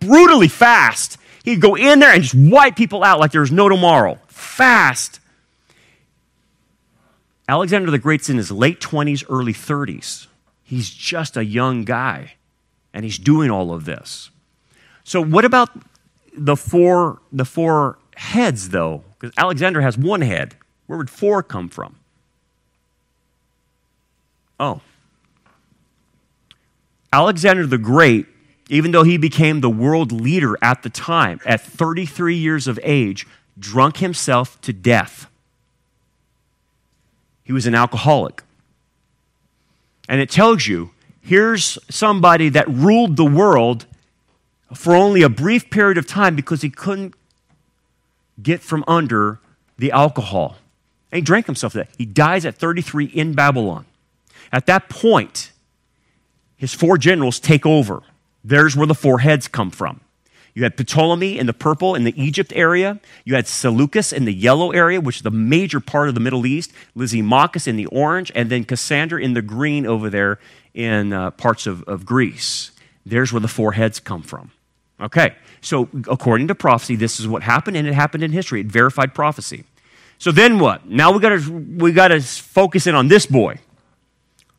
brutally 0.00 0.48
fast. 0.48 1.18
He'd 1.44 1.60
go 1.60 1.76
in 1.76 1.98
there 1.98 2.12
and 2.12 2.22
just 2.22 2.34
wipe 2.34 2.76
people 2.76 3.02
out 3.02 3.18
like 3.18 3.32
there 3.32 3.40
was 3.40 3.52
no 3.52 3.68
tomorrow. 3.68 4.18
Fast. 4.28 5.20
Alexander 7.48 7.90
the 7.90 7.98
Great's 7.98 8.30
in 8.30 8.36
his 8.36 8.50
late 8.50 8.80
20s, 8.80 9.24
early 9.28 9.52
30s. 9.52 10.28
He's 10.62 10.88
just 10.88 11.36
a 11.36 11.44
young 11.44 11.84
guy, 11.84 12.34
and 12.94 13.04
he's 13.04 13.18
doing 13.18 13.50
all 13.50 13.72
of 13.74 13.84
this. 13.84 14.30
So, 15.02 15.22
what 15.22 15.44
about 15.44 15.68
the 16.34 16.56
four, 16.56 17.20
the 17.30 17.44
four 17.44 17.98
heads, 18.16 18.70
though? 18.70 19.04
Because 19.18 19.34
Alexander 19.36 19.82
has 19.82 19.98
one 19.98 20.22
head. 20.22 20.56
Where 20.86 20.96
would 20.96 21.10
four 21.10 21.42
come 21.42 21.68
from? 21.68 21.96
Oh. 24.64 24.80
Alexander 27.12 27.66
the 27.66 27.78
Great, 27.78 28.26
even 28.68 28.92
though 28.92 29.02
he 29.02 29.18
became 29.18 29.60
the 29.60 29.68
world 29.70 30.10
leader 30.10 30.56
at 30.62 30.82
the 30.82 30.90
time, 30.90 31.38
at 31.44 31.60
33 31.60 32.34
years 32.34 32.66
of 32.66 32.80
age, 32.82 33.26
drunk 33.58 33.98
himself 33.98 34.58
to 34.62 34.72
death. 34.72 35.28
He 37.44 37.52
was 37.52 37.66
an 37.66 37.74
alcoholic. 37.74 38.42
And 40.08 40.20
it 40.20 40.30
tells 40.30 40.66
you 40.66 40.90
here's 41.20 41.78
somebody 41.90 42.48
that 42.48 42.66
ruled 42.68 43.16
the 43.16 43.24
world 43.24 43.86
for 44.72 44.94
only 44.94 45.22
a 45.22 45.28
brief 45.28 45.68
period 45.68 45.98
of 45.98 46.06
time 46.06 46.34
because 46.34 46.62
he 46.62 46.70
couldn't 46.70 47.14
get 48.42 48.60
from 48.60 48.82
under 48.88 49.40
the 49.76 49.92
alcohol. 49.92 50.56
And 51.12 51.18
he 51.18 51.22
drank 51.22 51.46
himself 51.46 51.74
to 51.74 51.84
death. 51.84 51.94
He 51.98 52.06
dies 52.06 52.44
at 52.46 52.56
33 52.56 53.04
in 53.04 53.34
Babylon. 53.34 53.84
At 54.54 54.66
that 54.66 54.88
point, 54.88 55.50
his 56.54 56.72
four 56.72 56.96
generals 56.96 57.40
take 57.40 57.66
over. 57.66 58.04
There's 58.44 58.76
where 58.76 58.86
the 58.86 58.94
four 58.94 59.18
heads 59.18 59.48
come 59.48 59.72
from. 59.72 60.00
You 60.54 60.62
had 60.62 60.76
Ptolemy 60.76 61.36
in 61.36 61.46
the 61.46 61.52
purple 61.52 61.96
in 61.96 62.04
the 62.04 62.14
Egypt 62.22 62.52
area. 62.54 63.00
You 63.24 63.34
had 63.34 63.48
Seleucus 63.48 64.12
in 64.12 64.26
the 64.26 64.32
yellow 64.32 64.70
area, 64.70 65.00
which 65.00 65.16
is 65.16 65.22
the 65.22 65.32
major 65.32 65.80
part 65.80 66.08
of 66.08 66.14
the 66.14 66.20
Middle 66.20 66.46
East. 66.46 66.72
Lysimachus 66.94 67.66
in 67.66 67.74
the 67.74 67.86
orange, 67.86 68.30
and 68.32 68.48
then 68.48 68.64
Cassander 68.64 69.18
in 69.18 69.34
the 69.34 69.42
green 69.42 69.86
over 69.86 70.08
there 70.08 70.38
in 70.72 71.12
uh, 71.12 71.32
parts 71.32 71.66
of, 71.66 71.82
of 71.88 72.06
Greece. 72.06 72.70
There's 73.04 73.32
where 73.32 73.40
the 73.40 73.48
four 73.48 73.72
heads 73.72 73.98
come 73.98 74.22
from. 74.22 74.52
Okay, 75.00 75.34
so 75.62 75.88
according 76.08 76.46
to 76.46 76.54
prophecy, 76.54 76.94
this 76.94 77.18
is 77.18 77.26
what 77.26 77.42
happened, 77.42 77.76
and 77.76 77.88
it 77.88 77.94
happened 77.94 78.22
in 78.22 78.30
history. 78.30 78.60
It 78.60 78.66
verified 78.66 79.14
prophecy. 79.14 79.64
So 80.18 80.30
then 80.30 80.60
what? 80.60 80.88
Now 80.88 81.10
we 81.10 81.18
got 81.18 81.30
to 81.30 81.50
we 81.50 81.90
got 81.90 82.08
to 82.08 82.20
focus 82.20 82.86
in 82.86 82.94
on 82.94 83.08
this 83.08 83.26
boy. 83.26 83.58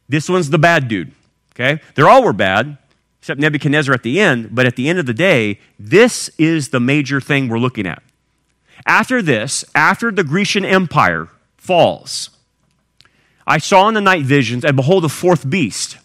This 0.08 0.30
one's 0.30 0.50
the 0.50 0.60
bad 0.60 0.88
dude. 0.88 1.12
Okay, 1.54 1.82
they're 1.96 2.10
all 2.10 2.24
were 2.24 2.34
bad, 2.34 2.78
except 3.20 3.40
Nebuchadnezzar 3.40 3.94
at 3.94 4.04
the 4.04 4.20
end. 4.20 4.54
But 4.54 4.66
at 4.66 4.76
the 4.76 4.90
end 4.90 5.00
of 5.00 5.06
the 5.06 5.14
day, 5.14 5.60
this 5.80 6.30
is 6.38 6.70
the 6.70 6.80
major 6.80 7.22
thing 7.22 7.48
we're 7.48 7.60
looking 7.60 7.88
at. 7.88 8.04
After 8.86 9.22
this, 9.22 9.64
after 9.74 10.12
the 10.12 10.24
Grecian 10.24 10.66
Empire 10.66 11.30
falls, 11.58 12.30
I 13.48 13.58
saw 13.58 13.88
in 13.88 13.94
the 13.94 14.02
night 14.02 14.26
visions, 14.26 14.66
and 14.66 14.76
behold, 14.76 15.06
a 15.06 15.10
fourth 15.10 15.50
beast. 15.50 15.98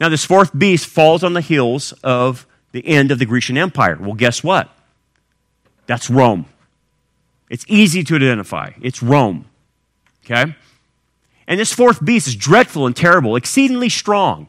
Now, 0.00 0.08
this 0.08 0.24
fourth 0.24 0.56
beast 0.56 0.86
falls 0.86 1.22
on 1.22 1.32
the 1.32 1.40
heels 1.40 1.92
of 2.02 2.46
the 2.72 2.86
end 2.86 3.10
of 3.10 3.18
the 3.18 3.26
Grecian 3.26 3.56
Empire. 3.56 3.96
Well, 4.00 4.14
guess 4.14 4.42
what? 4.42 4.68
That's 5.86 6.10
Rome. 6.10 6.46
It's 7.48 7.64
easy 7.68 8.02
to 8.04 8.16
identify. 8.16 8.72
It's 8.80 9.02
Rome. 9.02 9.46
Okay? 10.24 10.54
And 11.46 11.60
this 11.60 11.72
fourth 11.72 12.04
beast 12.04 12.26
is 12.26 12.36
dreadful 12.36 12.86
and 12.86 12.96
terrible, 12.96 13.36
exceedingly 13.36 13.88
strong. 13.88 14.48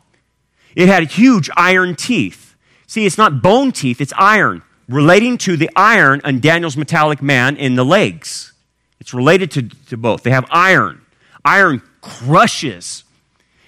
It 0.75 0.87
had 0.87 1.11
huge 1.11 1.49
iron 1.55 1.95
teeth. 1.95 2.55
See, 2.87 3.05
it's 3.05 3.17
not 3.17 3.41
bone 3.41 3.71
teeth, 3.71 3.99
it's 3.99 4.13
iron, 4.17 4.61
relating 4.87 5.37
to 5.39 5.57
the 5.57 5.69
iron 5.75 6.21
on 6.23 6.39
Daniel's 6.39 6.77
metallic 6.77 7.21
man 7.21 7.57
in 7.57 7.75
the 7.75 7.85
legs. 7.85 8.53
It's 8.99 9.13
related 9.13 9.51
to, 9.51 9.63
to 9.87 9.97
both. 9.97 10.23
They 10.23 10.31
have 10.31 10.45
iron. 10.49 11.01
Iron 11.43 11.81
crushes. 12.01 13.03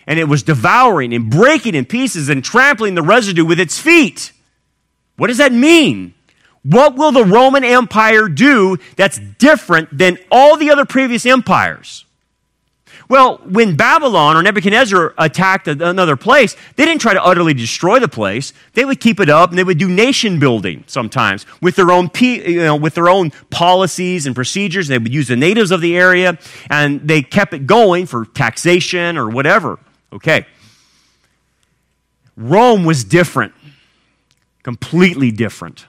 And 0.06 0.20
it 0.20 0.26
was 0.26 0.44
devouring 0.44 1.14
and 1.14 1.30
breaking 1.30 1.76
in 1.76 1.86
pieces 1.86 2.30
and 2.30 2.44
trampling 2.44 2.96
the 2.96 3.02
residue 3.02 3.46
with 3.46 3.60
its 3.60 3.80
feet. 3.80 4.32
What 5.18 5.28
does 5.28 5.38
that 5.38 5.52
mean? 5.52 6.14
What 6.64 6.96
will 6.96 7.12
the 7.12 7.26
Roman 7.26 7.64
Empire 7.64 8.28
do 8.30 8.78
that's 8.96 9.20
different 9.20 9.96
than 9.98 10.18
all 10.32 10.58
the 10.58 10.70
other 10.70 10.86
previous 10.86 11.26
empires? 11.26 12.06
Well, 13.10 13.38
when 13.46 13.78
Babylon 13.78 14.36
or 14.36 14.44
Nebuchadnezzar 14.44 15.14
attacked 15.18 15.68
another 15.68 16.18
place, 16.18 16.58
they 16.76 16.84
didn't 16.84 17.00
try 17.00 17.14
to 17.14 17.24
utterly 17.24 17.54
destroy 17.54 18.00
the 18.00 18.10
place. 18.10 18.52
They 18.74 18.84
would 18.84 19.00
keep 19.00 19.22
it 19.22 19.30
up 19.30 19.50
and 19.50 19.58
they 19.58 19.64
would 19.64 19.78
do 19.78 19.88
nation 19.88 20.40
building 20.40 20.84
sometimes 20.88 21.46
with 21.62 21.78
their 21.78 21.90
own, 21.90 22.12
you 22.20 22.58
know, 22.58 22.76
with 22.76 22.96
their 22.96 23.08
own 23.08 23.32
policies 23.50 24.26
and 24.26 24.36
procedures. 24.36 24.90
They 24.90 24.98
would 24.98 25.14
use 25.14 25.30
the 25.30 25.38
natives 25.38 25.72
of 25.72 25.80
the 25.80 25.98
area 25.98 26.38
and 26.70 27.08
they 27.08 27.22
kept 27.22 27.54
it 27.54 27.66
going 27.66 28.08
for 28.08 28.26
taxation 28.26 29.18
or 29.18 29.30
whatever. 29.30 29.80
Okay. 30.12 30.46
Rome 32.36 32.84
was 32.84 33.06
different, 33.06 33.54
completely 34.64 35.32
different. 35.32 35.86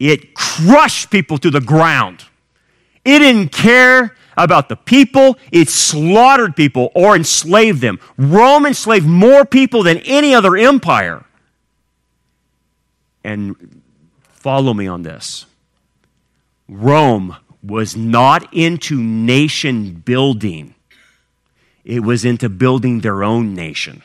It 0.00 0.34
crushed 0.34 1.10
people 1.10 1.38
to 1.38 1.50
the 1.50 1.60
ground. 1.60 2.24
It 3.04 3.20
didn't 3.20 3.50
care 3.50 4.16
about 4.36 4.68
the 4.68 4.76
people, 4.76 5.36
it 5.50 5.68
slaughtered 5.68 6.56
people 6.56 6.90
or 6.94 7.14
enslaved 7.14 7.80
them. 7.80 7.98
Rome 8.16 8.66
enslaved 8.66 9.06
more 9.06 9.44
people 9.44 9.82
than 9.82 9.98
any 9.98 10.34
other 10.34 10.56
empire. 10.56 11.24
And 13.24 13.82
follow 14.32 14.74
me 14.74 14.86
on 14.86 15.02
this 15.02 15.46
Rome 16.68 17.36
was 17.62 17.96
not 17.96 18.52
into 18.52 19.00
nation 19.00 19.94
building, 19.94 20.74
it 21.84 22.00
was 22.00 22.24
into 22.24 22.48
building 22.48 23.00
their 23.00 23.22
own 23.22 23.54
nation. 23.54 24.02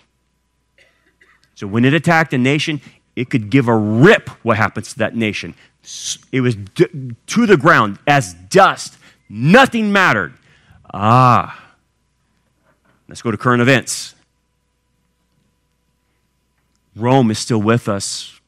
So 1.56 1.66
when 1.66 1.86
it 1.86 1.94
attacked 1.94 2.34
a 2.34 2.38
nation, 2.38 2.82
it 3.16 3.32
could 3.32 3.50
give 3.50 3.68
a 3.68 3.76
rip 3.76 4.30
what 4.44 4.58
happens 4.58 4.94
to 4.94 5.00
that 5.00 5.16
nation. 5.16 5.56
It 6.32 6.42
was 6.42 6.56
to 6.76 7.46
the 7.48 7.58
ground 7.58 7.98
as 8.06 8.36
dust 8.36 8.97
Nothing 9.30 9.92
mattered. 9.92 10.34
Ah. 10.94 11.64
Let's 13.08 13.22
go 13.22 13.32
to 13.32 13.38
current 13.38 13.62
events. 13.62 14.16
Rome 16.96 17.32
is 17.32 17.40
still 17.40 17.62
with 17.62 17.88
us. 17.88 18.40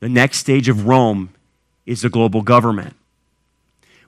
The 0.00 0.08
next 0.08 0.38
stage 0.38 0.68
of 0.68 0.86
Rome 0.86 1.30
is 1.86 2.02
the 2.02 2.08
global 2.08 2.42
government. 2.42 2.96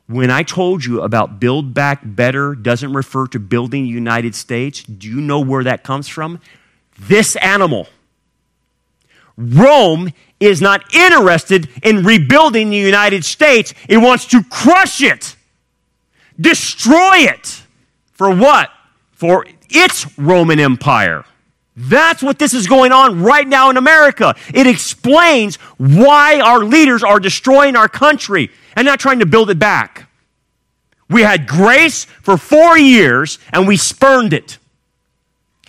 When 0.06 0.30
I 0.30 0.42
told 0.42 0.84
you 0.84 1.00
about 1.02 1.40
Build 1.40 1.72
Back 1.72 2.00
Better 2.02 2.54
doesn't 2.54 2.92
refer 2.92 3.26
to 3.28 3.38
building 3.38 3.84
the 3.84 3.90
United 3.90 4.34
States, 4.34 4.82
do 4.82 5.08
you 5.08 5.20
know 5.20 5.40
where 5.40 5.64
that 5.64 5.82
comes 5.82 6.08
from? 6.08 6.40
This 6.98 7.36
animal. 7.36 7.88
Rome 9.36 10.12
is 10.40 10.60
not 10.60 10.94
interested 10.94 11.68
in 11.82 12.04
rebuilding 12.04 12.70
the 12.70 12.76
United 12.76 13.24
States, 13.24 13.72
it 13.88 13.98
wants 13.98 14.26
to 14.26 14.42
crush 14.44 15.02
it. 15.02 15.36
Destroy 16.40 17.18
it. 17.18 17.62
For 18.12 18.34
what? 18.34 18.70
For 19.12 19.46
its 19.68 20.18
Roman 20.18 20.60
Empire. 20.60 21.24
That's 21.76 22.22
what 22.22 22.38
this 22.38 22.54
is 22.54 22.66
going 22.66 22.92
on 22.92 23.22
right 23.22 23.46
now 23.46 23.68
in 23.70 23.76
America. 23.76 24.34
It 24.52 24.66
explains 24.66 25.56
why 25.76 26.40
our 26.40 26.60
leaders 26.60 27.02
are 27.02 27.18
destroying 27.18 27.74
our 27.74 27.88
country 27.88 28.50
and 28.76 28.86
not 28.86 29.00
trying 29.00 29.18
to 29.18 29.26
build 29.26 29.50
it 29.50 29.58
back. 29.58 30.08
We 31.10 31.22
had 31.22 31.46
grace 31.46 32.04
for 32.04 32.36
four 32.36 32.78
years 32.78 33.38
and 33.52 33.66
we 33.66 33.76
spurned 33.76 34.32
it. 34.32 34.58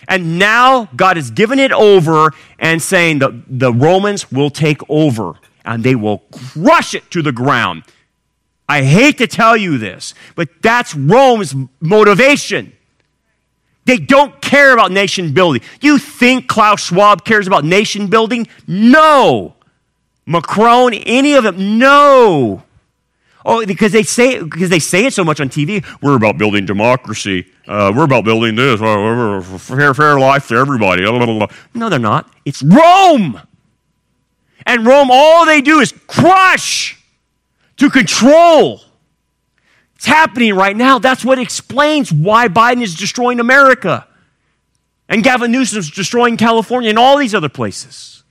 And 0.07 0.37
now 0.37 0.89
God 0.95 1.17
has 1.17 1.31
given 1.31 1.59
it 1.59 1.71
over 1.71 2.31
and 2.59 2.81
saying 2.81 3.19
that 3.19 3.43
the 3.47 3.73
Romans 3.73 4.31
will 4.31 4.51
take 4.51 4.81
over 4.87 5.33
and 5.63 5.83
they 5.83 5.95
will 5.95 6.19
crush 6.53 6.93
it 6.93 7.09
to 7.11 7.23
the 7.23 7.31
ground. 7.31 7.83
I 8.67 8.83
hate 8.83 9.19
to 9.19 9.27
tell 9.27 9.55
you 9.55 9.77
this, 9.77 10.13
but 10.35 10.49
that's 10.61 10.95
Rome's 10.95 11.53
motivation. 11.79 12.73
They 13.85 13.97
don't 13.97 14.41
care 14.41 14.73
about 14.73 14.91
nation 14.91 15.33
building. 15.33 15.61
You 15.79 15.99
think 15.99 16.47
Klaus 16.47 16.81
Schwab 16.81 17.23
cares 17.23 17.45
about 17.45 17.63
nation 17.63 18.07
building? 18.07 18.47
No. 18.67 19.55
Macron, 20.25 20.95
any 20.95 21.33
of 21.33 21.43
them? 21.43 21.77
No. 21.77 22.63
Oh, 23.47 23.63
because 23.63 23.91
they 23.91 24.01
say 24.01 24.41
because 24.41 24.71
they 24.71 24.79
say 24.79 25.05
it 25.05 25.13
so 25.13 25.23
much 25.23 25.39
on 25.39 25.49
TV. 25.49 25.85
We're 26.01 26.15
about 26.15 26.39
building 26.39 26.65
democracy. 26.65 27.45
Uh, 27.67 27.93
we're 27.95 28.05
about 28.05 28.25
building 28.25 28.55
this. 28.55 28.81
Uh, 28.81 29.41
fair, 29.59 29.93
fair 29.93 30.19
life 30.19 30.47
to 30.47 30.55
everybody. 30.55 31.03
No, 31.03 31.89
they're 31.89 31.99
not. 31.99 32.33
It's 32.43 32.63
Rome. 32.63 33.39
And 34.65 34.83
Rome, 34.83 35.09
all 35.11 35.45
they 35.45 35.61
do 35.61 35.79
is 35.79 35.93
crush 36.07 36.99
to 37.77 37.89
control. 37.89 38.81
It's 39.95 40.05
happening 40.05 40.53
right 40.53 40.75
now. 40.75 40.99
That's 40.99 41.23
what 41.23 41.39
explains 41.39 42.11
why 42.11 42.47
Biden 42.47 42.81
is 42.81 42.95
destroying 42.95 43.39
America. 43.39 44.07
And 45.07 45.23
Gavin 45.23 45.51
Newsom's 45.51 45.91
destroying 45.91 46.37
California 46.37 46.89
and 46.89 46.99
all 46.99 47.17
these 47.17 47.35
other 47.35 47.49
places. 47.49 48.23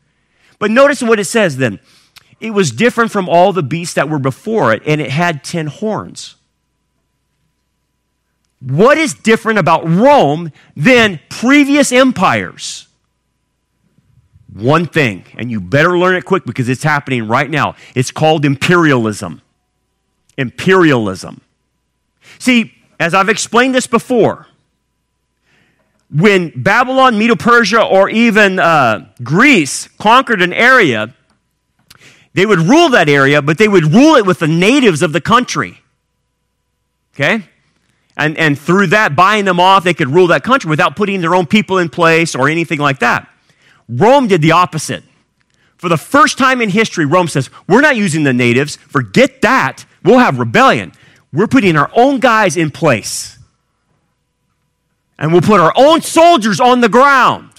But 0.58 0.70
notice 0.70 1.02
what 1.02 1.20
it 1.20 1.24
says 1.24 1.56
then. 1.56 1.80
It 2.40 2.50
was 2.50 2.70
different 2.70 3.10
from 3.10 3.28
all 3.28 3.52
the 3.52 3.62
beasts 3.62 3.94
that 3.94 4.08
were 4.08 4.18
before 4.18 4.72
it, 4.72 4.82
and 4.86 5.00
it 5.00 5.10
had 5.10 5.44
ten 5.44 5.66
horns. 5.66 6.36
What 8.60 8.98
is 8.98 9.14
different 9.14 9.58
about 9.58 9.88
Rome 9.88 10.52
than 10.76 11.20
previous 11.28 11.92
empires? 11.92 12.88
One 14.54 14.86
thing, 14.86 15.24
and 15.36 15.50
you 15.50 15.60
better 15.60 15.98
learn 15.98 16.14
it 16.14 16.24
quick 16.24 16.44
because 16.44 16.68
it's 16.68 16.84
happening 16.84 17.26
right 17.26 17.50
now. 17.50 17.74
It's 17.96 18.12
called 18.12 18.44
imperialism. 18.44 19.42
Imperialism. 20.38 21.40
See, 22.38 22.72
as 23.00 23.14
I've 23.14 23.28
explained 23.28 23.74
this 23.74 23.88
before, 23.88 24.46
when 26.08 26.52
Babylon, 26.54 27.18
Medo 27.18 27.34
Persia, 27.34 27.82
or 27.82 28.08
even 28.08 28.60
uh, 28.60 29.08
Greece 29.24 29.88
conquered 29.98 30.40
an 30.40 30.52
area, 30.52 31.12
they 32.34 32.46
would 32.46 32.60
rule 32.60 32.90
that 32.90 33.08
area, 33.08 33.42
but 33.42 33.58
they 33.58 33.66
would 33.66 33.92
rule 33.92 34.14
it 34.14 34.24
with 34.24 34.38
the 34.38 34.46
natives 34.46 35.02
of 35.02 35.12
the 35.12 35.20
country. 35.20 35.80
Okay? 37.14 37.44
And, 38.16 38.38
and 38.38 38.56
through 38.56 38.88
that, 38.88 39.16
buying 39.16 39.44
them 39.44 39.58
off, 39.58 39.82
they 39.82 39.94
could 39.94 40.08
rule 40.08 40.28
that 40.28 40.44
country 40.44 40.68
without 40.68 40.94
putting 40.94 41.20
their 41.20 41.34
own 41.34 41.46
people 41.46 41.78
in 41.78 41.88
place 41.88 42.36
or 42.36 42.48
anything 42.48 42.78
like 42.78 43.00
that. 43.00 43.28
Rome 43.88 44.26
did 44.26 44.42
the 44.42 44.52
opposite. 44.52 45.04
For 45.76 45.88
the 45.88 45.96
first 45.96 46.38
time 46.38 46.60
in 46.60 46.70
history, 46.70 47.04
Rome 47.04 47.28
says, 47.28 47.50
We're 47.68 47.80
not 47.80 47.96
using 47.96 48.24
the 48.24 48.32
natives. 48.32 48.76
Forget 48.76 49.42
that. 49.42 49.84
We'll 50.02 50.18
have 50.18 50.38
rebellion. 50.38 50.92
We're 51.32 51.46
putting 51.46 51.76
our 51.76 51.90
own 51.94 52.20
guys 52.20 52.56
in 52.56 52.70
place. 52.70 53.38
And 55.18 55.32
we'll 55.32 55.42
put 55.42 55.60
our 55.60 55.72
own 55.76 56.00
soldiers 56.00 56.60
on 56.60 56.80
the 56.80 56.88
ground. 56.88 57.50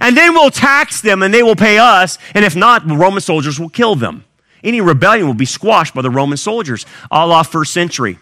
And 0.00 0.16
then 0.16 0.32
we'll 0.32 0.50
tax 0.50 1.00
them 1.00 1.22
and 1.22 1.32
they 1.32 1.42
will 1.42 1.56
pay 1.56 1.78
us. 1.78 2.18
And 2.34 2.44
if 2.44 2.56
not, 2.56 2.86
the 2.86 2.96
Roman 2.96 3.20
soldiers 3.20 3.60
will 3.60 3.68
kill 3.68 3.94
them. 3.94 4.24
Any 4.64 4.80
rebellion 4.80 5.26
will 5.26 5.34
be 5.34 5.44
squashed 5.44 5.94
by 5.94 6.02
the 6.02 6.10
Roman 6.10 6.38
soldiers, 6.38 6.86
a 7.10 7.26
la 7.26 7.42
first 7.42 7.72
century, 7.72 8.18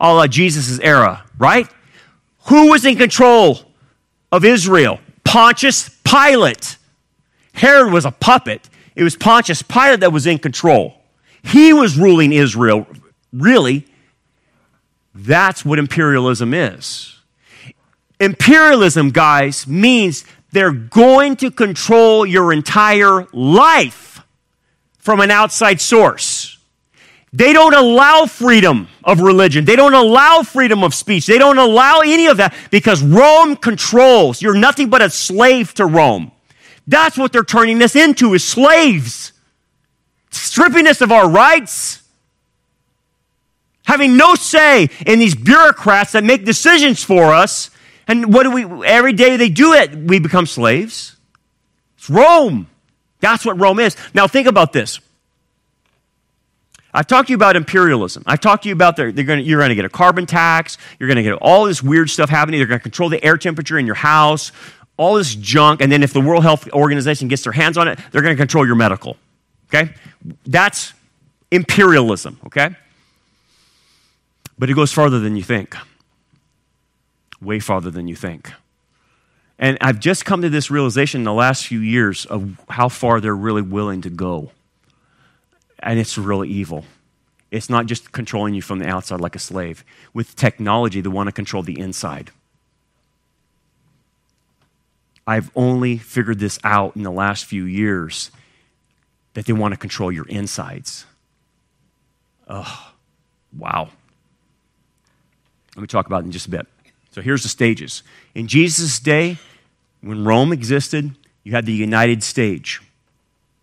a 0.00 0.12
la 0.12 0.26
Jesus' 0.26 0.78
era, 0.80 1.24
right? 1.38 1.68
Who 2.46 2.70
was 2.70 2.84
in 2.84 2.96
control 2.96 3.60
of 4.30 4.44
Israel? 4.44 5.00
Pontius 5.22 5.88
Pilate. 6.04 6.78
Herod 7.52 7.92
was 7.92 8.04
a 8.04 8.10
puppet. 8.10 8.68
It 8.94 9.02
was 9.02 9.16
Pontius 9.16 9.62
Pilate 9.62 10.00
that 10.00 10.12
was 10.12 10.26
in 10.26 10.38
control. 10.38 10.96
He 11.42 11.72
was 11.72 11.98
ruling 11.98 12.32
Israel, 12.32 12.86
really. 13.32 13.86
That's 15.14 15.64
what 15.64 15.78
imperialism 15.78 16.54
is. 16.54 17.18
Imperialism, 18.20 19.10
guys, 19.10 19.66
means 19.66 20.24
they're 20.52 20.70
going 20.70 21.36
to 21.36 21.50
control 21.50 22.24
your 22.24 22.52
entire 22.52 23.26
life 23.32 24.22
from 24.98 25.20
an 25.20 25.30
outside 25.30 25.80
source. 25.80 26.58
They 27.32 27.54
don't 27.54 27.74
allow 27.74 28.26
freedom 28.26 28.88
of 29.02 29.20
religion. 29.20 29.64
They 29.64 29.74
don't 29.74 29.94
allow 29.94 30.42
freedom 30.42 30.84
of 30.84 30.94
speech. 30.94 31.26
They 31.26 31.38
don't 31.38 31.58
allow 31.58 32.00
any 32.00 32.26
of 32.26 32.36
that 32.36 32.54
because 32.70 33.02
Rome 33.02 33.56
controls. 33.56 34.42
You're 34.42 34.54
nothing 34.54 34.90
but 34.90 35.00
a 35.00 35.08
slave 35.08 35.72
to 35.74 35.86
Rome. 35.86 36.30
That's 36.86 37.16
what 37.16 37.32
they're 37.32 37.44
turning 37.44 37.82
us 37.82 37.96
into 37.96 38.34
is 38.34 38.44
slaves. 38.44 39.32
Stripping 40.30 40.86
us 40.86 41.00
of 41.00 41.12
our 41.12 41.28
rights. 41.28 42.02
Having 43.84 44.16
no 44.16 44.34
say 44.34 44.88
in 45.06 45.18
these 45.18 45.34
bureaucrats 45.34 46.12
that 46.12 46.24
make 46.24 46.44
decisions 46.44 47.02
for 47.02 47.32
us 47.32 47.70
and 48.08 48.32
what 48.32 48.44
do 48.44 48.50
we, 48.50 48.86
every 48.86 49.12
day 49.12 49.36
they 49.36 49.48
do 49.48 49.72
it, 49.72 49.94
we 49.94 50.18
become 50.18 50.46
slaves. 50.46 51.16
It's 51.96 52.10
Rome. 52.10 52.66
That's 53.20 53.44
what 53.44 53.60
Rome 53.60 53.78
is. 53.78 53.96
Now 54.14 54.26
think 54.26 54.48
about 54.48 54.72
this. 54.72 55.00
I've 56.94 57.06
talked 57.06 57.28
to 57.28 57.32
you 57.32 57.36
about 57.36 57.56
imperialism. 57.56 58.22
I've 58.26 58.40
talked 58.40 58.64
to 58.64 58.68
you 58.68 58.74
about 58.74 58.96
they're, 58.96 59.12
they're 59.12 59.24
gonna, 59.24 59.40
you're 59.40 59.60
going 59.60 59.70
to 59.70 59.74
get 59.74 59.86
a 59.86 59.90
carbon 59.90 60.26
tax. 60.26 60.76
You're 60.98 61.08
going 61.08 61.16
to 61.16 61.22
get 61.22 61.32
all 61.34 61.64
this 61.64 61.82
weird 61.82 62.10
stuff 62.10 62.28
happening. 62.28 62.60
They're 62.60 62.66
going 62.66 62.80
to 62.80 62.82
control 62.82 63.08
the 63.08 63.22
air 63.24 63.38
temperature 63.38 63.78
in 63.78 63.86
your 63.86 63.94
house, 63.94 64.52
all 64.96 65.14
this 65.14 65.34
junk. 65.34 65.80
And 65.80 65.90
then 65.90 66.02
if 66.02 66.12
the 66.12 66.20
World 66.20 66.42
Health 66.42 66.68
Organization 66.72 67.28
gets 67.28 67.44
their 67.44 67.52
hands 67.52 67.78
on 67.78 67.88
it, 67.88 67.98
they're 68.10 68.22
going 68.22 68.36
to 68.36 68.40
control 68.40 68.66
your 68.66 68.76
medical. 68.76 69.16
Okay? 69.68 69.92
That's 70.46 70.92
imperialism. 71.50 72.38
Okay? 72.46 72.70
But 74.58 74.70
it 74.70 74.74
goes 74.74 74.92
farther 74.92 75.18
than 75.18 75.36
you 75.36 75.42
think 75.42 75.76
way 77.42 77.58
farther 77.58 77.90
than 77.90 78.08
you 78.08 78.16
think. 78.16 78.52
And 79.58 79.76
I've 79.80 80.00
just 80.00 80.24
come 80.24 80.42
to 80.42 80.48
this 80.48 80.70
realization 80.70 81.20
in 81.20 81.24
the 81.24 81.32
last 81.32 81.66
few 81.66 81.80
years 81.80 82.24
of 82.26 82.60
how 82.68 82.88
far 82.88 83.20
they're 83.20 83.36
really 83.36 83.62
willing 83.62 84.00
to 84.02 84.10
go. 84.10 84.50
And 85.80 85.98
it's 85.98 86.16
really 86.16 86.48
evil. 86.48 86.84
It's 87.50 87.68
not 87.68 87.86
just 87.86 88.12
controlling 88.12 88.54
you 88.54 88.62
from 88.62 88.78
the 88.78 88.88
outside 88.88 89.20
like 89.20 89.36
a 89.36 89.40
slave. 89.40 89.84
With 90.14 90.34
technology, 90.36 91.00
they 91.00 91.08
want 91.08 91.28
to 91.28 91.32
control 91.32 91.62
the 91.62 91.78
inside. 91.78 92.30
I've 95.26 95.50
only 95.54 95.98
figured 95.98 96.38
this 96.38 96.58
out 96.64 96.96
in 96.96 97.02
the 97.02 97.12
last 97.12 97.44
few 97.44 97.64
years 97.64 98.30
that 99.34 99.46
they 99.46 99.52
want 99.52 99.72
to 99.72 99.78
control 99.78 100.10
your 100.10 100.26
insides. 100.28 101.06
Oh, 102.48 102.92
wow. 103.56 103.88
Let 105.76 105.80
me 105.82 105.86
talk 105.86 106.06
about 106.06 106.22
it 106.22 106.26
in 106.26 106.32
just 106.32 106.46
a 106.46 106.50
bit. 106.50 106.66
So 107.12 107.20
here's 107.20 107.42
the 107.42 107.48
stages. 107.48 108.02
In 108.34 108.46
Jesus' 108.46 108.98
day, 108.98 109.38
when 110.00 110.24
Rome 110.24 110.52
existed, 110.52 111.14
you 111.44 111.52
had 111.52 111.66
the 111.66 111.72
United 111.72 112.22
Stage. 112.22 112.82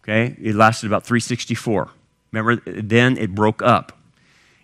Okay? 0.03 0.35
It 0.41 0.55
lasted 0.55 0.87
about 0.87 1.03
364. 1.03 1.89
Remember, 2.31 2.61
then 2.65 3.17
it 3.17 3.35
broke 3.35 3.61
up 3.61 3.97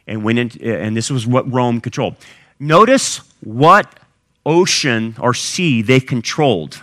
and 0.07 0.23
went 0.23 0.39
into, 0.39 0.63
and 0.63 0.95
this 0.95 1.09
was 1.09 1.27
what 1.27 1.51
Rome 1.51 1.81
controlled. 1.81 2.15
Notice 2.59 3.17
what 3.41 3.99
ocean 4.45 5.15
or 5.19 5.33
sea 5.33 5.81
they 5.81 5.99
controlled 5.99 6.81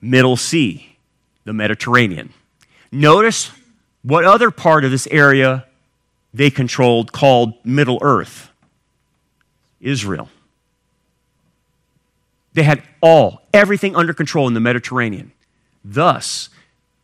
Middle 0.00 0.36
Sea, 0.36 0.96
the 1.44 1.52
Mediterranean. 1.52 2.32
Notice 2.92 3.50
what 4.02 4.24
other 4.24 4.50
part 4.50 4.84
of 4.84 4.90
this 4.90 5.08
area 5.08 5.66
they 6.32 6.50
controlled 6.50 7.12
called 7.12 7.54
Middle 7.64 7.98
Earth. 8.00 8.50
Israel. 9.80 10.28
They 12.52 12.62
had 12.64 12.82
all, 13.00 13.42
everything 13.52 13.94
under 13.94 14.12
control 14.12 14.48
in 14.48 14.54
the 14.54 14.60
Mediterranean. 14.60 15.32
Thus, 15.84 16.50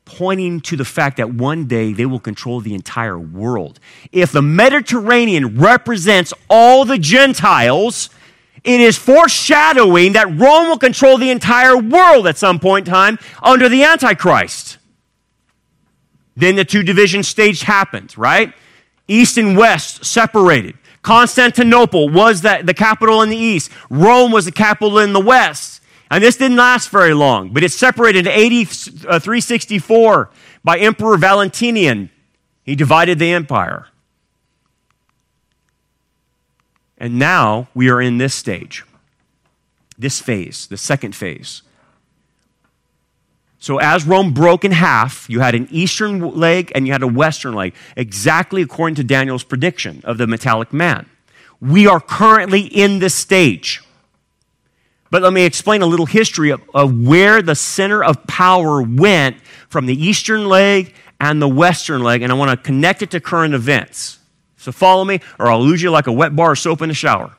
pointing 0.05 0.61
to 0.61 0.77
the 0.77 0.85
fact 0.85 1.17
that 1.17 1.33
one 1.33 1.67
day 1.67 1.93
they 1.93 2.07
will 2.07 2.21
control 2.21 2.61
the 2.61 2.75
entire 2.75 3.19
world. 3.19 3.81
If 4.13 4.33
the 4.33 4.43
Mediterranean 4.43 5.59
represents 5.59 6.33
all 6.51 6.85
the 6.85 6.99
Gentiles, 6.99 8.11
it 8.63 8.81
is 8.81 8.97
foreshadowing 8.97 10.13
that 10.13 10.27
Rome 10.27 10.69
will 10.69 10.79
control 10.79 11.19
the 11.19 11.31
entire 11.31 11.77
world 11.77 12.27
at 12.27 12.37
some 12.37 12.59
point 12.59 12.87
in 12.87 12.93
time 12.93 13.19
under 13.43 13.69
the 13.69 13.83
Antichrist. 13.85 14.79
Then 16.37 16.57
the 16.57 16.65
two 16.65 16.83
division 16.83 17.23
stage 17.23 17.63
happened, 17.63 18.17
right? 18.19 18.53
East 19.07 19.39
and 19.39 19.57
West 19.57 20.05
separated. 20.05 20.77
Constantinople 21.03 22.09
was 22.09 22.41
the, 22.41 22.63
the 22.65 22.73
capital 22.73 23.21
in 23.21 23.29
the 23.29 23.37
east. 23.37 23.71
Rome 23.91 24.33
was 24.33 24.47
the 24.47 24.53
capital 24.53 24.99
in 24.99 25.13
the 25.13 25.21
west. 25.21 25.83
And 26.11 26.23
this 26.23 26.37
didn't 26.37 26.57
last 26.57 26.91
very 26.91 27.15
long, 27.15 27.51
but 27.51 27.63
it 27.63 27.73
separated 27.73 28.27
in 28.27 28.33
AD 28.33 28.69
364 28.69 30.27
uh, 30.27 30.35
by 30.63 30.79
Emperor 30.79 31.17
Valentinian. 31.17 32.11
He 32.63 32.75
divided 32.75 33.19
the 33.19 33.33
empire. 33.33 33.89
And 36.99 37.19
now 37.19 37.69
we 37.75 37.91
are 37.91 38.01
in 38.01 38.19
this 38.19 38.35
stage, 38.35 38.85
this 39.99 40.21
phase, 40.21 40.67
the 40.67 40.77
second 40.77 41.15
phase. 41.15 41.63
So, 43.59 43.79
as 43.79 44.07
Rome 44.07 44.35
broke 44.35 44.65
in 44.65 44.73
half, 44.73 45.29
you 45.29 45.41
had 45.41 45.55
an 45.55 45.69
eastern 45.71 46.37
leg 46.39 46.71
and 46.75 46.87
you 46.87 46.93
had 46.93 47.03
a 47.03 47.07
western 47.07 47.55
leg, 47.55 47.75
exactly 47.97 48.61
according 48.61 48.97
to 48.97 49.05
Daniel's 49.05 49.43
prediction 49.43 50.03
of 50.05 50.19
the 50.19 50.27
metallic 50.27 50.73
man. 50.73 51.07
We 51.61 51.87
are 51.87 52.01
currently 52.01 52.61
in 52.61 52.99
this 52.99 53.15
stage. 53.15 53.83
But 55.15 55.23
let 55.23 55.33
me 55.33 55.45
explain 55.45 55.81
a 55.83 55.87
little 55.87 56.07
history 56.07 56.51
of, 56.51 56.61
of 56.75 57.07
where 57.07 57.41
the 57.41 57.55
center 57.55 58.03
of 58.03 58.27
power 58.27 58.83
went 58.83 59.37
from 59.69 59.87
the 59.87 59.95
eastern 59.95 60.47
leg 60.49 60.93
and 61.21 61.41
the 61.41 61.47
western 61.47 62.03
leg, 62.03 62.23
and 62.23 62.33
I 62.33 62.35
want 62.35 62.51
to 62.51 62.57
connect 62.57 63.01
it 63.01 63.13
to 63.13 63.21
current 63.21 63.55
events. 63.55 64.19
So, 64.57 64.73
follow 64.73 65.05
me, 65.05 65.21
or 65.39 65.53
I'll 65.53 65.63
lose 65.63 65.81
you 65.81 65.93
like 65.93 66.09
a 66.09 66.13
wet 66.13 66.35
bar 66.35 66.51
of 66.51 66.59
soap 66.59 66.83
in 66.83 66.91
a 66.91 66.95
shower. 66.95 67.31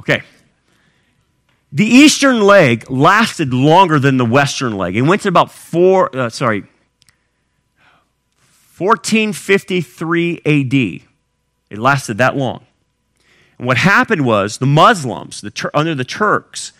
Okay. 0.00 0.22
The 1.70 1.84
eastern 1.84 2.40
leg 2.40 2.90
lasted 2.90 3.52
longer 3.52 3.98
than 3.98 4.16
the 4.16 4.24
western 4.24 4.78
leg. 4.78 4.96
It 4.96 5.02
went 5.02 5.20
to 5.20 5.28
about 5.28 5.52
four, 5.52 6.16
uh, 6.16 6.30
sorry, 6.30 6.62
1453 8.78 10.40
AD. 10.46 10.74
It 11.68 11.78
lasted 11.78 12.16
that 12.16 12.34
long. 12.34 12.64
And 13.58 13.66
what 13.66 13.76
happened 13.76 14.24
was 14.24 14.56
the 14.56 14.64
Muslims, 14.64 15.42
the 15.42 15.70
under 15.74 15.94
the 15.94 16.06
Turks, 16.06 16.72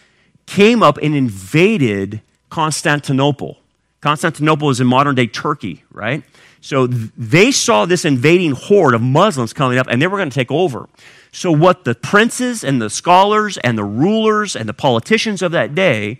came 0.50 0.82
up 0.82 0.98
and 1.00 1.14
invaded 1.14 2.20
Constantinople. 2.48 3.58
Constantinople 4.00 4.68
is 4.70 4.80
in 4.80 4.86
modern 4.88 5.14
day 5.14 5.28
Turkey, 5.28 5.84
right? 5.92 6.24
So 6.60 6.88
they 6.88 7.52
saw 7.52 7.86
this 7.86 8.04
invading 8.04 8.52
horde 8.52 8.94
of 8.94 9.00
Muslims 9.00 9.52
coming 9.52 9.78
up 9.78 9.86
and 9.88 10.02
they 10.02 10.08
were 10.08 10.18
going 10.18 10.28
to 10.28 10.34
take 10.34 10.50
over. 10.50 10.88
So, 11.30 11.52
what 11.52 11.84
the 11.84 11.94
princes 11.94 12.64
and 12.64 12.82
the 12.82 12.90
scholars 12.90 13.58
and 13.58 13.78
the 13.78 13.84
rulers 13.84 14.56
and 14.56 14.68
the 14.68 14.74
politicians 14.74 15.42
of 15.42 15.52
that 15.52 15.76
day, 15.76 16.18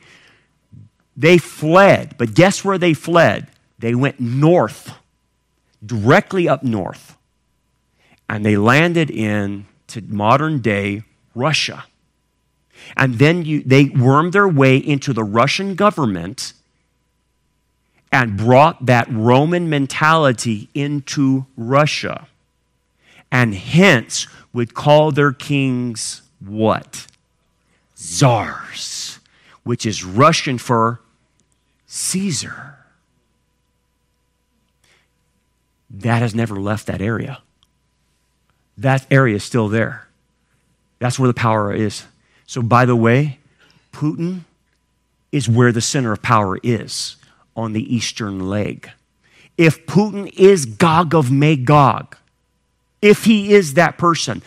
they 1.17 1.37
fled. 1.37 2.15
But 2.17 2.35
guess 2.35 2.65
where 2.65 2.79
they 2.79 2.95
fled? 2.95 3.49
They 3.81 3.97
went 3.97 4.21
north, 4.21 4.95
directly 5.85 6.49
up 6.49 6.63
north. 6.63 7.17
And 8.29 8.47
they 8.47 8.57
landed 8.57 9.11
in 9.11 9.67
to 9.89 10.01
modern 10.03 10.61
day 10.61 11.03
Russia. 11.35 11.87
And 12.97 13.15
then 13.19 13.45
you, 13.45 13.63
they 13.63 13.87
wormed 13.87 14.33
their 14.33 14.49
way 14.49 14.77
into 14.77 15.13
the 15.13 15.25
Russian 15.25 15.75
government 15.75 16.53
and 18.13 18.37
brought 18.37 18.87
that 18.87 19.09
Roman 19.11 19.69
mentality 19.69 20.69
into 20.75 21.47
Russia. 21.57 22.27
And 23.31 23.55
hence 23.55 24.27
would 24.53 24.75
call 24.75 25.13
their 25.13 25.33
kings 25.33 26.23
what? 26.41 27.07
Czars, 27.97 29.21
which 29.63 29.87
is 29.87 30.05
Russian 30.05 30.59
for 30.59 31.01
Caesar. 31.87 32.79
That 35.91 36.23
has 36.23 36.35
never 36.35 36.57
left 36.57 36.87
that 36.87 37.01
area. 37.01 37.43
That 38.79 39.07
area 39.11 39.37
is 39.37 39.45
still 39.45 39.69
there. 39.69 40.09
That's 40.99 41.19
where 41.19 41.27
the 41.27 41.35
power 41.35 41.73
is. 41.73 42.05
So, 42.51 42.63
by 42.63 42.85
the 42.85 42.97
way, 42.97 43.39
Putin 43.93 44.41
is 45.31 45.49
where 45.49 45.71
the 45.71 45.81
center 45.81 46.11
of 46.11 46.21
power 46.21 46.59
is 46.65 47.15
on 47.55 47.75
the 47.75 47.95
eastern 47.95 48.49
leg. 48.49 48.91
If 49.57 49.87
Putin 49.87 50.37
is 50.37 50.67
Gog 50.67 51.15
of 51.15 51.31
Magog, 51.31 52.17
if 53.01 53.23
he 53.23 53.53
is 53.53 53.75
that 53.75 53.99
person, 53.99 54.43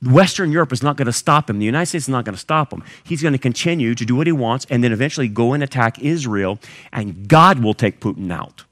Western 0.00 0.52
Europe 0.52 0.72
is 0.72 0.84
not 0.84 0.96
going 0.96 1.06
to 1.06 1.12
stop 1.12 1.50
him. 1.50 1.58
The 1.58 1.64
United 1.64 1.86
States 1.86 2.04
is 2.04 2.08
not 2.08 2.24
going 2.24 2.36
to 2.36 2.40
stop 2.40 2.72
him. 2.72 2.84
He's 3.02 3.22
going 3.22 3.32
to 3.32 3.40
continue 3.40 3.96
to 3.96 4.04
do 4.04 4.14
what 4.14 4.28
he 4.28 4.32
wants 4.32 4.64
and 4.70 4.84
then 4.84 4.92
eventually 4.92 5.26
go 5.26 5.52
and 5.52 5.64
attack 5.64 5.98
Israel, 5.98 6.60
and 6.92 7.26
God 7.26 7.58
will 7.58 7.74
take 7.74 7.98
Putin 7.98 8.30
out 8.30 8.62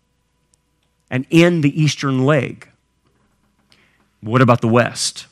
and 1.10 1.26
end 1.32 1.64
the 1.64 1.82
eastern 1.82 2.24
leg. 2.24 2.68
What 4.20 4.42
about 4.42 4.60
the 4.60 4.68
West? 4.68 5.26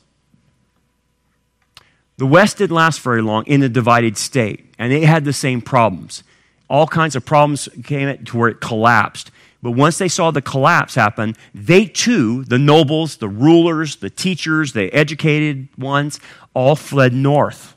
The 2.17 2.25
West 2.25 2.57
didn't 2.57 2.75
last 2.75 3.01
very 3.01 3.21
long 3.21 3.45
in 3.45 3.59
the 3.59 3.69
divided 3.69 4.17
state, 4.17 4.73
and 4.79 4.91
it 4.91 5.03
had 5.03 5.23
the 5.23 5.33
same 5.33 5.61
problems. 5.61 6.23
All 6.69 6.87
kinds 6.87 7.15
of 7.15 7.25
problems 7.25 7.69
came 7.83 8.25
to 8.25 8.37
where 8.37 8.49
it 8.49 8.59
collapsed. 8.59 9.31
But 9.61 9.71
once 9.71 9.97
they 9.97 10.07
saw 10.07 10.31
the 10.31 10.41
collapse 10.41 10.95
happen, 10.95 11.35
they 11.53 11.85
too, 11.85 12.43
the 12.43 12.59
nobles, 12.59 13.17
the 13.17 13.27
rulers, 13.27 13.97
the 13.97 14.09
teachers, 14.09 14.73
the 14.73 14.91
educated 14.93 15.67
ones, 15.77 16.19
all 16.53 16.75
fled 16.75 17.13
north. 17.13 17.75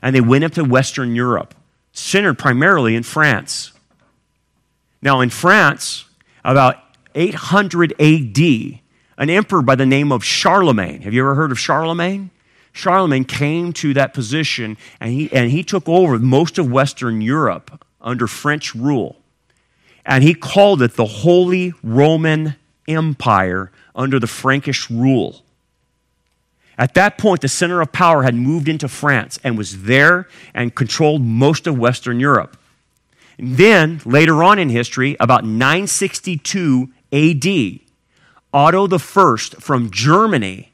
And 0.00 0.14
they 0.14 0.20
went 0.20 0.44
up 0.44 0.52
to 0.52 0.64
Western 0.64 1.14
Europe, 1.14 1.54
centered 1.92 2.38
primarily 2.38 2.94
in 2.94 3.02
France. 3.02 3.72
Now, 5.00 5.20
in 5.20 5.30
France, 5.30 6.04
about 6.44 6.76
800 7.14 7.92
AD, 8.00 8.38
an 9.18 9.30
emperor 9.30 9.62
by 9.62 9.74
the 9.74 9.86
name 9.86 10.10
of 10.10 10.24
Charlemagne. 10.24 11.02
Have 11.02 11.12
you 11.12 11.22
ever 11.22 11.34
heard 11.34 11.52
of 11.52 11.58
Charlemagne? 11.58 12.30
Charlemagne 12.72 13.24
came 13.24 13.72
to 13.74 13.94
that 13.94 14.14
position 14.14 14.76
and 15.00 15.12
he, 15.12 15.32
and 15.32 15.50
he 15.50 15.62
took 15.62 15.88
over 15.88 16.18
most 16.18 16.58
of 16.58 16.70
Western 16.70 17.20
Europe 17.20 17.84
under 18.00 18.26
French 18.26 18.74
rule 18.74 19.16
and 20.04 20.24
he 20.24 20.34
called 20.34 20.82
it 20.82 20.94
the 20.94 21.06
Holy 21.06 21.72
Roman 21.82 22.56
Empire 22.88 23.70
under 23.94 24.18
the 24.18 24.26
Frankish 24.26 24.90
rule. 24.90 25.42
At 26.78 26.94
that 26.94 27.18
point, 27.18 27.42
the 27.42 27.48
center 27.48 27.80
of 27.80 27.92
power 27.92 28.22
had 28.22 28.34
moved 28.34 28.68
into 28.68 28.88
France 28.88 29.38
and 29.44 29.56
was 29.56 29.82
there 29.82 30.28
and 30.54 30.74
controlled 30.74 31.22
most 31.22 31.66
of 31.66 31.78
Western 31.78 32.18
Europe. 32.18 32.56
And 33.38 33.56
then, 33.56 34.00
later 34.04 34.42
on 34.42 34.58
in 34.58 34.70
history, 34.70 35.16
about 35.20 35.44
962 35.44 36.90
AD, 37.12 37.80
Otto 38.52 38.88
I 38.88 39.36
from 39.60 39.90
Germany 39.90 40.71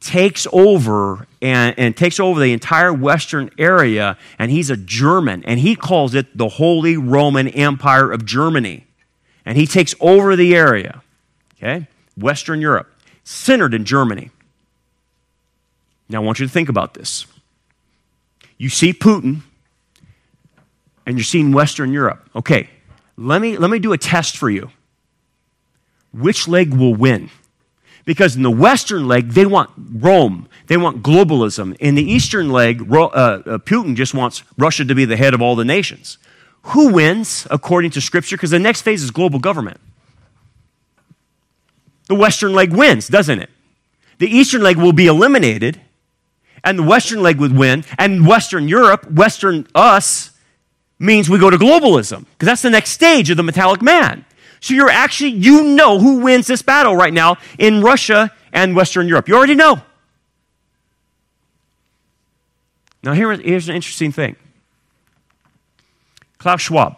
takes 0.00 0.46
over 0.52 1.26
and, 1.42 1.74
and, 1.78 1.96
takes 1.96 2.20
over 2.20 2.40
the 2.40 2.52
entire 2.52 2.92
western 2.92 3.50
area 3.58 4.16
and 4.38 4.50
he's 4.50 4.70
a 4.70 4.76
german 4.76 5.44
and 5.44 5.58
he 5.60 5.74
calls 5.74 6.14
it 6.14 6.36
the 6.36 6.48
holy 6.48 6.96
roman 6.96 7.48
empire 7.48 8.12
of 8.12 8.24
germany. 8.24 8.86
And 9.44 9.56
he 9.56 9.66
takes 9.66 9.94
over 10.00 10.36
the 10.36 10.54
area 10.54 11.02
okay 11.56 11.88
western 12.16 12.60
europe 12.60 12.88
centered 13.24 13.74
in 13.74 13.84
germany. 13.84 14.30
Now 16.08 16.22
i 16.22 16.24
want 16.24 16.38
you 16.38 16.46
to 16.46 16.52
think 16.52 16.68
about 16.68 16.94
this. 16.94 17.26
You 18.56 18.68
see 18.68 18.92
putin 18.92 19.42
and 21.06 21.16
you're 21.16 21.24
seeing 21.24 21.52
western 21.52 21.92
europe. 21.92 22.28
Okay 22.36 22.70
let 23.16 23.40
me 23.40 23.56
let 23.56 23.70
me 23.70 23.80
do 23.80 23.92
a 23.92 23.98
test 23.98 24.36
for 24.36 24.48
you. 24.48 24.70
Which 26.12 26.46
leg 26.46 26.72
will 26.72 26.94
win 26.94 27.30
because 28.08 28.36
in 28.36 28.42
the 28.42 28.50
Western 28.50 29.06
leg, 29.06 29.32
they 29.32 29.44
want 29.44 29.68
Rome, 29.76 30.48
they 30.66 30.78
want 30.78 31.02
globalism. 31.02 31.76
In 31.76 31.94
the 31.94 32.02
Eastern 32.02 32.48
leg, 32.48 32.90
uh, 32.90 33.04
uh, 33.04 33.58
Putin 33.58 33.94
just 33.94 34.14
wants 34.14 34.44
Russia 34.56 34.86
to 34.86 34.94
be 34.94 35.04
the 35.04 35.18
head 35.18 35.34
of 35.34 35.42
all 35.42 35.54
the 35.54 35.64
nations. 35.66 36.16
Who 36.72 36.90
wins 36.90 37.46
according 37.50 37.90
to 37.90 38.00
Scripture? 38.00 38.38
Because 38.38 38.50
the 38.50 38.58
next 38.58 38.80
phase 38.80 39.02
is 39.02 39.10
global 39.10 39.38
government. 39.38 39.78
The 42.06 42.14
Western 42.14 42.54
leg 42.54 42.72
wins, 42.72 43.08
doesn't 43.08 43.40
it? 43.40 43.50
The 44.16 44.26
Eastern 44.26 44.62
leg 44.62 44.78
will 44.78 44.94
be 44.94 45.06
eliminated, 45.06 45.78
and 46.64 46.78
the 46.78 46.84
Western 46.84 47.22
leg 47.22 47.38
would 47.38 47.54
win, 47.54 47.84
and 47.98 48.26
Western 48.26 48.68
Europe, 48.68 49.10
Western 49.10 49.66
us, 49.74 50.30
means 50.98 51.28
we 51.28 51.38
go 51.38 51.50
to 51.50 51.58
globalism, 51.58 52.24
because 52.30 52.46
that's 52.46 52.62
the 52.62 52.70
next 52.70 52.92
stage 52.92 53.28
of 53.28 53.36
the 53.36 53.42
metallic 53.42 53.82
man. 53.82 54.24
So 54.60 54.74
you're 54.74 54.90
actually, 54.90 55.30
you 55.30 55.62
know 55.64 55.98
who 55.98 56.20
wins 56.20 56.46
this 56.46 56.62
battle 56.62 56.96
right 56.96 57.12
now 57.12 57.36
in 57.58 57.82
Russia 57.82 58.32
and 58.52 58.74
Western 58.74 59.08
Europe. 59.08 59.28
You 59.28 59.36
already 59.36 59.54
know. 59.54 59.80
Now, 63.02 63.12
here, 63.12 63.32
here's 63.32 63.68
an 63.68 63.76
interesting 63.76 64.12
thing 64.12 64.36
Klaus 66.38 66.60
Schwab. 66.60 66.96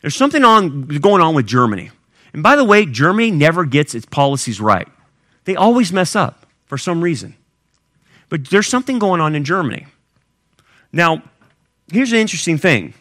There's 0.00 0.16
something 0.16 0.44
on, 0.44 0.86
going 0.86 1.22
on 1.22 1.34
with 1.34 1.46
Germany. 1.46 1.90
And 2.32 2.42
by 2.42 2.56
the 2.56 2.64
way, 2.64 2.86
Germany 2.86 3.30
never 3.30 3.64
gets 3.64 3.94
its 3.94 4.06
policies 4.06 4.60
right. 4.60 4.88
They 5.44 5.54
always 5.54 5.92
mess 5.92 6.16
up 6.16 6.46
for 6.66 6.78
some 6.78 7.02
reason. 7.02 7.36
But 8.28 8.48
there's 8.48 8.66
something 8.66 8.98
going 8.98 9.20
on 9.20 9.34
in 9.34 9.44
Germany. 9.44 9.86
Now, 10.92 11.22
here's 11.90 12.12
an 12.12 12.18
interesting 12.18 12.58
thing 12.58 12.94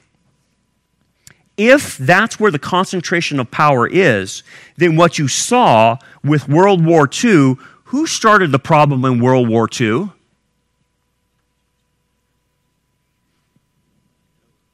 if 1.57 1.97
that's 1.97 2.39
where 2.39 2.51
the 2.51 2.59
concentration 2.59 3.39
of 3.39 3.51
power 3.51 3.87
is, 3.87 4.43
then 4.77 4.95
what 4.95 5.19
you 5.19 5.27
saw 5.27 5.97
with 6.23 6.47
World 6.47 6.83
War 6.85 7.09
II, 7.23 7.55
who 7.85 8.07
started 8.07 8.51
the 8.51 8.59
problem 8.59 9.05
in 9.05 9.21
World 9.21 9.49
War 9.49 9.67
II? 9.79 10.09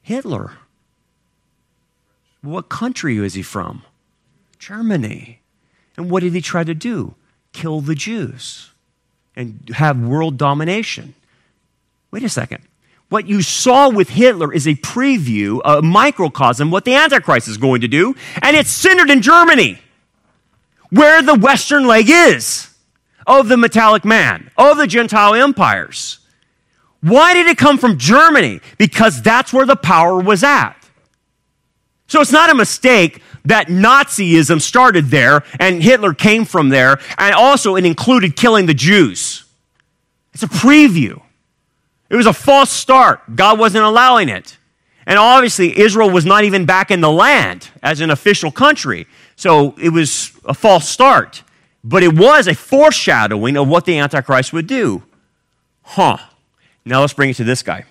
Hitler. 0.02 0.54
What 2.42 2.70
country 2.70 3.18
is 3.18 3.34
he 3.34 3.42
from? 3.42 3.84
Germany. 4.58 5.42
And 5.98 6.10
what 6.10 6.24
did 6.24 6.34
he 6.34 6.42
try 6.42 6.64
to 6.64 6.74
do? 6.74 7.16
Kill 7.52 7.82
the 7.82 7.96
Jews 7.96 8.70
and 9.36 9.70
have 9.76 10.00
world 10.00 10.38
domination. 10.38 11.14
Wait 12.12 12.24
a 12.24 12.30
second. 12.30 12.64
What 13.10 13.28
you 13.28 13.41
saw 13.41 13.89
with 13.89 14.10
Hitler 14.10 14.53
is 14.53 14.68
a 14.68 14.76
preview, 14.76 15.62
a 15.64 15.82
microcosm, 15.82 16.72
what 16.72 16.84
the 16.84 16.93
Antichrist 16.93 17.47
is 17.47 17.58
going 17.58 17.82
to 17.82 17.88
do, 17.88 18.16
and 18.41 18.55
it's 18.58 18.70
centered 18.70 19.10
in 19.10 19.22
Germany, 19.22 19.80
where 20.89 21.22
the 21.22 21.36
Western 21.36 21.88
leg 21.88 22.10
is 22.10 22.70
of 23.26 23.47
the 23.47 23.58
metallic 23.58 24.03
man, 24.03 24.51
of 24.58 24.78
the 24.78 24.88
Gentile 24.88 25.36
empires. 25.36 26.20
Why 27.01 27.34
did 27.34 27.47
it 27.47 27.58
come 27.58 27.78
from 27.78 27.97
Germany? 27.97 28.60
Because 28.78 29.22
that's 29.22 29.53
where 29.53 29.66
the 29.66 29.76
power 29.76 30.20
was 30.20 30.43
at. 30.43 30.76
So 32.08 32.22
it's 32.22 32.32
not 32.32 32.49
a 32.49 32.55
mistake 32.55 33.22
that 33.45 33.68
Nazism 33.68 34.62
started 34.62 35.05
there 35.05 35.43
and 35.60 35.82
Hitler 35.82 36.14
came 36.14 36.43
from 36.43 36.70
there, 36.70 36.99
and 37.18 37.34
also 37.34 37.76
it 37.78 37.86
included 37.86 38.36
killing 38.36 38.66
the 38.66 38.74
Jews. 38.74 39.45
It's 40.34 40.43
a 40.43 40.47
preview. 40.47 41.22
It 42.10 42.16
was 42.16 42.26
a 42.26 42.34
false 42.34 42.72
start. 42.72 43.36
God 43.36 43.60
wasn't 43.60 43.84
allowing 43.84 44.30
it. 44.30 44.58
And 45.05 45.18
obviously, 45.18 45.78
Israel 45.80 46.10
was 46.10 46.26
not 46.26 46.43
even 46.43 46.66
back 46.66 46.91
in 46.91 47.01
the 47.01 47.12
land 47.12 47.70
as 47.82 48.01
an 48.01 48.10
official 48.10 48.51
country. 48.51 49.08
So 49.36 49.74
it 49.82 49.89
was 49.89 50.32
a 50.45 50.53
false 50.53 50.88
start. 50.88 51.43
But 51.84 52.03
it 52.03 52.18
was 52.18 52.47
a 52.47 52.53
foreshadowing 52.53 53.55
of 53.55 53.68
what 53.68 53.86
the 53.86 53.97
Antichrist 53.97 54.51
would 54.51 54.68
do. 54.68 55.03
Huh. 55.84 56.18
Now 56.84 57.01
let's 57.01 57.14
bring 57.14 57.30
it 57.30 57.36
to 57.36 57.43
this 57.43 57.64
guy 57.64 57.86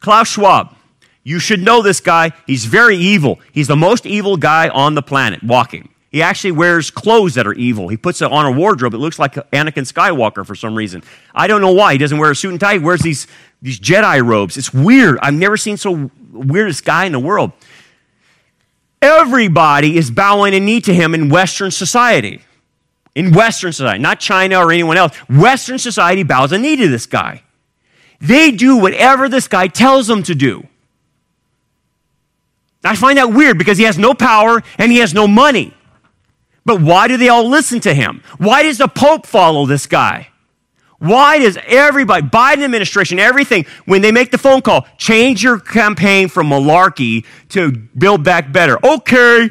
Klaus 0.00 0.28
Schwab. 0.28 0.74
You 1.22 1.38
should 1.38 1.60
know 1.60 1.82
this 1.82 2.00
guy. 2.00 2.32
He's 2.46 2.64
very 2.64 2.96
evil. 2.96 3.38
He's 3.52 3.68
the 3.68 3.76
most 3.76 4.06
evil 4.06 4.38
guy 4.38 4.68
on 4.70 4.94
the 4.94 5.02
planet 5.02 5.42
walking. 5.42 5.90
He 6.10 6.22
actually 6.22 6.52
wears 6.52 6.90
clothes 6.90 7.34
that 7.34 7.46
are 7.46 7.52
evil. 7.52 7.86
He 7.88 7.96
puts 7.96 8.20
it 8.20 8.30
on 8.30 8.44
a 8.44 8.50
wardrobe. 8.50 8.94
It 8.94 8.98
looks 8.98 9.18
like 9.18 9.34
Anakin 9.34 9.90
Skywalker 9.90 10.44
for 10.44 10.56
some 10.56 10.74
reason. 10.74 11.04
I 11.32 11.46
don't 11.46 11.60
know 11.60 11.72
why. 11.72 11.92
He 11.92 11.98
doesn't 11.98 12.18
wear 12.18 12.32
a 12.32 12.36
suit 12.36 12.50
and 12.50 12.58
tie. 12.58 12.74
He 12.74 12.78
wears 12.80 13.00
these, 13.00 13.28
these 13.62 13.78
Jedi 13.78 14.24
robes. 14.24 14.56
It's 14.56 14.74
weird. 14.74 15.20
I've 15.22 15.34
never 15.34 15.56
seen 15.56 15.76
so 15.76 16.10
weirdest 16.32 16.84
guy 16.84 17.04
in 17.04 17.12
the 17.12 17.20
world. 17.20 17.52
Everybody 19.00 19.96
is 19.96 20.10
bowing 20.10 20.52
a 20.52 20.60
knee 20.60 20.80
to 20.80 20.92
him 20.92 21.14
in 21.14 21.28
Western 21.28 21.70
society. 21.70 22.42
In 23.14 23.32
Western 23.32 23.72
society, 23.72 24.02
not 24.02 24.18
China 24.18 24.58
or 24.58 24.72
anyone 24.72 24.96
else. 24.96 25.16
Western 25.28 25.78
society 25.78 26.24
bows 26.24 26.52
a 26.52 26.58
knee 26.58 26.76
to 26.76 26.88
this 26.88 27.06
guy. 27.06 27.42
They 28.20 28.50
do 28.50 28.76
whatever 28.76 29.28
this 29.28 29.48
guy 29.48 29.68
tells 29.68 30.06
them 30.06 30.22
to 30.24 30.34
do. 30.34 30.66
I 32.84 32.96
find 32.96 33.16
that 33.18 33.32
weird 33.32 33.58
because 33.58 33.78
he 33.78 33.84
has 33.84 33.98
no 33.98 34.12
power 34.12 34.62
and 34.78 34.90
he 34.90 34.98
has 34.98 35.14
no 35.14 35.28
money. 35.28 35.74
But 36.64 36.80
why 36.80 37.08
do 37.08 37.16
they 37.16 37.28
all 37.28 37.48
listen 37.48 37.80
to 37.80 37.94
him? 37.94 38.22
Why 38.38 38.62
does 38.62 38.78
the 38.78 38.88
Pope 38.88 39.26
follow 39.26 39.66
this 39.66 39.86
guy? 39.86 40.28
Why 40.98 41.38
does 41.38 41.58
everybody, 41.66 42.26
Biden 42.26 42.62
administration, 42.62 43.18
everything, 43.18 43.64
when 43.86 44.02
they 44.02 44.12
make 44.12 44.30
the 44.30 44.38
phone 44.38 44.60
call, 44.60 44.86
change 44.98 45.42
your 45.42 45.58
campaign 45.58 46.28
from 46.28 46.50
malarkey 46.50 47.24
to 47.50 47.72
build 47.72 48.22
back 48.22 48.52
better? 48.52 48.78
Okay. 48.84 49.48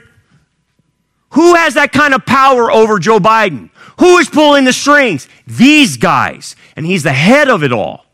Who 1.31 1.55
has 1.55 1.73
that 1.73 1.91
kind 1.91 2.13
of 2.13 2.25
power 2.25 2.71
over 2.71 2.99
Joe 2.99 3.19
Biden? 3.19 3.71
Who 3.99 4.17
is 4.17 4.29
pulling 4.29 4.65
the 4.65 4.73
strings? 4.73 5.27
These 5.47 5.97
guys. 5.97 6.55
And 6.75 6.85
he's 6.85 7.03
the 7.03 7.13
head 7.13 7.49
of 7.49 7.63
it 7.63 7.73
all. 7.73 8.05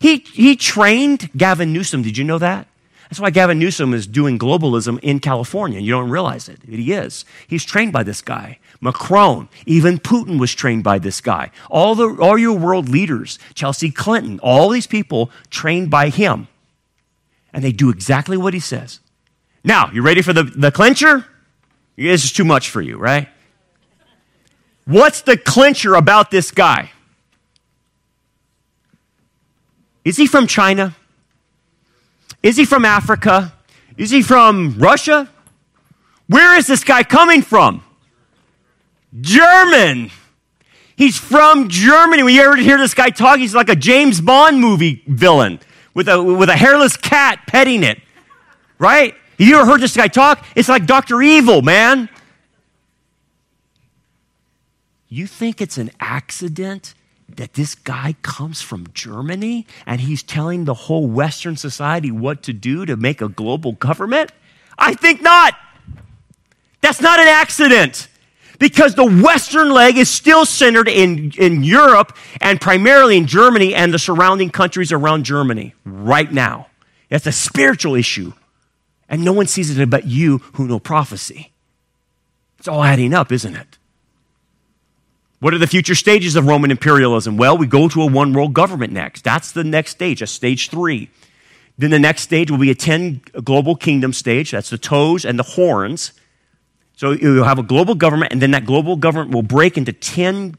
He, 0.00 0.18
he 0.18 0.56
trained 0.56 1.30
Gavin 1.36 1.72
Newsom. 1.72 2.02
Did 2.02 2.18
you 2.18 2.24
know 2.24 2.38
that? 2.38 2.66
That's 3.14 3.20
why 3.20 3.30
Gavin 3.30 3.60
Newsom 3.60 3.94
is 3.94 4.08
doing 4.08 4.40
globalism 4.40 4.98
in 4.98 5.20
California. 5.20 5.78
You 5.78 5.92
don't 5.92 6.10
realize 6.10 6.48
it. 6.48 6.58
He 6.68 6.92
is. 6.92 7.24
He's 7.46 7.64
trained 7.64 7.92
by 7.92 8.02
this 8.02 8.20
guy. 8.20 8.58
Macron, 8.80 9.48
even 9.66 9.98
Putin 9.98 10.40
was 10.40 10.52
trained 10.52 10.82
by 10.82 10.98
this 10.98 11.20
guy. 11.20 11.52
All, 11.70 11.94
the, 11.94 12.08
all 12.20 12.36
your 12.36 12.58
world 12.58 12.88
leaders, 12.88 13.38
Chelsea 13.54 13.92
Clinton, 13.92 14.40
all 14.42 14.68
these 14.68 14.88
people 14.88 15.30
trained 15.48 15.90
by 15.90 16.08
him. 16.08 16.48
And 17.52 17.62
they 17.62 17.70
do 17.70 17.88
exactly 17.88 18.36
what 18.36 18.52
he 18.52 18.58
says. 18.58 18.98
Now, 19.62 19.92
you 19.92 20.02
ready 20.02 20.20
for 20.20 20.32
the, 20.32 20.42
the 20.42 20.72
clincher? 20.72 21.24
This 21.94 22.24
is 22.24 22.32
too 22.32 22.44
much 22.44 22.68
for 22.68 22.82
you, 22.82 22.98
right? 22.98 23.28
What's 24.86 25.20
the 25.20 25.36
clincher 25.36 25.94
about 25.94 26.32
this 26.32 26.50
guy? 26.50 26.90
Is 30.04 30.16
he 30.16 30.26
from 30.26 30.48
China? 30.48 30.96
Is 32.44 32.58
he 32.58 32.66
from 32.66 32.84
Africa? 32.84 33.54
Is 33.96 34.10
he 34.10 34.20
from 34.20 34.76
Russia? 34.78 35.30
Where 36.26 36.56
is 36.58 36.66
this 36.66 36.84
guy 36.84 37.02
coming 37.02 37.40
from? 37.40 37.82
German. 39.18 40.10
He's 40.94 41.16
from 41.16 41.70
Germany. 41.70 42.34
You 42.34 42.42
ever 42.42 42.56
hear 42.56 42.76
this 42.76 42.92
guy 42.92 43.08
talk, 43.08 43.38
he's 43.38 43.54
like 43.54 43.70
a 43.70 43.74
James 43.74 44.20
Bond 44.20 44.60
movie 44.60 45.02
villain 45.06 45.58
with 45.94 46.06
a, 46.06 46.22
with 46.22 46.50
a 46.50 46.56
hairless 46.56 46.98
cat 46.98 47.40
petting 47.46 47.82
it. 47.82 47.98
Right? 48.78 49.14
You 49.38 49.56
ever 49.56 49.64
heard 49.64 49.80
this 49.80 49.96
guy 49.96 50.08
talk? 50.08 50.44
It's 50.54 50.68
like 50.68 50.84
Dr. 50.84 51.22
Evil, 51.22 51.62
man. 51.62 52.10
You 55.08 55.26
think 55.26 55.62
it's 55.62 55.78
an 55.78 55.90
accident 55.98 56.92
that 57.28 57.54
this 57.54 57.74
guy 57.74 58.14
comes 58.22 58.60
from 58.60 58.86
Germany 58.92 59.66
and 59.86 60.00
he's 60.00 60.22
telling 60.22 60.64
the 60.64 60.74
whole 60.74 61.06
Western 61.06 61.56
society 61.56 62.10
what 62.10 62.42
to 62.44 62.52
do 62.52 62.84
to 62.86 62.96
make 62.96 63.20
a 63.20 63.28
global 63.28 63.72
government? 63.72 64.30
I 64.78 64.94
think 64.94 65.22
not. 65.22 65.54
That's 66.80 67.00
not 67.00 67.18
an 67.18 67.28
accident 67.28 68.08
because 68.58 68.94
the 68.94 69.04
Western 69.04 69.70
leg 69.70 69.96
is 69.96 70.08
still 70.08 70.44
centered 70.44 70.88
in, 70.88 71.32
in 71.38 71.64
Europe 71.64 72.16
and 72.40 72.60
primarily 72.60 73.16
in 73.16 73.26
Germany 73.26 73.74
and 73.74 73.92
the 73.92 73.98
surrounding 73.98 74.50
countries 74.50 74.92
around 74.92 75.24
Germany 75.24 75.74
right 75.84 76.30
now. 76.32 76.68
It's 77.10 77.26
a 77.26 77.32
spiritual 77.32 77.94
issue. 77.94 78.32
And 79.08 79.24
no 79.24 79.32
one 79.32 79.46
sees 79.46 79.76
it 79.76 79.90
but 79.90 80.06
you 80.06 80.38
who 80.54 80.66
know 80.66 80.78
prophecy. 80.78 81.52
It's 82.58 82.68
all 82.68 82.82
adding 82.82 83.12
up, 83.12 83.30
isn't 83.30 83.54
it? 83.54 83.78
What 85.44 85.52
are 85.52 85.58
the 85.58 85.66
future 85.66 85.94
stages 85.94 86.36
of 86.36 86.46
Roman 86.46 86.70
imperialism? 86.70 87.36
Well, 87.36 87.58
we 87.58 87.66
go 87.66 87.86
to 87.86 88.00
a 88.00 88.06
one 88.06 88.32
world 88.32 88.54
government 88.54 88.94
next. 88.94 89.24
That's 89.24 89.52
the 89.52 89.62
next 89.62 89.90
stage, 89.90 90.22
a 90.22 90.26
stage 90.26 90.70
three. 90.70 91.10
Then 91.76 91.90
the 91.90 91.98
next 91.98 92.22
stage 92.22 92.50
will 92.50 92.56
be 92.56 92.70
a 92.70 92.74
10 92.74 93.20
global 93.44 93.76
kingdom 93.76 94.14
stage. 94.14 94.52
That's 94.52 94.70
the 94.70 94.78
toes 94.78 95.26
and 95.26 95.38
the 95.38 95.42
horns. 95.42 96.14
So 96.96 97.10
you'll 97.10 97.44
have 97.44 97.58
a 97.58 97.62
global 97.62 97.94
government, 97.94 98.32
and 98.32 98.40
then 98.40 98.52
that 98.52 98.64
global 98.64 98.96
government 98.96 99.32
will 99.32 99.42
break 99.42 99.76
into 99.76 99.92
10 99.92 100.56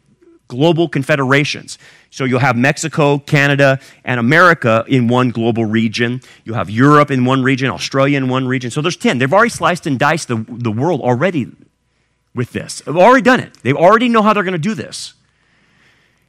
global 0.49 0.87
confederations. 0.87 1.79
So 2.11 2.23
you'll 2.23 2.37
have 2.41 2.55
Mexico, 2.55 3.17
Canada, 3.17 3.79
and 4.03 4.19
America 4.19 4.85
in 4.87 5.07
one 5.07 5.31
global 5.31 5.65
region. 5.65 6.21
You'll 6.43 6.57
have 6.57 6.69
Europe 6.69 7.09
in 7.09 7.25
one 7.25 7.41
region, 7.41 7.71
Australia 7.71 8.17
in 8.17 8.29
one 8.29 8.47
region. 8.47 8.69
So 8.69 8.83
there's 8.83 8.97
10. 8.97 9.17
They've 9.17 9.33
already 9.33 9.49
sliced 9.49 9.87
and 9.87 9.97
diced 9.97 10.27
the, 10.27 10.45
the 10.47 10.71
world 10.71 11.01
already 11.01 11.47
with 12.35 12.51
this. 12.51 12.81
They've 12.81 12.95
already 12.95 13.23
done 13.23 13.39
it. 13.39 13.53
They 13.63 13.73
already 13.73 14.09
know 14.09 14.21
how 14.21 14.33
they're 14.33 14.43
going 14.43 14.53
to 14.53 14.59
do 14.59 14.75
this. 14.75 15.13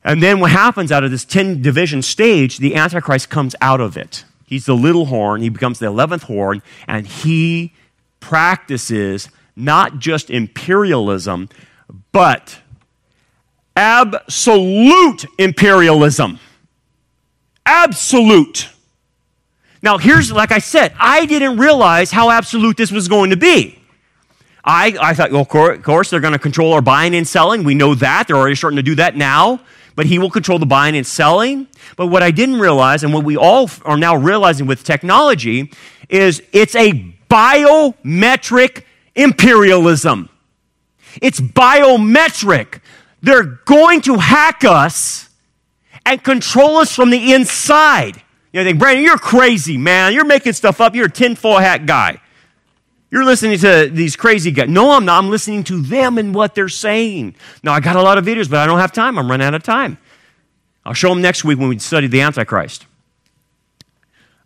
And 0.05 0.23
then 0.23 0.39
what 0.39 0.53
happens 0.53 0.93
out 0.93 1.03
of 1.03 1.11
this 1.11 1.25
10 1.25 1.61
division 1.61 2.01
stage, 2.01 2.59
the 2.59 2.77
Antichrist 2.77 3.29
comes 3.29 3.57
out 3.61 3.81
of 3.81 3.97
it. 3.97 4.25
He's 4.47 4.65
the 4.65 4.77
little 4.77 5.07
horn, 5.07 5.43
he 5.43 5.49
becomes 5.49 5.81
the 5.81 5.87
11th 5.87 6.23
horn, 6.23 6.63
and 6.87 7.07
he 7.07 7.75
practices 8.21 9.29
not 9.57 9.99
just 9.99 10.31
imperialism, 10.31 11.49
but 12.13 12.61
absolute 13.75 15.27
imperialism. 15.39 16.39
Absolute. 17.65 18.69
Now, 19.83 19.99
here's, 19.99 20.31
like 20.31 20.53
I 20.53 20.61
said, 20.61 20.95
I 21.01 21.27
didn't 21.27 21.57
realize 21.57 22.13
how 22.13 22.31
absolute 22.31 22.77
this 22.77 22.93
was 22.93 23.09
going 23.09 23.31
to 23.31 23.37
be. 23.37 23.79
I, 24.67 24.97
I 25.01 25.15
thought, 25.15 25.31
well, 25.31 25.43
of 25.43 25.83
course, 25.83 26.11
they're 26.11 26.21
going 26.21 26.33
to 26.33 26.41
control 26.41 26.73
our 26.73 26.83
buying 26.83 27.15
and 27.15 27.27
selling. 27.27 27.63
We 27.63 27.75
know 27.75 27.95
that. 27.95 28.27
They're 28.27 28.37
already 28.37 28.57
starting 28.57 28.77
to 28.77 28.83
do 28.83 28.97
that 28.97 29.17
now. 29.17 29.61
But 29.95 30.07
he 30.07 30.19
will 30.19 30.29
control 30.29 30.59
the 30.59 30.67
buying 30.67 30.97
and 30.97 31.07
selling. 31.07 31.69
But 31.97 32.09
what 32.09 32.23
I 32.23 32.31
didn't 32.31 32.59
realize, 32.59 33.05
and 33.05 33.15
what 33.15 33.25
we 33.25 33.37
all 33.37 33.71
are 33.85 33.97
now 33.97 34.17
realizing 34.17 34.67
with 34.67 34.83
technology, 34.83 35.73
is 36.09 36.43
it's 36.53 36.75
a 36.75 37.15
biometric 37.31 38.83
imperialism. 39.15 40.29
It's 41.23 41.41
biometric. 41.41 42.81
They're 43.23 43.45
going 43.65 44.03
to 44.03 44.19
hack 44.19 44.65
us 44.65 45.31
and 46.05 46.23
control 46.23 46.77
us 46.77 46.95
from 46.95 47.11
the 47.11 47.33
inside. 47.33 48.23
You 48.53 48.61
know, 48.61 48.65
think, 48.65 48.79
Brandon, 48.79 49.05
you're 49.05 49.17
crazy, 49.17 49.79
man. 49.79 50.13
You're 50.13 50.27
making 50.27 50.53
stuff 50.53 50.81
up. 50.81 50.95
You're 50.95 51.07
a 51.07 51.11
tinfoil 51.11 51.59
hat 51.59 51.87
guy. 51.87 52.21
You're 53.11 53.25
listening 53.25 53.59
to 53.59 53.89
these 53.91 54.17
crazy 54.17 54.51
guys. 54.51 54.69
No, 54.69 54.91
I'm 54.91 55.05
not. 55.05 55.23
I'm 55.23 55.31
listening 55.31 55.63
to 55.65 55.81
them 55.81 56.19
and 56.19 56.35
what 56.35 56.55
they're 56.55 56.69
saying. 56.69 57.37
Now, 57.63 57.73
I 57.73 57.81
got 57.81 57.97
a 57.97 58.03
lot 58.03 58.19
of 58.19 58.25
videos, 58.25 58.51
but 58.51 58.59
I 58.59 58.67
don't 58.67 58.81
have 58.81 58.93
time. 58.93 59.19
I'm 59.19 59.31
running 59.31 59.47
out 59.47 59.55
of 59.55 59.63
time. 59.63 59.99
I'll 60.85 60.93
show 60.93 61.09
them 61.11 61.23
next 61.23 61.45
week 61.45 61.59
when 61.59 61.69
we 61.69 61.79
study 61.79 62.09
the 62.09 62.21
Antichrist. 62.21 62.87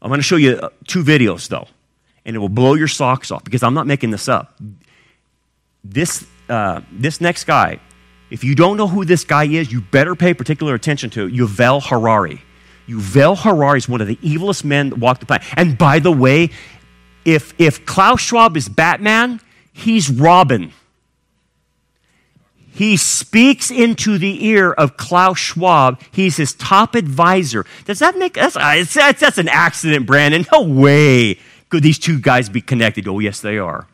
I'm 0.03 0.09
going 0.09 0.19
to 0.19 0.25
show 0.25 0.37
you 0.37 0.57
uh, 0.57 0.71
two 0.87 1.03
videos, 1.03 1.49
though, 1.49 1.69
and 2.25 2.37
it 2.37 2.39
will 2.39 2.49
blow 2.49 2.75
your 2.75 2.89
socks 2.89 3.31
off 3.31 3.45
because 3.45 3.63
I'm 3.63 3.75
not 3.75 3.87
making 3.87 4.11
this 4.11 4.29
up. 4.29 4.59
This, 5.85 6.27
uh, 6.49 6.81
this 6.93 7.21
next 7.21 7.45
guy, 7.45 7.81
if 8.31 8.45
you 8.45 8.55
don't 8.55 8.77
know 8.77 8.89
who 8.89 9.05
this 9.05 9.25
guy 9.25 9.45
is, 9.45 9.73
you 9.73 9.81
better 9.81 10.15
pay 10.15 10.33
particular 10.35 10.75
attention 10.75 11.11
to 11.11 11.29
Yuval 11.29 11.83
Harari. 11.83 12.43
Yuval 12.89 13.39
Harari 13.39 13.79
is 13.79 13.89
one 13.89 14.01
of 14.01 14.07
the 14.07 14.17
evilest 14.17 14.65
men 14.65 14.91
that 14.91 14.99
walked 14.99 15.21
the 15.21 15.27
planet. 15.27 15.47
And 15.57 15.77
by 15.77 15.99
the 15.99 16.13
way, 16.13 16.51
if, 17.35 17.55
if 17.59 17.85
Klaus 17.87 18.20
Schwab 18.20 18.57
is 18.57 18.68
Batman, 18.68 19.41
he's 19.72 20.11
Robin. 20.11 20.72
He 22.72 22.97
speaks 22.97 23.70
into 23.70 24.16
the 24.16 24.47
ear 24.47 24.72
of 24.72 24.97
Klaus 24.97 25.39
Schwab. 25.39 26.01
He's 26.11 26.37
his 26.37 26.55
top 26.55 26.95
advisor. 26.95 27.66
Does 27.85 27.99
that 27.99 28.16
make 28.16 28.35
that's, 28.35 28.55
that's, 28.55 29.20
that's 29.20 29.39
an 29.39 29.49
accident, 29.49 30.07
Brandon? 30.07 30.47
No 30.53 30.62
way 30.62 31.39
could 31.68 31.83
these 31.83 31.99
two 31.99 32.18
guys 32.18 32.49
be 32.49 32.61
connected. 32.61 33.07
Oh, 33.07 33.18
yes, 33.18 33.41
they 33.41 33.59
are. 33.59 33.87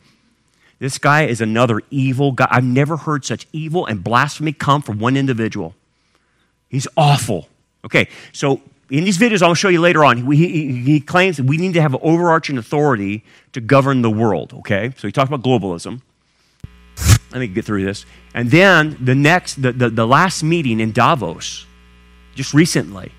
This 0.78 0.98
guy 0.98 1.24
is 1.24 1.40
another 1.40 1.80
evil 1.90 2.32
guy. 2.32 2.48
I've 2.50 2.64
never 2.64 2.96
heard 2.96 3.24
such 3.24 3.46
evil 3.52 3.86
and 3.86 4.04
blasphemy 4.04 4.52
come 4.52 4.82
from 4.82 4.98
one 4.98 5.16
individual. 5.16 5.74
He's 6.68 6.86
awful. 6.96 7.48
Okay, 7.84 8.08
so 8.32 8.60
in 8.90 9.04
these 9.04 9.18
videos 9.18 9.42
I'll 9.42 9.54
show 9.54 9.68
you 9.68 9.80
later 9.80 10.04
on, 10.04 10.30
he, 10.30 10.48
he, 10.48 10.82
he, 10.82 11.00
claims 11.00 11.38
that 11.38 11.46
we 11.46 11.56
need 11.56 11.74
to 11.74 11.82
have 11.82 11.94
overarching 11.96 12.56
authority 12.56 13.24
to 13.52 13.60
govern 13.60 14.02
the 14.02 14.10
world, 14.10 14.52
okay? 14.54 14.92
So 14.96 15.08
he 15.08 15.12
talks 15.12 15.28
about 15.28 15.42
globalism. 15.42 16.02
Let 17.32 17.40
me 17.40 17.48
get 17.48 17.64
through 17.64 17.84
this. 17.84 18.06
And 18.32 18.50
then 18.50 18.96
the 19.00 19.14
next, 19.14 19.60
the, 19.60 19.72
the, 19.72 19.90
the 19.90 20.06
last 20.06 20.42
meeting 20.42 20.80
in 20.80 20.92
Davos, 20.92 21.66
just 22.34 22.54
recently, 22.54 23.12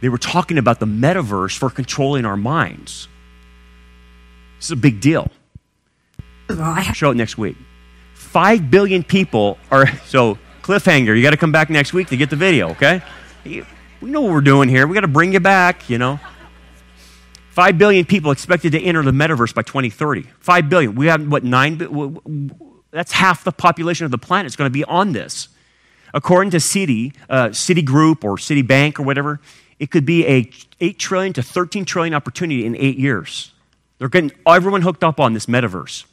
they 0.00 0.08
were 0.08 0.18
talking 0.18 0.58
about 0.58 0.80
the 0.80 0.86
metaverse 0.86 1.58
for 1.58 1.70
controlling 1.70 2.24
our 2.24 2.36
minds. 2.36 3.08
This 4.58 4.66
is 4.66 4.70
a 4.72 4.76
big 4.76 5.00
deal. 5.00 5.30
I'll 6.48 6.82
show 6.94 7.10
it 7.10 7.16
next 7.16 7.36
week. 7.36 7.56
Five 8.14 8.70
billion 8.70 9.02
people 9.02 9.58
are, 9.70 9.86
so 10.06 10.38
cliffhanger, 10.62 11.16
you 11.16 11.22
got 11.22 11.30
to 11.30 11.36
come 11.36 11.52
back 11.52 11.68
next 11.68 11.92
week 11.92 12.08
to 12.08 12.16
get 12.16 12.30
the 12.30 12.36
video, 12.36 12.70
okay? 12.70 13.02
We 14.00 14.10
know 14.10 14.22
what 14.22 14.32
we're 14.32 14.40
doing 14.40 14.68
here. 14.68 14.86
We 14.86 14.94
got 14.94 15.02
to 15.02 15.08
bring 15.08 15.32
you 15.32 15.40
back, 15.40 15.90
you 15.90 15.98
know. 15.98 16.18
Five 17.50 17.76
billion 17.76 18.06
people 18.06 18.30
expected 18.30 18.72
to 18.72 18.80
enter 18.80 19.02
the 19.02 19.10
metaverse 19.10 19.54
by 19.54 19.62
2030. 19.62 20.22
Five 20.40 20.70
billion. 20.70 20.94
We 20.94 21.06
have, 21.06 21.26
what, 21.30 21.44
nine? 21.44 21.76
That's 22.90 23.12
half 23.12 23.44
the 23.44 23.52
population 23.52 24.04
of 24.04 24.10
the 24.10 24.18
planet 24.18 24.46
is 24.46 24.56
going 24.56 24.66
to 24.66 24.72
be 24.72 24.84
on 24.84 25.12
this. 25.12 25.48
According 26.14 26.50
to 26.52 26.56
Citi, 26.56 27.14
uh, 27.28 27.48
Citigroup 27.48 28.24
or 28.24 28.36
Citibank 28.36 28.98
or 28.98 29.02
whatever, 29.02 29.40
it 29.78 29.90
could 29.90 30.06
be 30.06 30.26
a 30.26 30.50
8 30.80 30.98
trillion 30.98 31.32
to 31.34 31.42
13 31.42 31.84
trillion 31.84 32.14
opportunity 32.14 32.64
in 32.64 32.76
eight 32.76 32.98
years. 32.98 33.52
They're 33.98 34.08
getting 34.08 34.32
everyone 34.46 34.82
hooked 34.82 35.04
up 35.04 35.20
on 35.20 35.34
this 35.34 35.46
metaverse. 35.46 36.04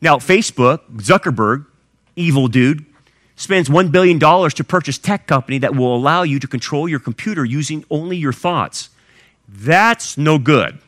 Now, 0.00 0.16
Facebook, 0.16 0.80
Zuckerberg, 0.96 1.66
evil 2.14 2.48
dude, 2.48 2.84
spends 3.42 3.68
$1 3.68 3.92
billion 3.92 4.18
to 4.18 4.64
purchase 4.64 4.98
tech 4.98 5.26
company 5.26 5.58
that 5.58 5.74
will 5.74 5.94
allow 5.94 6.22
you 6.22 6.38
to 6.38 6.46
control 6.46 6.88
your 6.88 7.00
computer 7.00 7.44
using 7.44 7.84
only 7.90 8.16
your 8.16 8.32
thoughts. 8.32 8.88
That's 9.48 10.16
no 10.16 10.38
good. 10.38 10.78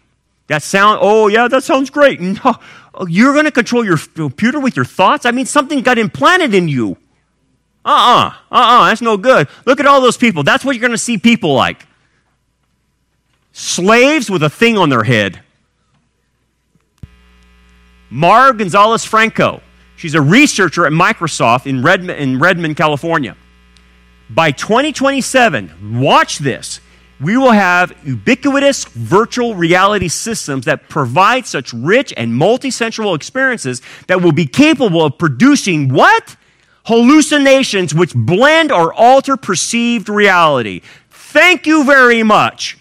That 0.46 0.62
sound, 0.62 1.00
oh 1.02 1.28
yeah, 1.28 1.48
that 1.48 1.64
sounds 1.64 1.90
great. 1.90 2.20
No, 2.44 2.54
you're 3.08 3.32
going 3.32 3.46
to 3.46 3.50
control 3.50 3.84
your 3.84 3.98
computer 3.98 4.60
with 4.60 4.76
your 4.76 4.84
thoughts? 4.84 5.26
I 5.26 5.32
mean, 5.32 5.46
something 5.46 5.82
got 5.82 5.98
implanted 5.98 6.54
in 6.54 6.68
you. 6.68 6.96
Uh-uh, 7.84 8.32
uh-uh, 8.52 8.86
that's 8.86 9.02
no 9.02 9.16
good. 9.16 9.48
Look 9.66 9.80
at 9.80 9.86
all 9.86 10.00
those 10.00 10.16
people. 10.16 10.44
That's 10.44 10.64
what 10.64 10.76
you're 10.76 10.80
going 10.80 10.92
to 10.92 10.98
see 10.98 11.18
people 11.18 11.54
like. 11.54 11.86
Slaves 13.52 14.30
with 14.30 14.42
a 14.44 14.48
thing 14.48 14.78
on 14.78 14.88
their 14.88 15.02
head. 15.02 15.40
Mar 18.10 18.52
Gonzalez 18.52 19.04
Franco. 19.04 19.60
She's 20.04 20.14
a 20.14 20.20
researcher 20.20 20.84
at 20.84 20.92
Microsoft 20.92 21.64
in 21.64 21.80
Redmond, 21.80 22.20
in 22.20 22.38
Redmond, 22.38 22.76
California. 22.76 23.38
By 24.28 24.50
2027, 24.50 25.98
watch 25.98 26.40
this, 26.40 26.80
we 27.18 27.38
will 27.38 27.52
have 27.52 27.96
ubiquitous 28.04 28.84
virtual 28.84 29.54
reality 29.54 30.08
systems 30.08 30.66
that 30.66 30.90
provide 30.90 31.46
such 31.46 31.72
rich 31.72 32.12
and 32.18 32.34
multisensual 32.34 33.16
experiences 33.16 33.80
that 34.06 34.20
will 34.20 34.32
be 34.32 34.44
capable 34.44 35.02
of 35.02 35.16
producing 35.16 35.88
what? 35.88 36.36
Hallucinations 36.84 37.94
which 37.94 38.12
blend 38.14 38.70
or 38.70 38.92
alter 38.92 39.38
perceived 39.38 40.10
reality. 40.10 40.82
Thank 41.08 41.66
you 41.66 41.82
very 41.82 42.22
much. 42.22 42.76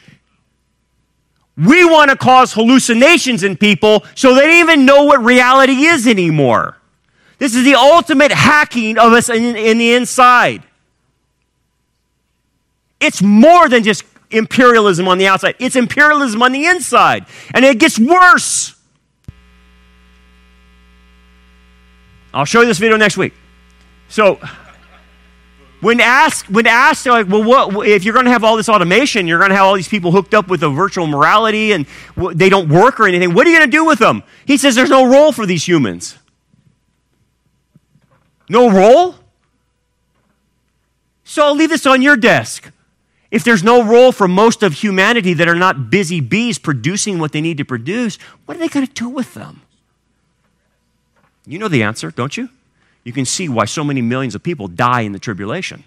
We 1.56 1.86
want 1.86 2.12
to 2.12 2.18
cause 2.18 2.52
hallucinations 2.52 3.44
in 3.44 3.56
people 3.56 4.04
so 4.14 4.36
they 4.36 4.42
don't 4.42 4.60
even 4.60 4.86
know 4.86 5.04
what 5.04 5.24
reality 5.24 5.86
is 5.86 6.06
anymore. 6.06 6.80
This 7.44 7.56
is 7.56 7.66
the 7.66 7.76
ultimate 7.76 8.32
hacking 8.32 8.98
of 8.98 9.12
us 9.12 9.28
in, 9.28 9.58
in 9.58 9.78
the 9.78 9.96
inside. 9.96 10.64
It's 13.02 13.22
more 13.22 13.68
than 13.68 13.84
just 13.84 14.06
imperialism 14.32 15.10
on 15.10 15.18
the 15.18 15.28
outside, 15.28 15.56
it's 15.60 15.76
imperialism 15.76 16.42
on 16.42 16.54
the 16.54 16.66
inside. 16.68 17.26
And 17.54 17.66
it 17.66 17.80
gets 17.80 18.00
worse. 18.00 18.76
I'll 22.34 22.46
show 22.46 22.62
you 22.62 22.66
this 22.66 22.78
video 22.78 22.96
next 22.96 23.18
week. 23.18 23.34
So, 24.08 24.40
when 25.82 26.00
asked, 26.00 26.50
when 26.50 26.66
asked, 26.66 27.06
like, 27.08 27.28
well, 27.28 27.44
what, 27.44 27.86
if 27.86 28.06
you're 28.06 28.14
going 28.14 28.26
to 28.26 28.32
have 28.32 28.46
all 28.46 28.56
this 28.56 28.70
automation, 28.70 29.28
you're 29.28 29.40
going 29.40 29.50
to 29.50 29.58
have 29.58 29.66
all 29.66 29.76
these 29.76 29.90
people 29.90 30.14
hooked 30.14 30.34
up 30.34 30.48
with 30.48 30.64
a 30.64 30.70
virtual 30.70 31.08
morality 31.08 31.74
and 31.74 31.88
they 32.36 32.48
don't 32.48 32.70
work 32.70 33.02
or 33.02 33.06
anything, 33.06 33.34
what 33.34 33.46
are 33.46 33.50
you 33.50 33.58
going 33.58 33.70
to 33.70 33.78
do 33.78 33.84
with 33.84 34.00
them? 34.00 34.24
He 34.46 34.56
says 34.56 34.76
there's 34.76 34.90
no 34.90 35.06
role 35.06 35.34
for 35.34 35.46
these 35.46 35.68
humans. 35.68 36.18
No 38.50 38.70
role? 38.70 39.16
So 41.24 41.46
I'll 41.46 41.56
leave 41.56 41.70
this 41.70 41.86
on 41.86 42.02
your 42.02 42.16
desk. 42.16 42.72
If 43.32 43.44
there's 43.44 43.64
no 43.64 43.84
role 43.84 44.12
for 44.12 44.28
most 44.28 44.62
of 44.62 44.74
humanity 44.74 45.34
that 45.34 45.48
are 45.48 45.56
not 45.56 45.90
busy 45.90 46.20
bees 46.20 46.60
producing 46.60 47.18
what 47.18 47.32
they 47.32 47.42
need 47.42 47.58
to 47.58 47.66
produce, 47.66 48.18
what 48.46 48.58
are 48.58 48.60
they 48.60 48.68
going 48.68 48.86
to 48.86 48.94
do 48.94 49.10
with 49.10 49.34
them? 49.34 49.62
You 51.46 51.58
know 51.58 51.68
the 51.68 51.82
answer, 51.84 52.12
don't 52.12 52.38
you? 52.38 52.50
You 53.04 53.12
can 53.12 53.26
see 53.26 53.50
why 53.50 53.66
so 53.66 53.84
many 53.84 54.02
millions 54.02 54.36
of 54.36 54.44
people 54.44 54.68
die 54.68 55.02
in 55.02 55.12
the 55.12 55.20
tribulation. 55.20 55.84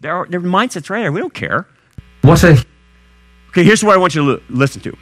Their, 0.00 0.26
their 0.28 0.40
mindset's 0.40 0.90
right 0.90 1.00
there. 1.00 1.12
We 1.12 1.20
don't 1.20 1.34
care. 1.34 1.66
What's 2.22 2.44
a. 2.44 2.58
Okay, 3.48 3.64
here's 3.64 3.82
what 3.82 3.94
I 3.94 3.96
want 3.98 4.14
you 4.14 4.36
to 4.36 4.42
listen 4.48 4.80
to. 4.82 4.96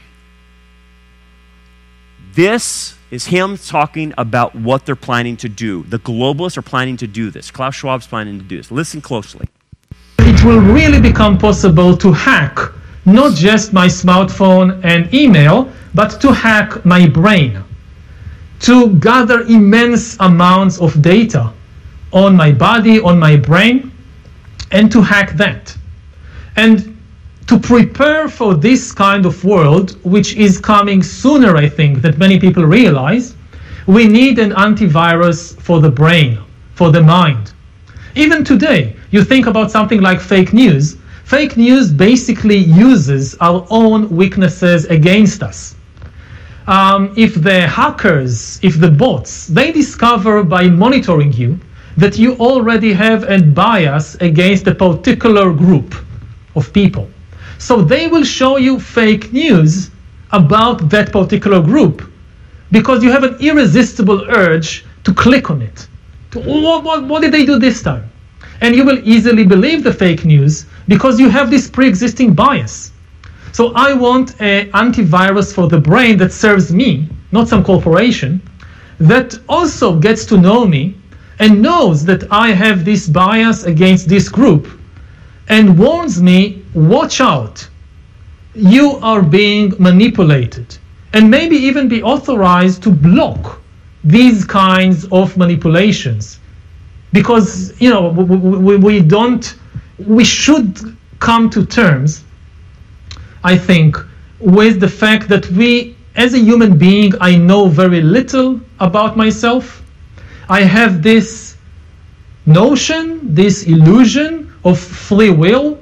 This 2.32 2.94
is 3.10 3.26
him 3.26 3.56
talking 3.56 4.12
about 4.18 4.54
what 4.54 4.86
they're 4.86 4.96
planning 4.96 5.36
to 5.38 5.48
do. 5.48 5.82
The 5.84 5.98
globalists 5.98 6.56
are 6.56 6.62
planning 6.62 6.96
to 6.98 7.06
do 7.06 7.30
this. 7.30 7.50
Klaus 7.50 7.74
Schwab's 7.74 8.06
planning 8.06 8.38
to 8.38 8.44
do 8.44 8.56
this. 8.56 8.70
Listen 8.70 9.00
closely 9.00 9.48
it 10.38 10.44
will 10.44 10.60
really 10.60 11.00
become 11.00 11.38
possible 11.38 11.96
to 11.96 12.12
hack 12.12 12.58
not 13.06 13.34
just 13.34 13.72
my 13.72 13.86
smartphone 13.86 14.78
and 14.84 15.12
email, 15.14 15.72
but 15.94 16.20
to 16.20 16.32
hack 16.32 16.84
my 16.84 17.08
brain, 17.08 17.64
to 18.60 18.94
gather 18.96 19.40
immense 19.42 20.16
amounts 20.20 20.80
of 20.80 21.00
data 21.00 21.50
on 22.12 22.36
my 22.36 22.52
body, 22.52 23.00
on 23.00 23.18
my 23.18 23.36
brain, 23.36 23.90
and 24.70 24.92
to 24.92 25.00
hack 25.00 25.32
that. 25.38 25.74
And 26.56 26.97
to 27.48 27.58
prepare 27.58 28.28
for 28.28 28.54
this 28.54 28.92
kind 28.92 29.24
of 29.24 29.42
world, 29.42 29.96
which 30.04 30.36
is 30.36 30.58
coming 30.58 31.02
sooner, 31.02 31.56
I 31.56 31.66
think, 31.66 32.02
that 32.02 32.18
many 32.18 32.38
people 32.38 32.64
realize, 32.64 33.34
we 33.86 34.06
need 34.06 34.38
an 34.38 34.50
antivirus 34.50 35.58
for 35.58 35.80
the 35.80 35.90
brain, 35.90 36.38
for 36.74 36.92
the 36.92 37.00
mind. 37.00 37.54
Even 38.14 38.44
today, 38.44 38.94
you 39.10 39.24
think 39.24 39.46
about 39.46 39.70
something 39.70 40.02
like 40.02 40.20
fake 40.20 40.52
news. 40.52 40.98
Fake 41.24 41.56
news 41.56 41.90
basically 41.90 42.58
uses 42.58 43.34
our 43.40 43.66
own 43.70 44.10
weaknesses 44.10 44.84
against 44.84 45.42
us. 45.42 45.74
Um, 46.66 47.14
if 47.16 47.34
the 47.34 47.66
hackers, 47.66 48.60
if 48.62 48.78
the 48.78 48.90
bots, 48.90 49.46
they 49.46 49.72
discover 49.72 50.44
by 50.44 50.68
monitoring 50.68 51.32
you 51.32 51.58
that 51.96 52.18
you 52.18 52.34
already 52.36 52.92
have 52.92 53.24
a 53.24 53.40
bias 53.40 54.16
against 54.16 54.66
a 54.66 54.74
particular 54.74 55.50
group 55.50 55.94
of 56.54 56.70
people. 56.74 57.08
So 57.58 57.82
they 57.82 58.06
will 58.06 58.24
show 58.24 58.56
you 58.56 58.80
fake 58.80 59.32
news 59.32 59.90
about 60.30 60.88
that 60.90 61.12
particular 61.12 61.60
group 61.60 62.10
because 62.72 63.02
you 63.02 63.10
have 63.10 63.24
an 63.24 63.36
irresistible 63.40 64.24
urge 64.30 64.84
to 65.04 65.12
click 65.14 65.50
on 65.50 65.62
it. 65.62 65.88
To, 66.32 66.40
what, 66.40 66.84
what, 66.84 67.04
what 67.04 67.22
did 67.22 67.32
they 67.32 67.44
do 67.44 67.58
this 67.58 67.82
time? 67.82 68.08
and 68.60 68.74
you 68.74 68.84
will 68.84 68.98
easily 69.06 69.44
believe 69.44 69.84
the 69.84 69.92
fake 69.92 70.24
news 70.24 70.66
because 70.88 71.20
you 71.20 71.28
have 71.28 71.50
this 71.50 71.70
pre-existing 71.70 72.34
bias. 72.34 72.92
So 73.52 73.72
I 73.74 73.92
want 73.94 74.40
an 74.40 74.70
antivirus 74.72 75.54
for 75.54 75.68
the 75.68 75.78
brain 75.78 76.16
that 76.18 76.32
serves 76.32 76.72
me, 76.72 77.08
not 77.32 77.48
some 77.48 77.64
corporation, 77.64 78.42
that 79.00 79.38
also 79.48 79.98
gets 79.98 80.24
to 80.26 80.36
know 80.36 80.66
me 80.66 80.96
and 81.38 81.62
knows 81.62 82.04
that 82.04 82.30
I 82.32 82.50
have 82.50 82.84
this 82.84 83.08
bias 83.08 83.64
against 83.64 84.08
this 84.08 84.28
group 84.28 84.66
and 85.48 85.78
warns 85.78 86.20
me, 86.20 86.62
watch 86.74 87.20
out, 87.20 87.68
you 88.54 88.98
are 89.02 89.22
being 89.22 89.72
manipulated. 89.78 90.76
And 91.14 91.30
maybe 91.30 91.56
even 91.56 91.88
be 91.88 92.02
authorized 92.02 92.82
to 92.82 92.90
block 92.90 93.60
these 94.04 94.44
kinds 94.44 95.06
of 95.10 95.36
manipulations. 95.36 96.38
Because 97.12 97.80
you 97.80 97.88
know 97.90 98.10
we, 98.10 98.76
we, 98.76 99.00
don't 99.00 99.56
we 99.98 100.24
should 100.24 100.96
come 101.18 101.50
to 101.50 101.66
terms 101.66 102.22
i 103.42 103.56
think 103.56 103.96
with 104.38 104.78
the 104.78 104.88
fact 104.88 105.28
that 105.28 105.44
we 105.50 105.96
as 106.14 106.34
a 106.34 106.38
human 106.38 106.78
being 106.78 107.12
i 107.20 107.34
know 107.34 107.66
very 107.66 108.00
little 108.00 108.60
about 108.78 109.16
myself. 109.16 109.82
I 110.48 110.62
have 110.62 111.02
this 111.02 111.56
notion 112.46 113.34
this 113.34 113.64
illusion 113.64 114.47
of 114.64 114.78
free 114.78 115.30
will 115.30 115.78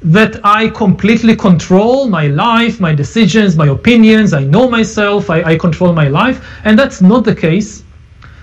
that 0.00 0.40
I 0.44 0.68
completely 0.68 1.34
control 1.34 2.08
my 2.08 2.28
life, 2.28 2.80
my 2.80 2.94
decisions, 2.94 3.56
my 3.56 3.68
opinions. 3.68 4.32
I 4.32 4.44
know 4.44 4.70
myself, 4.70 5.28
I, 5.28 5.42
I, 5.42 5.58
control 5.58 5.92
my 5.92 6.08
life. 6.08 6.46
And 6.64 6.78
that's 6.78 7.00
not 7.00 7.24
the 7.24 7.34
case. 7.34 7.82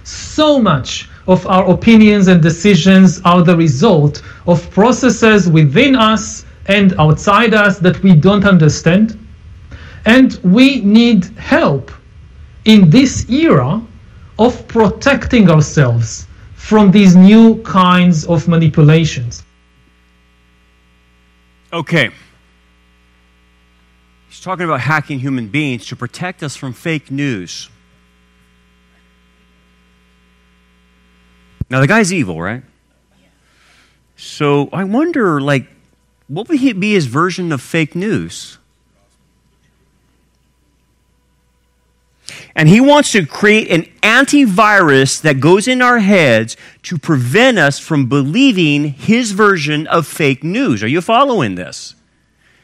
So 0.03 0.59
much 0.59 1.09
of 1.27 1.47
our 1.47 1.69
opinions 1.69 2.27
and 2.27 2.41
decisions 2.41 3.21
are 3.23 3.41
the 3.41 3.55
result 3.55 4.21
of 4.47 4.69
processes 4.71 5.49
within 5.49 5.95
us 5.95 6.45
and 6.67 6.93
outside 6.99 7.53
us 7.53 7.79
that 7.79 8.01
we 8.03 8.15
don't 8.15 8.45
understand. 8.45 9.17
And 10.05 10.37
we 10.43 10.81
need 10.81 11.25
help 11.37 11.91
in 12.65 12.89
this 12.89 13.29
era 13.29 13.81
of 14.37 14.67
protecting 14.67 15.49
ourselves 15.49 16.27
from 16.55 16.91
these 16.91 17.15
new 17.15 17.61
kinds 17.63 18.25
of 18.25 18.47
manipulations. 18.47 19.44
Okay. 21.75 22.09
He's 24.29 24.39
talking 24.39 24.63
about 24.63 24.79
hacking 24.79 25.19
human 25.19 25.49
beings 25.49 25.87
to 25.87 25.97
protect 25.97 26.41
us 26.41 26.55
from 26.55 26.71
fake 26.71 27.11
news. 27.11 27.69
Now, 31.69 31.81
the 31.81 31.87
guy's 31.87 32.13
evil, 32.13 32.41
right? 32.41 32.63
So 34.15 34.69
I 34.71 34.85
wonder, 34.85 35.41
like, 35.41 35.67
what 36.29 36.47
would 36.47 36.59
he 36.59 36.71
be 36.71 36.93
his 36.93 37.07
version 37.07 37.51
of 37.51 37.61
fake 37.61 37.93
news? 37.93 38.57
And 42.55 42.69
he 42.69 42.81
wants 42.81 43.11
to 43.11 43.25
create 43.25 43.69
an 43.69 43.83
antivirus 44.01 45.21
that 45.21 45.39
goes 45.39 45.67
in 45.67 45.81
our 45.81 45.99
heads 45.99 46.57
to 46.83 46.97
prevent 46.97 47.57
us 47.59 47.79
from 47.79 48.07
believing 48.07 48.85
his 48.85 49.31
version 49.31 49.87
of 49.87 50.07
fake 50.07 50.43
news. 50.43 50.83
Are 50.83 50.87
you 50.87 51.01
following 51.01 51.55
this? 51.55 51.95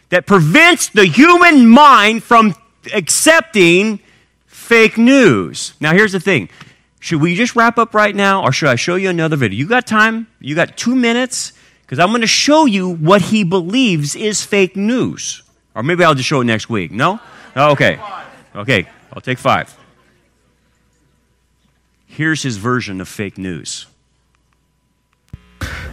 That 0.10 0.26
prevents 0.26 0.90
the 0.90 1.06
human 1.06 1.68
mind 1.68 2.24
from 2.24 2.56
accepting 2.94 4.00
fake 4.48 4.98
news. 4.98 5.74
Now, 5.80 5.94
here's 5.94 6.12
the 6.12 6.20
thing. 6.20 6.50
Should 7.00 7.22
we 7.22 7.36
just 7.36 7.56
wrap 7.56 7.78
up 7.78 7.94
right 7.94 8.16
now, 8.16 8.44
or 8.44 8.52
should 8.52 8.70
I 8.70 8.76
show 8.76 8.96
you 8.96 9.10
another 9.10 9.36
video? 9.36 9.58
You 9.58 9.68
got 9.68 9.88
time? 9.88 10.28
You 10.40 10.54
got 10.56 10.78
two 10.78 10.96
minutes? 10.96 11.54
Because 11.82 12.00
I'm 12.00 12.10
going 12.10 12.22
to 12.22 12.28
show 12.28 12.66
you 12.66 12.90
what 12.90 13.22
he 13.22 13.44
believes 13.44 14.16
is 14.16 14.44
fake 14.44 14.76
news. 14.76 15.44
Or 15.76 15.84
maybe 15.84 16.04
I'll 16.04 16.16
just 16.16 16.28
show 16.28 16.42
it 16.42 16.46
next 16.46 16.70
week. 16.70 16.92
No? 16.92 17.20
Oh, 17.56 17.72
okay. 17.72 18.00
Okay. 18.56 18.88
I'll 19.14 19.22
take 19.22 19.38
five. 19.38 19.78
Here's 22.06 22.44
his 22.44 22.58
version 22.58 23.02
of 23.02 23.08
fake 23.08 23.38
news. 23.38 23.88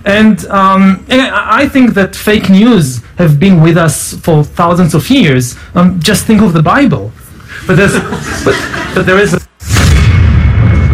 And, 0.05 0.45
um, 0.47 1.05
and 1.09 1.21
I 1.21 1.69
think 1.69 1.95
that 1.95 2.15
fake 2.17 2.49
news 2.49 3.05
have 3.19 3.39
been 3.39 3.61
with 3.61 3.77
us 3.77 4.15
for 4.15 4.43
thousands 4.45 4.95
of 4.95 5.09
years. 5.11 5.57
Um, 5.75 6.01
just 6.01 6.27
think 6.27 6.41
of 6.41 6.53
the 6.53 6.63
Bible. 6.63 7.13
But, 7.67 7.77
there's, 7.77 7.93
but, 8.45 8.95
but 8.95 9.03
there 9.07 9.19
is 9.19 9.35
a... 9.35 9.39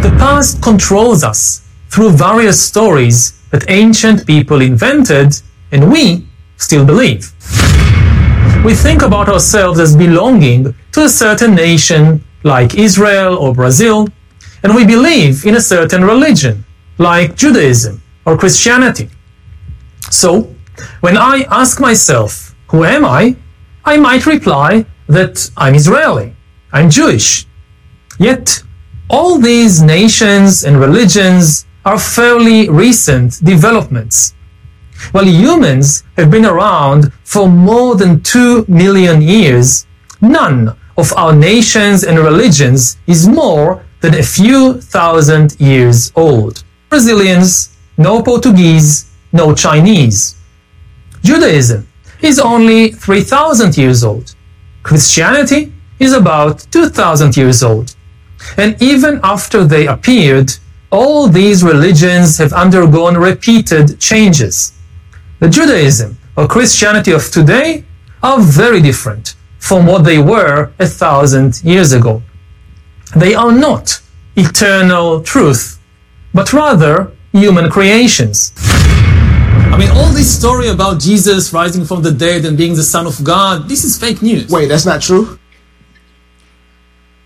The 0.03 0.15
past 0.19 0.63
controls 0.63 1.23
us 1.23 1.67
through 1.91 2.11
various 2.11 2.61
stories 2.63 3.41
that 3.51 3.71
ancient 3.71 4.27
people 4.27 4.61
invented 4.61 5.41
and 5.71 5.93
we 5.93 6.27
still 6.57 6.85
believe. 6.85 7.33
We 8.65 8.73
think 8.73 9.03
about 9.03 9.29
ourselves 9.29 9.79
as 9.79 9.95
belonging 9.95 10.75
to 10.93 11.05
a 11.05 11.09
certain 11.11 11.55
nation 11.55 12.25
like 12.45 12.75
Israel 12.75 13.37
or 13.37 13.53
Brazil, 13.53 14.09
and 14.63 14.75
we 14.75 14.87
believe 14.87 15.45
in 15.45 15.57
a 15.57 15.61
certain 15.61 16.03
religion 16.03 16.65
like 16.97 17.37
Judaism 17.37 18.01
or 18.25 18.39
Christianity. 18.39 19.11
So, 20.11 20.49
when 21.01 21.19
I 21.19 21.45
ask 21.51 21.79
myself, 21.79 22.55
who 22.69 22.85
am 22.85 23.05
I? 23.05 23.37
I 23.85 23.99
might 23.99 24.25
reply 24.25 24.87
that 25.09 25.51
I'm 25.59 25.75
Israeli, 25.75 26.35
I'm 26.73 26.89
Jewish. 26.89 27.47
Yet, 28.19 28.63
all 29.11 29.39
these 29.39 29.83
nations 29.83 30.65
and 30.65 30.81
religions 30.81 31.67
are 31.85 31.99
fairly 31.99 32.71
recent 32.71 33.45
developments. 33.45 34.35
While 35.13 35.27
humans 35.27 36.05
have 36.17 36.31
been 36.31 36.47
around 36.47 37.13
for 37.25 37.49
more 37.49 37.95
than 37.95 38.23
two 38.23 38.65
million 38.69 39.23
years, 39.23 39.87
none 40.21 40.77
of 40.97 41.13
our 41.15 41.35
nations 41.35 42.05
and 42.05 42.19
religions 42.19 42.97
is 43.07 43.27
more 43.29 43.85
than 44.01 44.15
a 44.15 44.23
few 44.23 44.81
thousand 44.81 45.57
years 45.59 46.13
old. 46.15 46.63
Brazilians, 46.89 47.77
no 47.97 48.23
Portuguese, 48.23 49.11
no 49.33 49.55
Chinese. 49.55 50.37
Judaism 51.23 51.87
is 52.21 52.39
only 52.39 52.93
3,000 52.93 53.77
years 53.77 54.05
old. 54.05 54.35
Christianity 54.83 55.73
is 55.99 56.13
about 56.13 56.67
2,000 56.71 57.37
years 57.37 57.63
old. 57.63 57.95
And 58.57 58.81
even 58.83 59.21
after 59.23 59.65
they 59.65 59.87
appeared, 59.87 60.53
all 60.91 61.27
these 61.29 61.65
religions 61.65 62.39
have 62.39 62.53
undergone 62.53 63.17
repeated 63.17 63.99
changes. 63.99 64.73
The 65.45 65.51
Judaism 65.51 66.17
or 66.37 66.49
Christianity 66.49 67.13
of 67.13 67.31
today 67.31 67.85
are 68.23 68.41
very 68.41 68.81
different 68.81 69.35
from 69.59 69.85
what 69.85 70.03
they 70.03 70.17
were 70.17 70.73
a 70.79 70.87
thousand 70.87 71.63
years 71.63 71.93
ago. 71.93 72.23
They 73.15 73.35
are 73.35 73.53
not 73.53 74.01
eternal 74.37 75.23
truth, 75.23 75.79
but 76.33 76.55
rather 76.55 77.13
human 77.33 77.69
creations. 77.69 78.55
I 78.57 79.77
mean, 79.79 79.91
all 79.91 80.09
this 80.15 80.35
story 80.35 80.69
about 80.69 80.99
Jesus 80.99 81.53
rising 81.53 81.85
from 81.85 82.03
the 82.03 82.11
dead 82.11 82.47
and 82.47 82.57
being 82.57 82.75
the 82.75 82.83
Son 82.83 83.07
of 83.07 83.23
God, 83.23 83.69
this 83.69 83.85
is 83.85 83.99
fake 83.99 84.23
news. 84.23 84.51
Wait, 84.51 84.69
that's 84.69 84.87
not 84.87 85.03
true? 85.03 85.39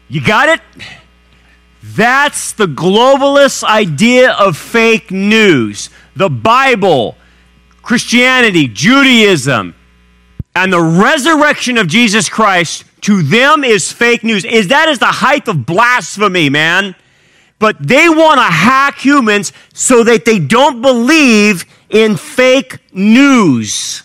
You 0.09 0.21
got 0.27 0.49
it? 0.49 0.61
That's 1.85 2.51
the 2.51 2.67
globalist 2.67 3.63
idea 3.63 4.33
of 4.33 4.57
fake 4.57 5.13
news. 5.13 5.89
The 6.17 6.29
Bible, 6.29 7.17
Christianity, 7.89 8.69
Judaism, 8.69 9.75
and 10.55 10.71
the 10.71 10.79
resurrection 10.79 11.79
of 11.79 11.87
Jesus 11.87 12.29
Christ 12.29 12.85
to 13.01 13.23
them 13.23 13.65
is 13.65 13.91
fake 13.91 14.23
news. 14.23 14.45
Is 14.45 14.69
that 14.69 14.91
is 14.91 14.99
the 14.99 15.07
height 15.07 15.49
of 15.49 15.65
blasphemy, 15.65 16.51
man? 16.51 16.95
But 17.59 17.77
they 17.81 18.11
want 18.11 18.41
to 18.41 18.45
hack 18.45 18.99
humans 18.99 19.55
so 19.73 20.05
that 20.05 20.27
they 20.27 20.39
don't 20.39 20.83
believe 20.83 21.65
in 21.89 22.19
fake 22.19 22.77
news. 22.93 24.03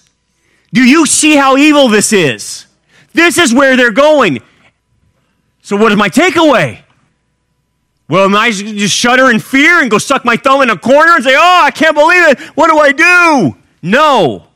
Do 0.71 0.81
you 0.81 1.05
see 1.05 1.35
how 1.35 1.57
evil 1.57 1.89
this 1.89 2.13
is? 2.13 2.67
This 3.11 3.37
is 3.37 3.53
where 3.53 3.75
they're 3.75 3.91
going. 3.91 4.39
So, 5.61 5.75
what 5.75 5.91
is 5.91 5.97
my 5.97 6.07
takeaway? 6.07 6.81
Well, 8.07 8.23
am 8.23 8.33
I 8.33 8.49
just 8.51 8.95
shudder 8.95 9.29
in 9.29 9.41
fear 9.41 9.81
and 9.81 9.91
go 9.91 9.97
suck 9.97 10.23
my 10.23 10.37
thumb 10.37 10.61
in 10.61 10.69
a 10.69 10.77
corner 10.77 11.15
and 11.15 11.23
say, 11.25 11.35
Oh, 11.35 11.61
I 11.65 11.71
can't 11.71 11.95
believe 11.95 12.29
it. 12.29 12.39
What 12.55 12.69
do 12.69 12.79
I 12.79 12.93
do? 12.93 13.57
No. 13.83 14.47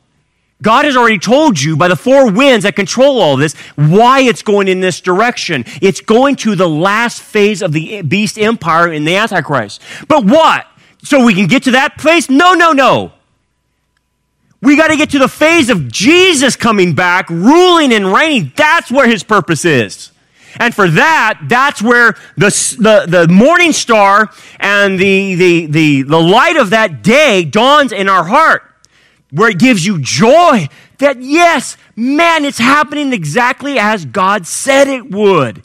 God 0.60 0.86
has 0.86 0.96
already 0.96 1.20
told 1.20 1.60
you 1.60 1.76
by 1.76 1.86
the 1.86 1.94
four 1.94 2.32
winds 2.32 2.64
that 2.64 2.74
control 2.74 3.20
all 3.20 3.36
this 3.36 3.54
why 3.76 4.20
it's 4.22 4.42
going 4.42 4.66
in 4.66 4.80
this 4.80 5.00
direction. 5.00 5.64
It's 5.80 6.00
going 6.00 6.34
to 6.36 6.56
the 6.56 6.68
last 6.68 7.22
phase 7.22 7.62
of 7.62 7.72
the 7.72 8.02
beast 8.02 8.38
empire 8.38 8.92
in 8.92 9.04
the 9.04 9.14
Antichrist. 9.14 9.80
But 10.08 10.24
what? 10.24 10.66
So 11.04 11.24
we 11.24 11.34
can 11.34 11.46
get 11.46 11.62
to 11.64 11.70
that 11.72 11.96
place? 11.96 12.28
No, 12.28 12.54
no, 12.54 12.72
no. 12.72 13.12
We 14.60 14.76
got 14.76 14.88
to 14.88 14.96
get 14.96 15.10
to 15.10 15.20
the 15.20 15.28
phase 15.28 15.70
of 15.70 15.92
Jesus 15.92 16.56
coming 16.56 16.94
back, 16.94 17.30
ruling 17.30 17.92
and 17.92 18.12
reigning. 18.12 18.52
That's 18.56 18.90
where 18.90 19.06
his 19.06 19.22
purpose 19.22 19.64
is. 19.64 20.10
And 20.58 20.74
for 20.74 20.88
that, 20.88 21.38
that's 21.44 21.80
where 21.80 22.14
the, 22.36 22.48
the, 22.80 23.06
the 23.26 23.32
morning 23.32 23.72
star 23.72 24.32
and 24.58 24.98
the, 24.98 25.36
the, 25.36 25.66
the, 25.66 26.02
the 26.02 26.20
light 26.20 26.56
of 26.56 26.70
that 26.70 27.02
day 27.02 27.44
dawns 27.44 27.92
in 27.92 28.08
our 28.08 28.24
heart 28.24 28.67
where 29.30 29.50
it 29.50 29.58
gives 29.58 29.84
you 29.84 30.00
joy 30.00 30.68
that, 30.98 31.20
yes, 31.20 31.76
man, 31.94 32.44
it's 32.44 32.58
happening 32.58 33.12
exactly 33.12 33.78
as 33.78 34.04
God 34.04 34.46
said 34.46 34.88
it 34.88 35.10
would. 35.10 35.62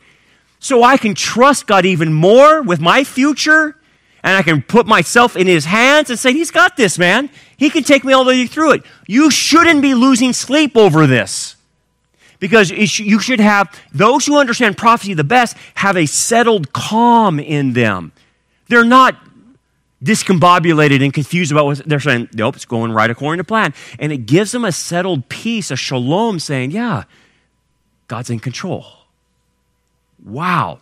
So 0.60 0.84
I 0.84 0.98
can 0.98 1.16
trust 1.16 1.68
God 1.68 1.86
even 1.86 2.14
more 2.14 2.62
with 2.62 2.80
my 2.80 3.04
future, 3.04 3.76
and 4.24 4.38
I 4.38 4.44
can 4.44 4.62
put 4.62 4.86
myself 4.88 5.36
in 5.36 5.48
His 5.48 5.66
hands 5.66 6.10
and 6.10 6.18
say, 6.18 6.32
He's 6.32 6.52
got 6.52 6.78
this, 6.78 6.98
man. 6.98 7.30
He 7.58 7.70
can 7.70 7.84
take 7.84 8.04
me 8.04 8.14
all 8.14 8.24
the 8.24 8.32
way 8.32 8.48
through 8.48 8.74
it. 8.74 8.84
You 9.08 9.30
shouldn't 9.30 9.82
be 9.82 9.94
losing 9.94 10.34
sleep 10.34 10.78
over 10.78 11.06
this. 11.08 11.56
Because 12.40 12.72
you 12.72 13.20
should 13.20 13.40
have, 13.40 13.74
those 13.94 14.26
who 14.26 14.38
understand 14.38 14.78
prophecy 14.78 15.14
the 15.14 15.24
best 15.24 15.56
have 15.76 15.96
a 15.96 16.06
settled 16.06 16.74
calm 16.74 17.40
in 17.40 17.72
them. 17.72 18.12
They're 18.68 18.84
not 18.84 19.16
discombobulated 20.04 21.04
and 21.04 21.14
confused 21.14 21.52
about 21.52 21.66
what 21.66 21.78
they're 21.88 22.00
saying. 22.00 22.30
Nope, 22.34 22.56
it's 22.56 22.66
going 22.66 22.92
right 22.92 23.10
according 23.10 23.38
to 23.38 23.44
plan. 23.44 23.74
And 24.00 24.12
it 24.12 24.26
gives 24.26 24.52
them 24.52 24.66
a 24.66 24.72
settled 24.72 25.30
peace, 25.30 25.72
a 25.72 25.76
shalom, 25.76 26.40
saying, 26.40 26.72
yeah, 26.72 27.04
God's 28.08 28.30
in 28.30 28.40
control. 28.40 28.86
Wow. 30.24 30.80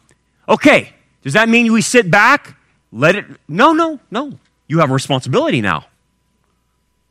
Okay, 0.49 0.93
does 1.21 1.33
that 1.33 1.49
mean 1.49 1.71
we 1.71 1.81
sit 1.81 2.09
back? 2.09 2.57
Let 2.91 3.15
it. 3.15 3.25
No, 3.47 3.73
no, 3.73 3.99
no. 4.09 4.39
You 4.67 4.79
have 4.79 4.89
a 4.89 4.93
responsibility 4.93 5.61
now. 5.61 5.85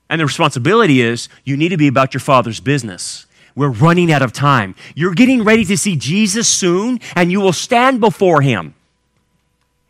And 0.08 0.20
the 0.20 0.26
responsibility 0.26 1.00
is 1.00 1.28
you 1.44 1.56
need 1.56 1.68
to 1.68 1.76
be 1.76 1.86
about 1.86 2.12
your 2.12 2.20
father's 2.20 2.58
business. 2.58 3.26
We're 3.54 3.70
running 3.70 4.12
out 4.12 4.22
of 4.22 4.32
time. 4.32 4.74
You're 4.94 5.14
getting 5.14 5.44
ready 5.44 5.64
to 5.64 5.76
see 5.76 5.96
Jesus 5.96 6.48
soon, 6.48 7.00
and 7.14 7.30
you 7.30 7.40
will 7.40 7.52
stand 7.52 8.00
before 8.00 8.42
him. 8.42 8.74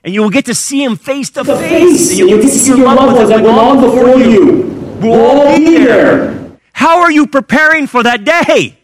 And 0.03 0.15
you 0.15 0.23
will 0.23 0.31
get 0.31 0.47
to 0.47 0.55
see 0.55 0.83
him 0.83 0.97
face 0.97 1.31
to 1.31 1.45
face. 1.45 2.11
And 2.11 2.19
you 2.19 2.31
will 2.31 2.43
get 2.43 2.51
to 2.51 2.59
see 2.59 2.77
your 2.77 2.95
loved 2.95 3.17
ones 3.17 3.29
that 3.29 3.43
belong 3.43 3.81
before 3.81 4.19
you. 4.19 4.63
We'll 5.01 5.21
all 5.21 5.57
be 5.57 5.85
there. 5.85 6.59
How 6.73 7.01
are 7.01 7.11
you 7.11 7.27
preparing 7.27 7.87
for 7.87 8.03
that 8.03 8.25
day? 8.25 8.79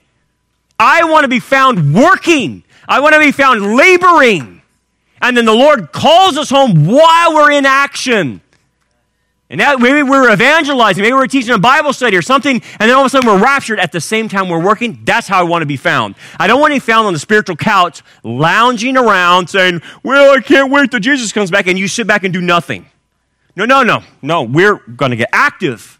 I 0.78 1.04
want 1.04 1.24
to 1.24 1.28
be 1.28 1.40
found 1.40 1.94
working. 1.94 2.62
I 2.86 3.00
want 3.00 3.14
to 3.14 3.20
be 3.20 3.32
found 3.32 3.76
laboring. 3.76 4.60
And 5.22 5.36
then 5.36 5.46
the 5.46 5.54
Lord 5.54 5.92
calls 5.92 6.36
us 6.36 6.50
home 6.50 6.86
while 6.86 7.34
we're 7.34 7.52
in 7.52 7.64
action. 7.64 8.42
And 9.48 9.60
that, 9.60 9.78
maybe 9.78 10.02
we're 10.02 10.32
evangelizing, 10.32 11.02
maybe 11.02 11.14
we're 11.14 11.28
teaching 11.28 11.54
a 11.54 11.58
Bible 11.58 11.92
study 11.92 12.16
or 12.16 12.22
something, 12.22 12.56
and 12.80 12.90
then 12.90 12.90
all 12.90 13.02
of 13.02 13.06
a 13.06 13.10
sudden 13.10 13.28
we're 13.28 13.40
raptured 13.40 13.78
at 13.78 13.92
the 13.92 14.00
same 14.00 14.28
time 14.28 14.48
we're 14.48 14.62
working. 14.62 15.00
That's 15.04 15.28
how 15.28 15.38
I 15.38 15.44
want 15.44 15.62
to 15.62 15.66
be 15.66 15.76
found. 15.76 16.16
I 16.40 16.48
don't 16.48 16.60
want 16.60 16.72
to 16.72 16.76
be 16.76 16.80
found 16.80 17.06
on 17.06 17.12
the 17.12 17.20
spiritual 17.20 17.54
couch, 17.54 18.02
lounging 18.24 18.96
around 18.96 19.48
saying, 19.48 19.82
Well, 20.02 20.36
I 20.36 20.40
can't 20.40 20.72
wait 20.72 20.90
till 20.90 20.98
Jesus 20.98 21.32
comes 21.32 21.52
back, 21.52 21.68
and 21.68 21.78
you 21.78 21.86
sit 21.86 22.08
back 22.08 22.24
and 22.24 22.32
do 22.32 22.40
nothing. 22.40 22.86
No, 23.54 23.64
no, 23.64 23.84
no, 23.84 24.02
no. 24.20 24.42
We're 24.42 24.78
going 24.78 25.10
to 25.10 25.16
get 25.16 25.30
active. 25.32 25.98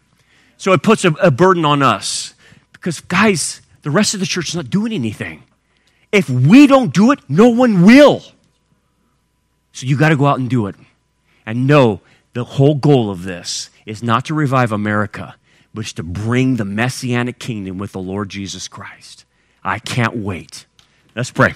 So 0.57 0.73
it 0.73 0.83
puts 0.83 1.05
a, 1.05 1.11
a 1.13 1.31
burden 1.31 1.63
on 1.63 1.81
us. 1.81 2.33
Because, 2.73 2.99
guys, 2.99 3.61
the 3.81 3.89
rest 3.89 4.13
of 4.13 4.19
the 4.19 4.25
church 4.25 4.49
is 4.49 4.55
not 4.55 4.69
doing 4.69 4.91
anything. 4.91 5.43
If 6.11 6.29
we 6.29 6.67
don't 6.67 6.93
do 6.93 7.11
it, 7.11 7.19
no 7.29 7.49
one 7.49 7.83
will. 7.83 8.23
So 9.71 9.85
you 9.85 9.97
got 9.97 10.09
to 10.09 10.17
go 10.17 10.25
out 10.25 10.39
and 10.39 10.49
do 10.49 10.67
it. 10.67 10.75
And 11.45 11.65
know 11.65 12.01
the 12.37 12.43
whole 12.43 12.75
goal 12.75 13.09
of 13.09 13.23
this 13.23 13.71
is 13.87 14.03
not 14.03 14.25
to 14.25 14.35
revive 14.35 14.71
America, 14.71 15.35
but 15.73 15.87
to 15.87 16.03
bring 16.03 16.57
the 16.57 16.65
messianic 16.65 17.39
kingdom 17.39 17.79
with 17.79 17.93
the 17.93 17.99
Lord 17.99 18.29
Jesus 18.29 18.67
Christ. 18.67 19.25
I 19.63 19.79
can't 19.79 20.17
wait. 20.17 20.67
Let's 21.15 21.31
pray. 21.31 21.55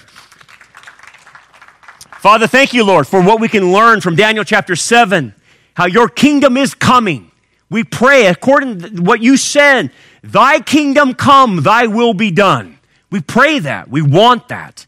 Father, 2.18 2.48
thank 2.48 2.74
you, 2.74 2.82
Lord, 2.82 3.06
for 3.06 3.22
what 3.22 3.38
we 3.38 3.48
can 3.48 3.70
learn 3.72 4.00
from 4.00 4.16
Daniel 4.16 4.42
chapter 4.42 4.74
7, 4.74 5.32
how 5.74 5.86
your 5.86 6.08
kingdom 6.08 6.56
is 6.56 6.74
coming. 6.74 7.30
We 7.70 7.84
pray 7.84 8.26
according 8.26 8.80
to 8.80 9.02
what 9.02 9.22
you 9.22 9.36
said, 9.36 9.92
thy 10.24 10.58
kingdom 10.58 11.14
come, 11.14 11.62
thy 11.62 11.86
will 11.86 12.12
be 12.12 12.32
done. 12.32 12.80
We 13.08 13.20
pray 13.20 13.60
that. 13.60 13.88
We 13.88 14.02
want 14.02 14.48
that. 14.48 14.86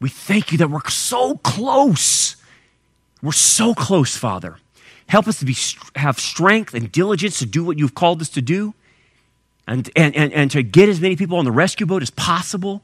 We 0.00 0.08
thank 0.08 0.50
you 0.50 0.56
that 0.56 0.70
we're 0.70 0.88
so 0.88 1.36
close. 1.36 2.36
We're 3.20 3.32
so 3.32 3.74
close, 3.74 4.16
Father. 4.16 4.56
Help 5.10 5.26
us 5.26 5.40
to 5.40 5.44
be, 5.44 5.56
have 5.96 6.20
strength 6.20 6.72
and 6.72 6.92
diligence 6.92 7.40
to 7.40 7.46
do 7.46 7.64
what 7.64 7.76
you've 7.76 7.96
called 7.96 8.20
us 8.20 8.28
to 8.28 8.40
do 8.40 8.74
and, 9.66 9.90
and, 9.96 10.14
and, 10.14 10.32
and 10.32 10.52
to 10.52 10.62
get 10.62 10.88
as 10.88 11.00
many 11.00 11.16
people 11.16 11.36
on 11.36 11.44
the 11.44 11.50
rescue 11.50 11.84
boat 11.84 12.00
as 12.00 12.10
possible 12.10 12.80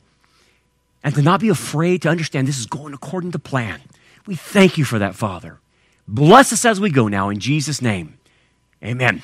and 1.05 1.15
to 1.15 1.23
not 1.23 1.39
be 1.39 1.48
afraid 1.48 2.03
to 2.03 2.09
understand 2.09 2.48
this 2.48 2.59
is 2.59 2.66
going 2.66 2.93
according 2.93 3.31
to 3.31 3.39
plan. 3.39 3.81
We 4.27 4.35
thank 4.35 4.77
you 4.77 4.85
for 4.85 4.98
that, 4.98 5.15
Father. 5.15 5.61
Bless 6.09 6.53
us 6.53 6.65
as 6.65 6.81
we 6.81 6.90
go 6.90 7.07
now 7.07 7.28
in 7.28 7.39
Jesus' 7.39 7.81
name. 7.81 8.19
Amen. 8.82 9.23